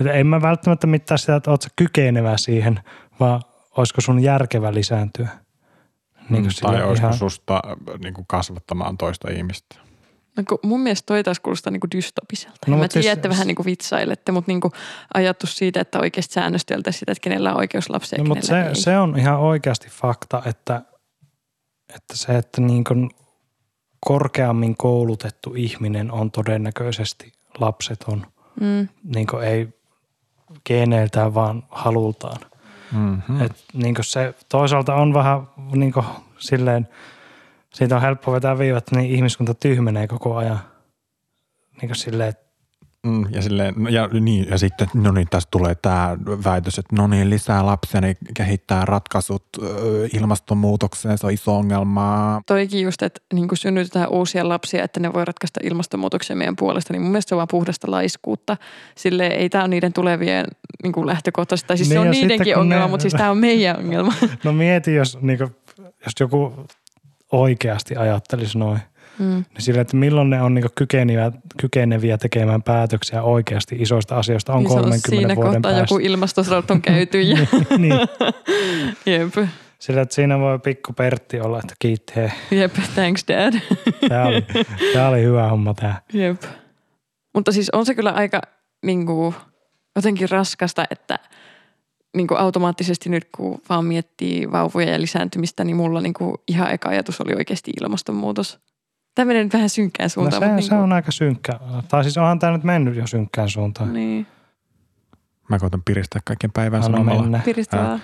että 0.00 0.12
en 0.12 0.26
mä 0.26 0.42
välttämättä 0.42 0.86
mittaa 0.86 1.16
sitä, 1.16 1.36
että 1.36 1.50
oot 1.50 1.62
sä 1.62 1.68
kykenevä 1.76 2.36
siihen, 2.36 2.80
vaan 3.20 3.42
olisiko 3.76 4.00
sun 4.00 4.22
järkevä 4.22 4.74
lisääntyä. 4.74 5.28
Niin 6.30 6.42
kuin 6.42 6.52
tai 6.62 6.82
olisiko 6.82 7.06
ihan- 7.06 7.18
susta 7.18 7.62
niin 8.02 8.14
kuin 8.14 8.24
kasvattamaan 8.28 8.98
toista 8.98 9.30
ihmistä? 9.30 9.76
No, 10.36 10.42
kun 10.48 10.58
mun 10.62 10.80
mielestä 10.80 11.06
toi 11.06 11.24
taas 11.24 11.40
kuulostaa 11.40 11.70
niinku 11.70 11.86
dystopiselta. 11.96 12.58
No, 12.66 12.76
mä 12.76 12.82
mut 12.82 12.92
siis- 12.92 13.02
tiedän, 13.02 13.18
että 13.18 13.28
vähän 13.28 13.46
niinku 13.46 13.64
vitsailette, 13.64 14.32
mutta 14.32 14.50
niinku 14.50 14.72
ajatus 15.14 15.56
siitä, 15.58 15.80
että 15.80 15.98
oikeasti 16.00 16.34
säännösteltäisiin 16.34 17.00
sitä, 17.00 17.12
että 17.12 17.22
kenellä 17.22 17.50
on 17.50 17.56
oikeus 17.56 17.90
lapseen 17.90 18.24
No, 18.24 18.28
mutta 18.28 18.46
se, 18.46 18.62
ei. 18.62 18.74
se 18.76 18.98
on 18.98 19.18
ihan 19.18 19.38
oikeasti 19.38 19.88
fakta, 19.90 20.42
että, 20.46 20.82
että 21.94 22.16
se, 22.16 22.38
että 22.38 22.60
niin 22.60 22.84
kuin 22.84 23.10
korkeammin 24.00 24.76
koulutettu 24.76 25.54
ihminen 25.56 26.10
on 26.12 26.30
todennäköisesti 26.30 27.32
lapseton. 27.58 28.26
Mm. 28.60 28.88
Niin 29.14 29.26
kuin 29.26 29.44
ei 29.44 29.68
geneiltään, 30.66 31.34
vaan 31.34 31.62
halultaan. 31.70 32.40
Mm-hmm. 32.92 33.42
Et 33.42 33.64
niin 33.72 33.94
se 34.00 34.34
toisaalta 34.48 34.94
on 34.94 35.14
vähän 35.14 35.40
niin 35.72 35.92
kuin 35.92 36.06
silleen, 36.38 36.88
siitä 37.74 37.96
on 37.96 38.02
helppo 38.02 38.32
vetää 38.32 38.58
viivat, 38.58 38.90
niin 38.90 39.10
ihmiskunta 39.10 39.54
tyhmenee 39.54 40.06
koko 40.06 40.36
ajan. 40.36 40.58
Niin 41.80 41.88
kuin 41.88 41.96
silleen, 41.96 42.28
että 42.28 42.43
Mm, 43.04 43.26
ja, 43.30 43.42
silleen, 43.42 43.74
no 43.76 43.88
ja, 43.88 44.08
niin, 44.20 44.46
ja 44.50 44.58
sitten, 44.58 44.88
no 44.94 45.12
niin, 45.12 45.26
tässä 45.30 45.48
tulee 45.50 45.74
tämä 45.74 46.16
väitös, 46.44 46.78
että 46.78 46.96
no 46.96 47.06
niin, 47.06 47.30
lisää 47.30 47.66
lapsia, 47.66 48.00
niin 48.00 48.16
kehittää 48.34 48.84
ratkaisut 48.84 49.44
ilmastonmuutokseen, 50.12 51.18
se 51.18 51.26
on 51.26 51.32
iso 51.32 51.56
ongelma. 51.56 52.40
Toikin 52.46 52.82
just, 52.82 53.02
että 53.02 53.20
niin 53.34 53.48
kuin 53.48 53.58
synnytetään 53.58 54.08
uusia 54.08 54.48
lapsia, 54.48 54.84
että 54.84 55.00
ne 55.00 55.12
voi 55.12 55.24
ratkaista 55.24 55.60
ilmastonmuutoksen 55.62 56.38
meidän 56.38 56.56
puolesta, 56.56 56.92
niin 56.92 57.02
mun 57.02 57.10
mielestä 57.10 57.28
se 57.28 57.34
on 57.34 57.36
vaan 57.36 57.48
puhdasta 57.50 57.90
laiskuutta. 57.90 58.56
Sille 58.94 59.26
ei 59.26 59.48
tämä 59.48 59.64
ole 59.64 59.68
niiden 59.68 59.92
tulevien 59.92 60.46
niin 60.82 60.92
kuin 60.92 61.06
lähtökohtaisesti, 61.06 61.68
tai 61.68 61.76
siis 61.76 61.88
Niin 61.88 61.96
se 61.96 62.00
on 62.00 62.10
niidenkin 62.10 62.54
kun 62.54 62.60
ongelma, 62.60 62.84
ne- 62.84 62.90
mutta 62.90 63.02
siis 63.02 63.14
tämä 63.14 63.30
on 63.30 63.38
meidän 63.38 63.76
ongelma. 63.76 64.14
no 64.44 64.52
mieti, 64.52 64.94
jos, 64.94 65.18
niin 65.20 65.38
kuin, 65.38 65.56
jos 65.78 66.12
joku 66.20 66.66
oikeasti 67.32 67.96
ajattelisi 67.96 68.58
noin. 68.58 68.80
Mm. 69.18 69.26
Niin 69.26 69.44
sillä, 69.58 69.80
että 69.80 69.96
milloin 69.96 70.30
ne 70.30 70.42
on 70.42 70.54
niin 70.54 70.64
kykeneviä, 70.74 71.32
kykeneviä 71.60 72.18
tekemään 72.18 72.62
päätöksiä 72.62 73.22
oikeasti 73.22 73.76
isoista 73.78 74.18
asioista 74.18 74.52
on 74.52 74.58
Niin 74.58 74.68
se 74.68 74.74
on 74.74 74.82
30 74.82 75.08
siinä 75.08 75.36
vuoden 75.36 75.62
päästä. 75.62 75.80
joku 75.80 75.98
ilmastosrauta 75.98 76.74
on 76.74 76.82
käyty 76.82 77.22
ja 77.22 77.36
niin, 77.78 77.94
jep, 79.06 79.34
sillä, 79.78 80.02
että 80.02 80.14
siinä 80.14 80.38
voi 80.38 80.58
pikku 80.58 80.92
Pertti 80.92 81.40
olla, 81.40 81.58
että 81.58 81.74
kiitti 81.78 82.12
hei. 82.16 82.30
jep, 82.50 82.74
thanks 82.94 83.24
dad. 83.28 83.54
Tämä 84.08 84.24
oli, 84.24 84.44
tämä 84.92 85.08
oli 85.08 85.22
hyvä 85.22 85.48
homma 85.48 85.74
tämä. 85.74 86.00
Jep. 86.12 86.42
Mutta 87.34 87.52
siis 87.52 87.70
on 87.70 87.86
se 87.86 87.94
kyllä 87.94 88.10
aika 88.10 88.40
niin 88.82 89.06
kuin, 89.06 89.34
jotenkin 89.96 90.30
raskasta, 90.30 90.84
että 90.90 91.18
niin 92.16 92.26
kuin 92.26 92.38
automaattisesti 92.38 93.08
nyt 93.08 93.28
kun 93.36 93.60
vaan 93.68 93.84
miettii 93.84 94.52
vauvoja 94.52 94.90
ja 94.90 95.00
lisääntymistä, 95.00 95.64
niin 95.64 95.76
mulla 95.76 96.00
niin 96.00 96.14
kuin 96.14 96.34
ihan 96.48 96.70
eka 96.70 96.88
ajatus 96.88 97.20
oli 97.20 97.34
oikeasti 97.34 97.72
ilmastonmuutos. 97.82 98.58
Tämä 99.14 99.26
menee 99.26 99.44
nyt 99.44 99.52
vähän 99.52 99.68
synkkään 99.68 100.04
No 100.04 100.08
suuntaan. 100.08 100.42
se, 100.42 100.48
mutta 100.48 100.62
se 100.62 100.74
niin 100.74 100.82
on 100.82 100.92
aika 100.92 101.12
synkkä. 101.12 101.52
Tai 101.88 102.02
siis 102.04 102.18
onhan 102.18 102.38
tämä 102.38 102.52
nyt 102.52 102.64
mennyt 102.64 102.96
jo 102.96 103.06
synkkään 103.06 103.48
suuntaan. 103.48 103.92
Niin, 103.92 104.26
Mä 105.48 105.58
koitan 105.58 105.82
piristää 105.84 106.20
kaiken 106.24 106.52
päivän 106.52 106.82
Anna 106.84 106.96
sanomalla. 106.98 107.22
mennä. 107.22 107.40
piristävää. 107.44 107.98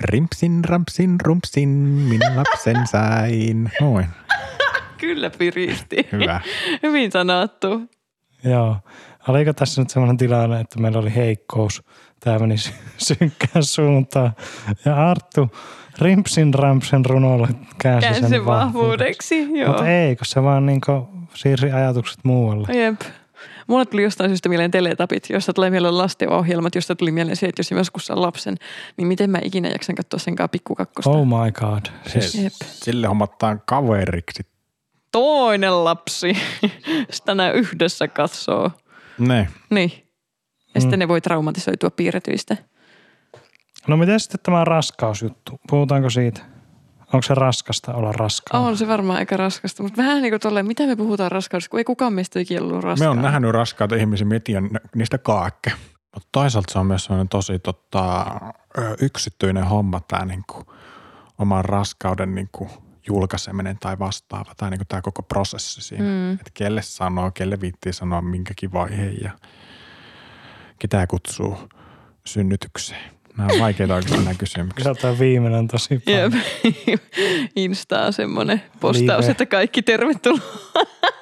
Rimpsin, 0.00 0.64
rampsin, 0.64 1.16
rumpsin, 1.22 1.68
minä 1.68 2.36
lapsen 2.36 2.86
sain. 2.92 3.70
Noin, 3.80 4.06
Kyllä 4.98 5.30
piristi. 5.30 6.08
hyvä. 6.12 6.40
Hyvin 6.82 7.12
sanottu. 7.12 7.80
Joo. 8.44 8.76
Oliko 9.28 9.52
tässä 9.52 9.82
nyt 9.82 9.90
semmoinen 9.90 10.16
tilanne, 10.16 10.60
että 10.60 10.80
meillä 10.80 10.98
oli 10.98 11.14
heikkous? 11.14 11.82
Tämä 12.20 12.38
meni 12.38 12.58
sy- 12.58 12.72
synkkään 13.14 13.64
suuntaan. 13.64 14.32
Ja 14.84 15.10
Arttu 15.10 15.50
rimpsin 15.98 16.54
rampsen 16.54 17.04
runolla 17.04 17.48
käänsi, 17.78 18.04
Käänsi 18.06 18.20
sen 18.20 18.30
sen 18.30 18.46
vahvuudeksi. 18.46 19.58
Joo. 19.58 19.68
Mutta 19.68 19.88
ei, 19.88 20.16
kun 20.16 20.26
se 20.26 20.42
vaan 20.42 20.66
niinku 20.66 21.08
siirsi 21.34 21.70
ajatukset 21.70 22.18
muualle. 22.24 22.68
Jep. 22.78 23.00
Mulle 23.66 23.84
tuli 23.86 24.02
jostain 24.02 24.30
syystä 24.30 24.48
mieleen 24.48 24.70
teletapit, 24.70 25.30
josta 25.30 25.52
tulee 25.52 25.70
mieleen 25.70 25.98
lastenohjelmat, 25.98 26.74
josta 26.74 26.94
tuli 26.96 27.12
mieleen 27.12 27.36
se, 27.36 27.46
että 27.46 27.60
jos 27.60 27.70
joskus 27.70 28.06
saan 28.06 28.22
lapsen, 28.22 28.54
niin 28.96 29.08
miten 29.08 29.30
mä 29.30 29.38
ikinä 29.42 29.68
jaksan 29.68 29.94
katsoa 29.96 30.18
senkaan 30.18 30.50
pikkukakkosta. 30.50 31.10
Oh 31.10 31.26
my 31.26 31.52
god. 31.52 31.86
Siis, 32.06 32.34
Jep. 32.34 32.52
Sille 32.64 33.06
hommataan 33.06 33.62
kaveriksi. 33.66 34.42
Toinen 35.12 35.84
lapsi. 35.84 36.36
Sitä 37.10 37.34
nää 37.34 37.52
yhdessä 37.52 38.08
katsoo. 38.08 38.70
Ne. 39.18 39.48
Niin. 39.70 39.92
Ja 40.74 40.80
sitten 40.80 40.98
Mm. 40.98 41.00
ne 41.02 41.08
voi 41.08 41.20
traumatisoitua 41.20 41.90
piirretyistä. 41.90 42.56
No 43.88 43.96
miten 43.96 44.20
sitten 44.20 44.40
tämä 44.42 44.64
raskausjuttu? 44.64 45.60
Puhutaanko 45.70 46.10
siitä? 46.10 46.40
Onko 47.12 47.22
se 47.22 47.34
raskasta 47.34 47.94
olla 47.94 48.12
raskaana? 48.12 48.66
On 48.66 48.76
se 48.76 48.88
varmaan 48.88 49.18
aika 49.18 49.36
raskasta, 49.36 49.82
mutta 49.82 50.02
vähän 50.02 50.22
niin 50.22 50.32
kuin 50.32 50.40
tolleen, 50.40 50.66
mitä 50.66 50.86
me 50.86 50.96
puhutaan 50.96 51.32
raskaudesta, 51.32 51.70
kun 51.70 51.80
ei 51.80 51.84
kukaan 51.84 52.12
meistä 52.12 52.38
ole 52.38 52.42
ikinä 52.42 52.62
ollut 52.62 52.76
Me 52.76 52.80
raskaana. 52.80 53.10
on 53.10 53.22
nähnyt 53.22 53.50
raskaita 53.50 53.96
ihmisiä, 53.96 54.26
me 54.26 54.40
tiedän 54.40 54.70
niistä 54.94 55.18
kaikke. 55.18 55.72
Mutta 56.14 56.28
toisaalta 56.32 56.72
se 56.72 56.78
on 56.78 56.86
myös 56.86 57.04
sellainen 57.04 57.28
tosi 57.28 57.58
tota, 57.58 58.26
yksityinen 59.00 59.64
homma 59.64 60.00
tämä 60.08 60.24
niinku, 60.24 60.64
oman 61.38 61.64
raskauden 61.64 62.34
niinku, 62.34 62.70
julkaiseminen 63.08 63.78
tai 63.78 63.98
vastaava. 63.98 64.52
Tai 64.56 64.70
niinku, 64.70 64.84
tämä 64.88 65.02
koko 65.02 65.22
prosessi 65.22 65.80
siinä. 65.80 66.04
Mm. 66.04 66.32
Että 66.32 66.50
kelle 66.54 66.82
sanoo, 66.82 67.30
kelle 67.30 67.60
viittii 67.60 67.92
sanoa 67.92 68.22
minkäkin 68.22 68.72
vaiheen 68.72 69.16
ja 69.22 69.30
ketä 70.78 71.06
kutsuu 71.06 71.58
synnytykseen. 72.26 73.10
Nämä 73.36 73.48
on 73.52 73.60
vaikeita 73.60 73.94
oikeastaan 73.94 74.24
nämä 74.24 74.34
kysymykset. 74.38 74.76
Kyllä 74.76 74.94
tämä 74.94 75.18
viimeinen 75.18 75.68
tosi 75.68 75.98
paljon. 75.98 76.32
Jep. 76.86 77.02
Insta 77.56 78.02
on 78.02 78.12
semmoinen 78.12 78.62
postaus, 78.80 79.20
Live. 79.20 79.30
että 79.30 79.46
kaikki 79.46 79.82
tervetuloa. 79.82 80.40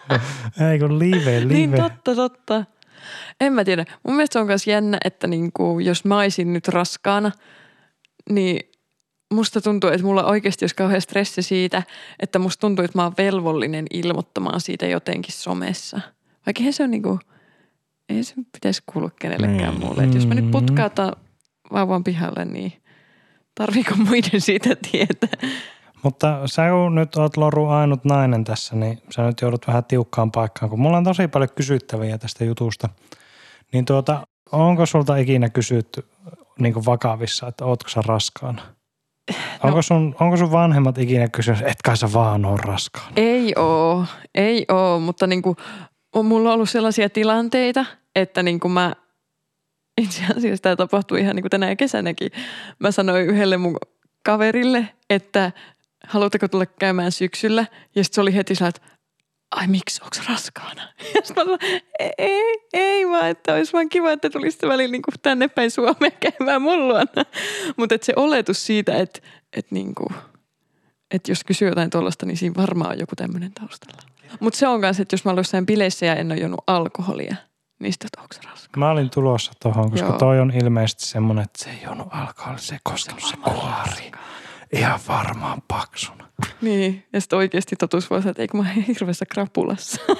Ei 0.72 0.78
kun 0.78 0.98
live, 0.98 1.40
live. 1.40 1.54
Niin 1.54 1.72
totta, 1.72 2.14
totta. 2.14 2.64
En 3.40 3.52
mä 3.52 3.64
tiedä. 3.64 3.84
Mun 4.06 4.16
mielestä 4.16 4.32
se 4.32 4.38
on 4.38 4.46
myös 4.46 4.66
jännä, 4.66 4.98
että 5.04 5.26
niinku, 5.26 5.78
jos 5.78 6.04
mä 6.04 6.18
olisin 6.18 6.52
nyt 6.52 6.68
raskaana, 6.68 7.32
niin 8.30 8.70
musta 9.34 9.61
tuntuu, 9.61 9.90
että 9.90 10.06
mulla 10.06 10.24
oikeasti 10.24 10.64
olisi 10.64 10.74
kauhean 10.76 11.00
stressi 11.00 11.42
siitä, 11.42 11.82
että 12.20 12.38
musta 12.38 12.61
tuntuu, 12.61 12.84
että 12.84 12.98
mä 12.98 13.02
oon 13.02 13.14
velvollinen 13.18 13.86
ilmoittamaan 13.92 14.61
siitä 14.61 14.86
jotenkin 14.86 15.32
somessa. 15.34 16.00
Vaikka 16.46 16.62
se 16.72 16.82
on 16.82 16.90
niinku, 16.90 17.18
ei 18.08 18.24
se 18.24 18.34
pitäisi 18.52 18.82
kuulua 18.86 19.11
kenellekään 19.20 19.74
Niin. 19.74 19.80
muulle. 19.86 20.04
Että 20.04 20.16
jos 20.16 20.26
mä 20.26 20.34
nyt 20.34 20.44
Mm. 20.44 20.50
putkautan 20.50 21.12
vauvan 21.72 22.04
pihalle, 22.04 22.44
niin 22.44 22.72
tarviiko 23.54 23.94
muiden 23.96 24.40
siitä 24.40 24.76
tietää? 24.90 25.50
Mutta 26.02 26.46
sä 26.46 26.70
kun 26.70 26.94
nyt 26.94 27.16
oot 27.16 27.36
Loru 27.36 27.66
ainut 27.66 28.04
nainen 28.04 28.44
tässä, 28.44 28.76
niin 28.76 29.02
sä 29.10 29.22
nyt 29.22 29.40
joudut 29.40 29.66
vähän 29.66 29.84
tiukkaan 29.84 30.30
paikkaan, 30.30 30.70
kun 30.70 30.80
mulla 30.80 30.96
on 30.96 31.04
tosi 31.04 31.28
paljon 31.28 31.50
kysyttäviä 31.54 32.18
tästä 32.18 32.44
jutusta. 32.44 32.88
Niin 33.72 33.84
tuota, 33.84 34.26
onko 34.52 34.86
sulta 34.86 35.16
ikinä 35.16 35.48
kysytty 35.48 36.08
niin 36.58 36.74
kuin 36.74 36.86
vakavissa, 36.86 37.48
että 37.48 37.64
ootko 37.64 37.88
sä 37.88 38.02
raskaana? 38.06 38.62
Onko, 39.62 39.82
sun, 39.82 40.16
onko 40.20 40.36
sun 40.36 40.52
vanhemmat 40.52 40.98
ikinä 40.98 41.28
kysynyt, 41.28 41.62
et 41.62 41.82
kai 41.84 41.96
sä 41.96 42.12
vaan 42.12 42.44
oo 42.44 42.56
raskaana? 42.56 43.12
Ei 43.16 43.52
oo, 43.56 44.04
ei 44.34 44.64
oo, 44.68 45.00
mutta 45.00 45.26
niinku, 45.26 45.56
on 46.14 46.26
mulla 46.26 46.52
ollut 46.52 46.70
sellaisia 46.70 47.10
tilanteita, 47.10 47.86
että 48.14 48.42
niinku 48.42 48.68
mä, 48.68 48.92
itse 50.01 50.22
asiassa 50.36 50.62
tämä 50.62 50.76
tapahtui 50.76 51.20
ihan 51.20 51.36
niinku 51.36 51.48
tänä 51.48 51.76
kesänäkin. 51.76 52.30
Mä 52.78 52.90
sanoin 52.90 53.26
yhdelle 53.26 53.57
mun 53.57 53.76
kaverille, 54.24 54.88
että 55.11 55.53
haluatteko 56.07 56.48
tulla 56.48 56.66
käymään 56.66 57.12
syksyllä? 57.12 57.66
Ja 57.94 58.05
sitten 58.05 58.14
se 58.14 58.20
oli 58.20 58.34
heti 58.34 58.55
sellainen, 58.55 58.76
että 58.76 58.98
ai 59.51 59.66
miksi, 59.66 60.01
onko 60.03 60.16
raskaana? 60.28 60.82
Ja 61.14 61.20
sitten 61.24 61.36
mä 61.36 61.44
sanoin, 61.44 61.82
ei, 61.98 62.12
ei, 62.18 62.59
ei 62.72 63.09
vaan, 63.09 63.28
että 63.28 63.55
olisi 63.55 63.72
vaan 63.72 63.88
kiva, 63.88 64.12
että 64.12 64.30
tulisitte 64.30 64.68
välillä 64.68 64.92
niinku 64.92 65.11
tänne 65.22 65.48
päin 65.48 65.70
Suomeen 65.70 66.12
käymään 66.38 66.62
mun 66.62 66.88
luona. 66.88 67.24
Mutta 67.76 67.96
se 68.03 68.12
oletus 68.16 68.66
siitä, 68.66 68.96
että 68.96 69.20
et 69.57 69.70
niinku, 69.70 70.12
et 71.11 71.28
jos 71.28 71.44
kysyy 71.44 71.68
jotain 71.68 71.90
tuollaista, 71.90 72.26
niin 72.26 72.36
siinä 72.36 72.55
varmaan 72.57 72.90
on 72.90 72.98
joku 72.98 73.16
tämmöinen 73.16 73.53
taustalla. 73.53 74.03
Mutta 74.40 74.59
se 74.59 74.68
on 74.68 74.80
myös, 74.80 75.01
että 75.01 75.14
jos 75.14 75.24
mä 75.24 75.30
olen 75.30 75.40
jossain 75.40 75.66
bileissä 75.66 76.07
ja 76.07 76.14
en 76.14 76.32
ole 76.32 76.62
alkoholia, 76.66 77.36
sitten, 77.89 78.07
että 78.07 78.20
onko 78.20 78.35
se 78.35 78.41
raska? 78.51 78.81
Mä 78.81 78.91
olin 78.91 79.11
tulossa 79.11 79.53
tuohon, 79.62 79.91
koska 79.91 80.07
Joo. 80.09 80.18
toi 80.18 80.41
on 80.41 80.51
ilmeisesti 80.51 81.07
semmoinen, 81.07 81.45
että 81.45 81.64
se 81.64 81.70
ei 81.70 81.83
juonut 81.85 82.09
alkoholia, 82.11 82.59
se 82.59 82.74
ei 82.74 82.81
koskenut 82.83 83.22
se 83.22 83.37
kuori. 83.37 84.12
Ihan 84.72 85.01
varmaan 85.09 85.62
paksuna. 85.68 86.26
Niin, 86.61 87.07
ja 87.12 87.20
sitten 87.20 87.37
oikeasti 87.39 87.76
totuus 87.76 88.11
voi 88.11 88.20
sanoa, 88.22 88.31
että 88.31 88.43
eikö 88.43 88.57
mä 88.57 88.64
hirveässä 88.89 89.26
krapulassa. 89.26 90.01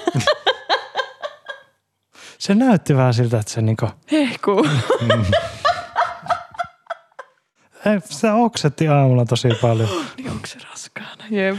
Se 2.41 2.55
näytti 2.55 2.95
vähän 2.95 3.13
siltä, 3.13 3.39
että 3.39 3.51
se 3.51 3.61
niinku, 3.61 3.89
Hehkuu. 4.11 4.65
ei, 7.85 7.99
se 8.05 8.31
oksetti 8.31 8.87
aamulla 8.87 9.25
tosi 9.25 9.47
paljon. 9.61 9.89
niin 10.17 10.31
onko 10.31 10.47
se 10.47 10.57
raskaana? 10.69 11.23
Jep. 11.29 11.57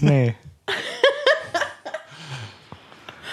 niin. 0.00 0.36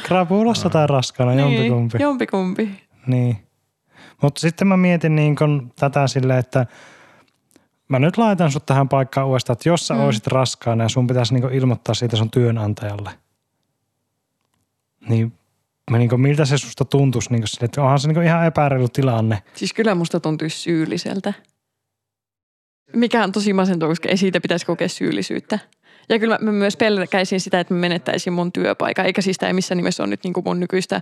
Krapulassa 0.07 0.69
tai 0.69 0.87
raskaana, 0.87 1.33
jompikumpi. 1.33 1.97
Niin, 1.97 2.03
jompikumpi. 2.03 2.69
Niin. 3.07 3.37
Mutta 4.21 4.41
sitten 4.41 4.67
mä 4.67 4.77
mietin 4.77 5.15
niin 5.15 5.35
kun 5.35 5.71
tätä 5.79 6.07
silleen, 6.07 6.39
että 6.39 6.65
mä 7.87 7.99
nyt 7.99 8.17
laitan 8.17 8.51
sut 8.51 8.65
tähän 8.65 8.89
paikkaan 8.89 9.27
uudestaan, 9.27 9.53
että 9.53 9.69
jos 9.69 9.87
sä 9.87 9.93
mm. 9.93 9.99
olisit 9.99 10.27
raskaana 10.27 10.83
ja 10.83 10.89
sun 10.89 11.07
pitäisi 11.07 11.33
niin 11.33 11.53
ilmoittaa 11.53 11.95
siitä 11.95 12.17
sun 12.17 12.31
työnantajalle, 12.31 13.09
niin 15.09 15.33
mä 15.91 15.97
niin 15.97 16.21
miltä 16.21 16.45
se 16.45 16.57
susta 16.57 16.85
tuntuisi, 16.85 17.31
niin 17.31 17.47
sille, 17.47 17.65
että 17.65 17.81
onhan 17.81 17.99
se 17.99 18.07
niin 18.07 18.23
ihan 18.23 18.45
epäreilu 18.45 18.87
tilanne. 18.87 19.43
Siis 19.55 19.73
kyllä 19.73 19.95
musta 19.95 20.19
tuntuisi 20.19 20.59
syylliseltä. 20.59 21.33
Mikä 22.93 23.23
on 23.23 23.31
tosi 23.31 23.53
masentavaa, 23.53 23.91
koska 23.91 24.09
ei 24.09 24.17
siitä 24.17 24.41
pitäisi 24.41 24.65
kokea 24.65 24.89
syyllisyyttä. 24.89 25.59
Ja 26.09 26.19
kyllä 26.19 26.37
mä, 26.41 26.45
mä 26.45 26.51
myös 26.51 26.77
pelkäisin 26.77 27.39
sitä, 27.39 27.59
että 27.59 27.73
mä 27.73 27.79
menettäisin 27.79 28.33
mun 28.33 28.51
työpaikan. 28.51 29.05
Eikä 29.05 29.21
siis 29.21 29.37
tämä 29.37 29.47
ei 29.47 29.53
missään 29.53 29.77
nimessä 29.77 30.03
ole 30.03 30.09
nyt 30.09 30.23
niin 30.23 30.33
kuin 30.33 30.43
mun 30.43 30.59
nykyistä 30.59 31.01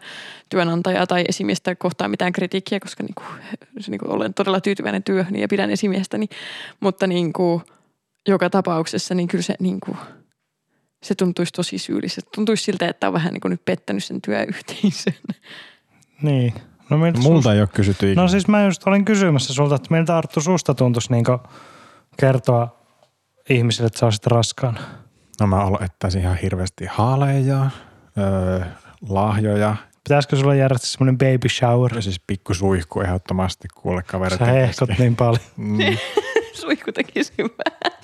työnantajaa 0.49 1.07
tai 1.07 1.23
esimiestä 1.27 1.75
kohtaan 1.75 2.11
mitään 2.11 2.31
kritiikkiä, 2.31 2.79
koska 2.79 3.03
niin 3.03 3.15
kuin, 3.15 3.27
se 3.79 3.91
niin 3.91 3.99
kuin 3.99 4.11
olen 4.11 4.33
todella 4.33 4.61
tyytyväinen 4.61 5.03
työhöni 5.03 5.41
ja 5.41 5.47
pidän 5.47 5.69
esimiestäni. 5.69 6.27
Mutta 6.79 7.07
niin 7.07 7.33
kuin, 7.33 7.61
joka 8.27 8.49
tapauksessa 8.49 9.15
niin 9.15 9.27
kyllä 9.27 9.43
se, 9.43 9.55
niin 9.59 9.79
kuin, 9.79 9.97
se 11.03 11.15
tuntuisi 11.15 11.53
tosi 11.53 11.77
syylliseltä. 11.77 12.29
Tuntuisi 12.35 12.63
siltä, 12.63 12.87
että 12.87 13.07
on 13.07 13.13
vähän 13.13 13.33
niin 13.33 13.41
kuin 13.41 13.49
nyt 13.49 13.65
pettänyt 13.65 14.03
sen 14.03 14.21
työyhteisön. 14.21 15.13
Niin. 16.21 16.53
No 16.89 16.97
miltä 16.97 17.19
Multa 17.19 17.53
ei 17.53 17.59
ole 17.59 17.67
kysytty 17.67 18.11
ikinä. 18.11 18.21
No 18.21 18.27
siis 18.27 18.47
mä 18.47 18.65
just 18.65 18.87
olin 18.87 19.05
kysymässä 19.05 19.53
sulta, 19.53 19.75
että 19.75 19.87
miltä 19.89 20.17
Arttu 20.17 20.41
susta 20.41 20.73
tuntuisi 20.73 21.11
niin 21.11 21.25
kertoa 22.17 22.84
ihmisille, 23.49 23.87
että 23.87 23.99
sä 23.99 24.05
olisit 24.05 24.27
raskaana? 24.27 24.79
No 25.39 25.47
mä 25.47 25.63
olettaisin 25.63 26.21
ihan 26.21 26.37
hirveästi 26.37 26.85
haaleja, 26.85 27.69
öö, 28.17 28.65
lahjoja 29.09 29.75
Pitäisikö 30.07 30.35
sulla 30.35 30.55
järjestää 30.55 30.89
semmoinen 30.89 31.17
baby 31.17 31.49
shower? 31.49 31.95
ja 31.95 32.01
siis 32.01 32.19
pikku 32.27 32.53
suihku 32.53 33.01
ehdottomasti 33.01 33.67
kuulle 33.75 34.03
kaverit. 34.03 34.39
Sä 34.39 34.45
hehkot 34.45 34.89
niin 34.97 35.15
paljon. 35.15 35.43
Mm. 35.57 35.77
Suihku 36.61 36.91
tekisi 36.91 37.33
hyvää. 37.37 37.99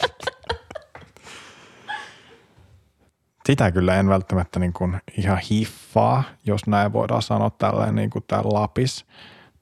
Sitä 3.45 3.71
kyllä 3.71 3.95
en 3.95 4.09
välttämättä 4.09 4.59
niin 4.59 4.73
kuin 4.73 5.01
ihan 5.17 5.37
hiffaa, 5.37 6.23
jos 6.45 6.67
näin 6.67 6.93
voidaan 6.93 7.21
sanoa 7.21 7.49
tällä 7.49 7.91
niin 7.91 8.09
kuin 8.09 8.25
täällä 8.27 8.53
Lapis, 8.53 9.05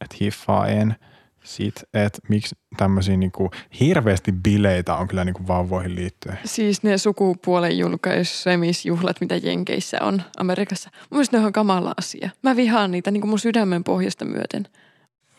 että 0.02 0.16
hiffaa 0.22 0.68
en. 0.68 0.96
Sitten, 1.44 1.84
että 1.94 2.20
miksi 2.30 2.56
tämmöisiä 2.78 3.18
niin 3.18 3.32
kuin 3.32 3.52
hirveästi 3.80 4.32
bileitä 4.32 4.96
on 4.96 5.08
kyllä 5.08 5.26
niin 5.26 5.34
kuin 5.34 5.48
vauvoihin 5.48 5.96
liittyen. 5.96 6.40
Siis 6.46 6.84
ne 6.84 6.98
sukupuolen 6.98 7.78
julkaisusemisjuhlat, 7.78 9.22
mitä 9.22 9.36
Jenkeissä 9.36 9.98
on 10.02 10.22
Amerikassa. 10.38 10.90
Mun 10.94 11.18
mielestä 11.18 11.40
ne 11.40 11.46
on 11.46 11.54
kamala 11.54 11.94
asia. 11.98 12.30
Mä 12.44 12.56
vihaan 12.56 12.92
niitä 12.92 13.12
niin 13.12 13.22
kuin 13.22 13.30
mun 13.30 13.40
sydämen 13.40 13.84
pohjasta 13.84 14.26
myöten. 14.26 14.68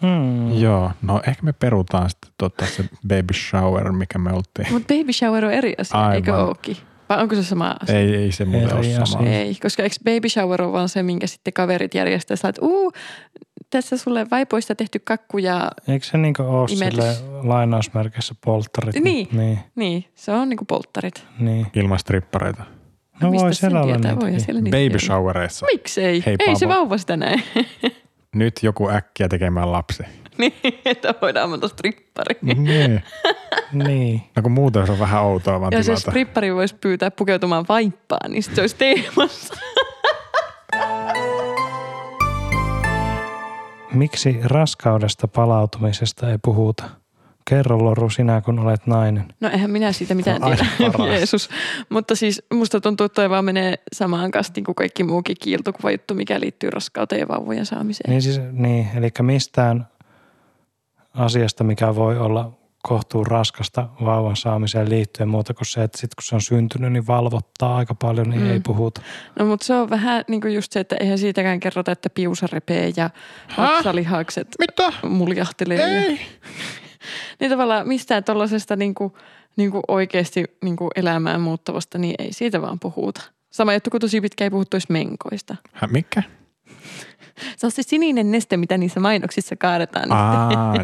Hmm. 0.03 0.59
Joo, 0.59 0.90
no 1.03 1.20
ehkä 1.26 1.42
me 1.42 1.53
perutaan 1.53 2.11
sitten 2.11 2.30
tota 2.38 2.66
se 2.66 2.84
baby 3.09 3.34
shower, 3.34 3.92
mikä 3.92 4.18
me 4.18 4.32
oltiin. 4.32 4.72
Mutta 4.72 4.94
baby 4.94 5.12
shower 5.12 5.44
on 5.44 5.53
eri 5.53 5.74
asia, 5.78 6.01
Aivan. 6.01 6.14
eikö 6.14 6.36
ookin? 6.36 6.76
Vai 7.09 7.22
onko 7.22 7.34
se 7.34 7.42
sama 7.44 7.76
asia? 7.82 7.98
Ei, 7.98 8.14
ei 8.14 8.32
se 8.32 8.44
muuten 8.44 8.76
ole 8.76 8.84
sama. 8.84 9.03
asia. 9.03 9.38
Ei, 9.38 9.55
koska 9.62 9.82
eikö 9.82 9.96
baby 10.05 10.28
shower 10.28 10.62
on 10.62 10.72
vaan 10.72 10.88
se, 10.88 11.03
minkä 11.03 11.26
sitten 11.26 11.53
kaverit 11.53 11.94
järjestää. 11.94 12.36
Sä 12.36 12.48
oot, 12.48 12.59
uu, 12.61 12.92
tässä 13.71 13.97
sulle 13.97 14.27
vaipoista 14.31 14.75
tehty 14.75 14.99
kakku 14.99 15.39
ja 15.39 15.71
Eikö 15.89 16.07
se 16.07 16.18
niin 16.18 16.35
ole 16.41 16.68
sille 16.68 17.14
lainausmerkeissä 17.43 18.35
polttarit? 18.45 18.95
Niin. 18.95 19.29
Niin. 19.33 19.59
niin, 19.75 20.05
se 20.14 20.33
on 20.33 20.49
niinku 20.49 20.64
polttarit. 20.64 21.27
niin. 21.39 21.66
Ilman 21.75 21.99
strippareita. 21.99 22.62
No 23.21 23.31
Mistä 23.31 23.45
voi 23.45 23.55
siellä 23.55 23.83
olla 23.83 23.95
niitä. 23.95 24.16
Voihan 24.21 24.41
siellä 24.41 24.61
niitä 24.61 24.77
Baby 24.77 24.99
showereissa. 24.99 25.66
Miksei? 25.73 26.23
Hei, 26.27 26.37
Ei 26.39 26.57
se 26.57 26.66
Paavo. 26.66 26.81
vauva 26.81 26.99
sitä 26.99 27.16
näe. 27.16 27.37
Nyt 28.35 28.55
joku 28.62 28.89
äkkiä 28.91 29.29
tekemään 29.29 29.73
lapsi. 29.73 30.03
niin, 30.39 30.53
että 30.85 31.14
voidaan 31.23 31.51
monta 31.51 31.68
strippari. 31.68 32.37
niin. 32.43 33.03
niin. 33.87 34.23
No 34.37 34.43
kun 34.43 34.53
muuten 34.53 34.87
se 34.87 34.93
on 34.93 34.99
vähän 34.99 35.23
outoa 35.23 35.61
vaan 35.61 35.73
Ja 35.73 35.83
se 35.83 35.97
strippari 35.97 36.55
voisi 36.55 36.75
pyytää 36.75 37.11
pukeutumaan 37.11 37.64
vaippaan, 37.68 38.31
niin 38.31 38.43
se 38.43 38.61
olisi 38.61 38.77
teemassa. 38.77 39.55
Miksi 43.93 44.41
raskaudesta 44.45 45.28
palautumisesta 45.28 46.30
ei 46.30 46.38
puhuta? 46.43 46.84
Kerro 47.45 47.84
Loru 47.84 48.11
sinä, 48.11 48.41
kun 48.41 48.59
olet 48.59 48.86
nainen. 48.86 49.34
No 49.41 49.49
eihän 49.49 49.70
minä 49.70 49.93
siitä 49.93 50.14
mitään 50.14 50.43
tiedä. 50.43 50.66
Jeesus. 51.12 51.49
Mutta 51.88 52.16
siis 52.16 52.43
musta 52.53 52.80
tuntuu, 52.80 53.05
että 53.05 53.14
toi 53.14 53.30
vaan 53.30 53.45
menee 53.45 53.74
samaan 53.93 54.30
kastiin 54.30 54.64
kuin 54.64 54.74
kaikki 54.74 55.05
muukin 55.05 55.36
kiiltokuva 55.41 55.91
juttu, 55.91 56.14
mikä 56.14 56.41
liittyy 56.41 56.70
raskauteen 56.70 57.20
ja 57.20 57.28
vauvojen 57.28 57.66
saamiseen. 57.66 58.11
Niin 58.11 58.22
siis, 58.22 58.41
niin, 58.53 58.88
eli 58.95 59.11
mistään 59.22 59.88
asiasta, 61.14 61.64
mikä 61.64 61.95
voi 61.95 62.18
olla 62.18 62.60
kohtuun 62.83 63.26
raskasta 63.26 63.89
vauvan 64.05 64.37
saamiseen 64.37 64.91
liittyen 64.91 65.28
muuta 65.28 65.55
kuin 65.55 65.66
se, 65.66 65.83
että 65.83 65.99
sit 65.99 66.14
kun 66.14 66.22
se 66.24 66.35
on 66.35 66.41
syntynyt, 66.41 66.93
niin 66.93 67.07
valvottaa 67.07 67.76
aika 67.76 67.95
paljon, 67.95 68.31
niin 68.31 68.43
Mm. 68.43 68.51
ei 68.51 68.61
puhuta. 68.61 69.01
No 69.39 69.47
mutta 69.47 69.66
se 69.66 69.74
on 69.74 69.91
vähän 69.91 70.24
niin 70.28 70.41
kuin 70.41 70.55
just 70.55 70.72
se, 70.72 70.81
että 70.81 70.97
eihän 71.01 71.18
siitäkään 71.18 71.61
kerrota, 71.61 71.93
että 71.93 72.11
piusa 72.11 72.47
repee 72.53 72.93
ja 72.97 73.11
vatsalihakset 73.59 74.49
Mitä? 74.59 74.93
muljahtelee. 75.09 75.78
ja- 76.11 76.18
niin 77.41 77.51
tavallaan 77.51 77.89
mistään 77.89 78.24
tuollaisesta 78.24 78.76
niin 78.76 78.95
kuin, 78.95 79.12
niin 79.57 79.70
kuin 79.70 79.83
oikeasti 79.89 80.45
niin 80.64 80.76
kuin 80.76 80.91
elämään 80.97 81.41
muuttavasta, 81.41 81.99
niin 81.99 82.14
ei 82.18 82.33
siitä 82.33 82.62
vaan 82.62 82.78
puhuta. 82.81 83.22
Sama 83.51 83.74
juttu 83.74 83.91
kuin 83.91 84.01
tosi 84.01 84.20
pitkä 84.20 84.45
ei 84.45 84.51
puhuttu 84.51 84.76
edes 84.76 84.89
menkoista. 84.89 85.57
Hä, 85.72 85.87
mikä? 85.87 86.22
Se 87.57 87.66
on 87.66 87.70
se 87.70 87.82
sininen 87.82 88.30
neste, 88.32 88.57
mitä 88.57 88.78
niissä 88.78 89.01
mainoksissa 89.01 89.57
kaadetaan. 89.57 90.12
Ah, 90.12 90.74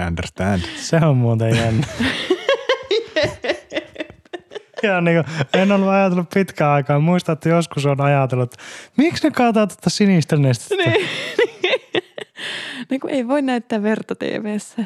I 0.00 0.06
understand. 0.06 0.60
Se 0.76 0.96
on 0.96 1.16
muuten 1.16 1.56
jännä. 1.56 1.86
Ja 4.82 5.00
niin 5.00 5.24
kuin, 5.24 5.36
en 5.62 5.72
ollut 5.72 5.88
ajatellut 5.88 6.30
pitkään 6.34 6.70
aikaa. 6.70 6.98
Muistan, 6.98 7.32
että 7.32 7.48
joskus 7.48 7.86
on 7.86 8.00
ajatellut, 8.00 8.52
että 8.52 8.64
miksi 8.96 9.24
ne 9.24 9.30
kaataa 9.30 9.66
tätä 9.66 9.90
sinistä 9.90 10.36
nestettä? 10.36 10.84
Niin. 10.90 11.08
niin 12.90 13.00
kuin 13.00 13.14
ei 13.14 13.28
voi 13.28 13.42
näyttää 13.42 13.82
verta 13.82 14.14
TVssä. 14.14 14.84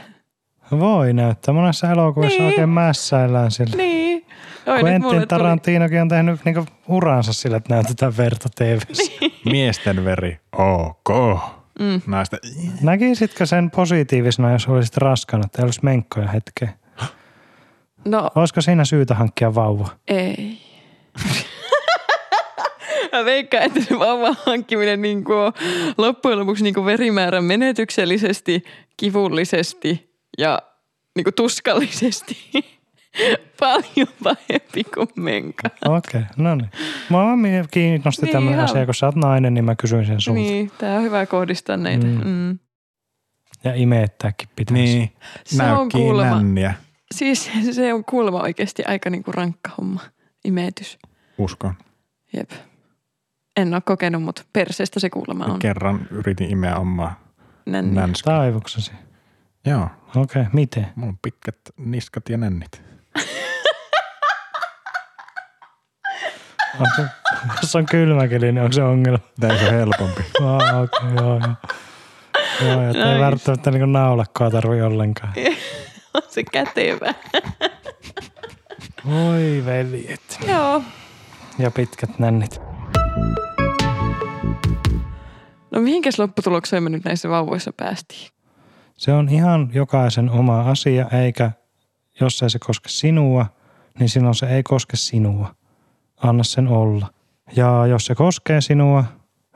Voi 0.78 1.12
näyttää. 1.12 1.54
Monessa 1.54 1.90
elokuvassa 1.90 2.38
Niin. 2.38 2.46
oikein 2.46 2.68
mässäillään 2.68 3.50
sillä. 3.50 3.76
Niin. 3.76 4.26
Oi, 4.66 4.66
Kun 4.66 4.74
nyt 4.74 4.82
mulle 4.82 4.94
Entin 4.94 5.10
tuli- 5.10 5.26
Tarantinokin 5.26 6.00
on 6.02 6.08
tehnyt 6.08 6.40
niinku 6.44 6.66
uransa 6.88 7.32
sillä, 7.32 7.56
että 7.56 7.74
näytetään 7.74 8.16
verta 8.16 8.48
TVssä. 8.54 9.12
Niin. 9.20 9.29
Miesten 9.52 10.04
veri, 10.04 10.38
ok. 10.52 11.38
Mm. 11.80 12.00
Naisten, 12.06 12.38
Näkisitkö 12.82 13.46
sen 13.46 13.70
positiivisena, 13.70 14.52
jos 14.52 14.68
olisit 14.68 14.96
raskana, 14.96 15.42
että 15.46 15.62
ei 15.62 15.64
olisi 15.64 15.80
menkkoja 15.82 16.28
hetkeä? 16.28 16.72
No 18.04 18.30
Olisiko 18.34 18.60
siinä 18.60 18.84
syytä 18.84 19.14
hankkia 19.14 19.54
vauva? 19.54 19.88
ei. 20.08 20.58
Mä 23.12 23.24
veikkaan, 23.24 23.62
että 23.64 23.80
se 23.80 23.98
vauvan 23.98 24.36
hankkiminen 24.46 25.02
niin 25.02 25.24
kuin 25.24 25.38
on 25.38 25.52
loppujen 25.98 26.38
lopuksi 26.38 26.62
niin 26.64 26.74
kuin 26.74 26.86
verimäärän 26.86 27.44
menetyksellisesti, 27.44 28.62
kivullisesti 28.96 30.14
ja 30.38 30.58
niin 31.16 31.24
kuin 31.24 31.34
tuskallisesti 31.34 32.36
paljon 33.60 34.08
pahempi 34.24 34.84
kuin 34.94 35.08
menka. 35.16 35.68
Okei, 35.84 36.20
okay, 36.20 36.24
no 36.36 36.54
niin. 36.54 36.70
Mie- 37.40 37.64
kiinnosti 37.70 38.22
Niin 38.26 38.32
tämmöinen 38.32 38.58
ihan. 38.58 38.70
asia, 38.70 38.84
kun 38.84 38.94
sä 38.94 39.06
oot 39.06 39.14
nainen, 39.16 39.54
niin 39.54 39.64
mä 39.64 39.74
kysyin 39.74 40.06
sen 40.06 40.20
sulta. 40.20 40.40
Niin, 40.40 40.70
tää 40.78 40.96
on 40.96 41.02
hyvä 41.02 41.26
kohdistaa 41.26 41.76
näitä. 41.76 42.06
Mm. 42.06 42.20
Mm. 42.24 42.58
Ja 43.64 43.74
imeettääkin 43.74 44.48
pitäisi. 44.56 44.82
niin, 44.82 45.12
Se 45.44 45.62
on 45.64 45.88
kuulemma, 45.92 46.36
nänniä. 46.36 46.74
siis 47.14 47.50
se 47.72 47.94
on 47.94 48.04
kuulemma 48.04 48.40
oikeasti 48.42 48.84
aika 48.84 49.10
niin 49.10 49.22
kuin 49.22 49.34
rankka 49.34 49.70
homma, 49.78 50.00
imetys. 50.44 50.98
Uskon. 51.38 51.74
Jep. 52.36 52.50
En 53.56 53.74
ole 53.74 53.82
kokenut, 53.84 54.22
mutta 54.22 54.42
perseestä 54.52 55.00
se 55.00 55.10
kuulemma 55.10 55.44
on. 55.44 55.58
Kerran 55.58 56.06
yritin 56.10 56.50
imeä 56.50 56.76
omaa 56.76 57.20
Nänni. 57.66 57.94
nänskää. 57.94 58.36
Taivuksesi. 58.38 58.92
Joo, 59.66 59.88
Okei, 60.16 60.20
okay, 60.42 60.44
miten? 60.52 60.86
mulla 60.96 61.10
on 61.10 61.18
pitkät 61.22 61.56
niskat 61.78 62.28
ja 62.28 62.36
nännit. 62.36 62.82
Onko 66.74 67.12
jos 67.62 67.76
on 67.76 67.86
kylmäkeli, 67.86 68.52
niin 68.52 68.62
onko 68.62 68.72
se 68.72 68.82
ongelma? 68.82 69.18
Se 69.40 69.46
on 69.46 69.74
helpompi. 69.74 70.22
Oh, 70.40 70.56
okay, 70.82 71.14
joo, 71.16 71.38
joo. 71.38 71.54
Joo, 72.64 72.82
että 72.90 73.04
ei 73.04 73.12
Nice. 73.14 73.20
välttämättä 73.24 73.70
niin 73.70 73.92
naulakkoa 73.92 74.50
tarvi 74.50 74.82
ollenkaan. 74.82 75.32
on 76.14 76.22
se 76.28 76.42
kätevä. 76.52 77.14
Oi 79.28 79.62
veljet. 79.66 80.38
Joo. 80.48 80.82
Ja 81.58 81.70
pitkät 81.70 82.18
nännit. 82.18 82.60
No 85.70 85.80
mihinkäs 85.80 86.18
lopputulokseen 86.18 86.82
me 86.82 86.90
nyt 86.90 87.04
näissä 87.04 87.28
vauvoissa 87.28 87.72
päästiin? 87.76 88.30
Se 88.96 89.12
on 89.12 89.28
ihan 89.28 89.70
jokaisen 89.72 90.30
oma 90.30 90.60
asia, 90.60 91.06
eikä 91.22 91.50
jos 92.20 92.42
ei 92.42 92.50
se 92.50 92.58
koske 92.58 92.88
sinua, 92.88 93.46
niin 93.98 94.08
silloin 94.08 94.34
se 94.34 94.46
ei 94.46 94.62
koske 94.62 94.96
sinua. 94.96 95.54
Anna 96.16 96.44
sen 96.44 96.68
olla. 96.68 97.10
Ja 97.56 97.86
jos 97.86 98.06
se 98.06 98.14
koskee 98.14 98.60
sinua, 98.60 99.04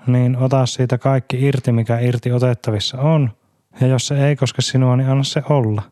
niin 0.06 0.36
ota 0.36 0.66
siitä 0.66 0.98
kaikki 0.98 1.46
irti, 1.46 1.72
mikä 1.72 1.98
irti 1.98 2.32
otettavissa 2.32 3.00
on. 3.00 3.30
Ja 3.80 3.86
jos 3.86 4.06
se 4.06 4.28
ei 4.28 4.36
koske 4.36 4.62
sinua, 4.62 4.96
niin 4.96 5.08
anna 5.08 5.24
se 5.24 5.42
olla. 5.48 5.82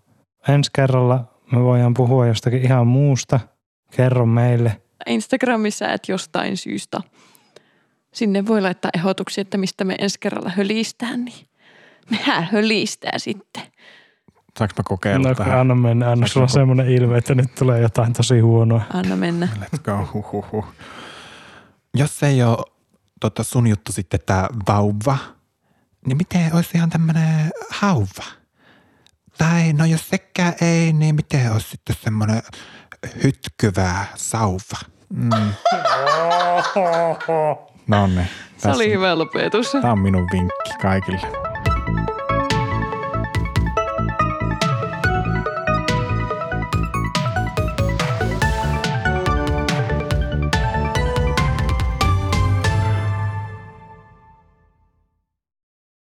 Ensi 0.48 0.70
kerralla 0.74 1.24
me 1.52 1.62
voidaan 1.62 1.94
puhua 1.94 2.26
jostakin 2.26 2.62
ihan 2.62 2.86
muusta. 2.86 3.40
Kerro 3.96 4.26
meille. 4.26 4.82
Instagramissa, 5.06 5.92
että 5.92 6.12
jostain 6.12 6.56
syystä. 6.56 7.00
Sinne 8.14 8.46
voi 8.46 8.60
laittaa 8.60 8.90
ehdotuksia, 8.94 9.42
että 9.42 9.58
mistä 9.58 9.84
me 9.84 9.94
ensi 9.98 10.20
kerralla 10.20 10.50
hölistään, 10.50 11.24
niin 11.24 11.46
mehän 12.10 12.44
hölistää 12.52 13.18
sitten. 13.18 13.62
Saanko 14.58 14.74
mä 14.78 14.82
kokeilla 14.84 15.28
No, 15.28 15.34
tähän? 15.34 15.58
anna 15.58 15.74
mennä. 15.74 16.10
Anna 16.10 16.26
Saanko 16.26 16.28
sulla 16.28 16.44
on 16.44 16.48
ko- 16.50 16.52
semmoinen 16.52 16.88
ilme, 16.88 17.18
että 17.18 17.34
nyt 17.34 17.54
tulee 17.54 17.80
jotain 17.80 18.12
tosi 18.12 18.40
huonoa. 18.40 18.82
Anna 18.94 19.16
mennä. 19.16 19.48
Let's 19.60 19.78
go. 19.82 20.08
Huhuhu. 20.14 20.64
Jos 21.94 22.22
ei 22.22 22.42
ole 22.42 22.58
tota 23.20 23.42
sun 23.42 23.66
juttu 23.66 23.92
sitten 23.92 24.20
tämä 24.26 24.48
vauva, 24.68 25.18
niin 26.06 26.16
miten 26.16 26.54
olisi 26.54 26.70
ihan 26.74 26.90
tämmöinen 26.90 27.50
hauva? 27.70 28.24
Tai 29.38 29.72
no 29.72 29.84
jos 29.84 30.08
sekään 30.08 30.54
ei, 30.60 30.92
niin 30.92 31.14
miten 31.14 31.52
olisi 31.52 31.68
sitten 31.68 31.96
semmoinen 32.04 32.42
hytkyvä 33.24 34.04
sauva? 34.14 34.78
Mm. 35.14 35.30
No 37.86 38.06
niin. 38.06 38.28
Se 38.56 38.68
oli 38.70 38.90
hyvä 38.90 39.18
lopetus. 39.18 39.72
Tämä 39.72 39.92
on 39.92 39.98
minun 39.98 40.28
vinkki 40.32 40.70
kaikille. 40.82 41.20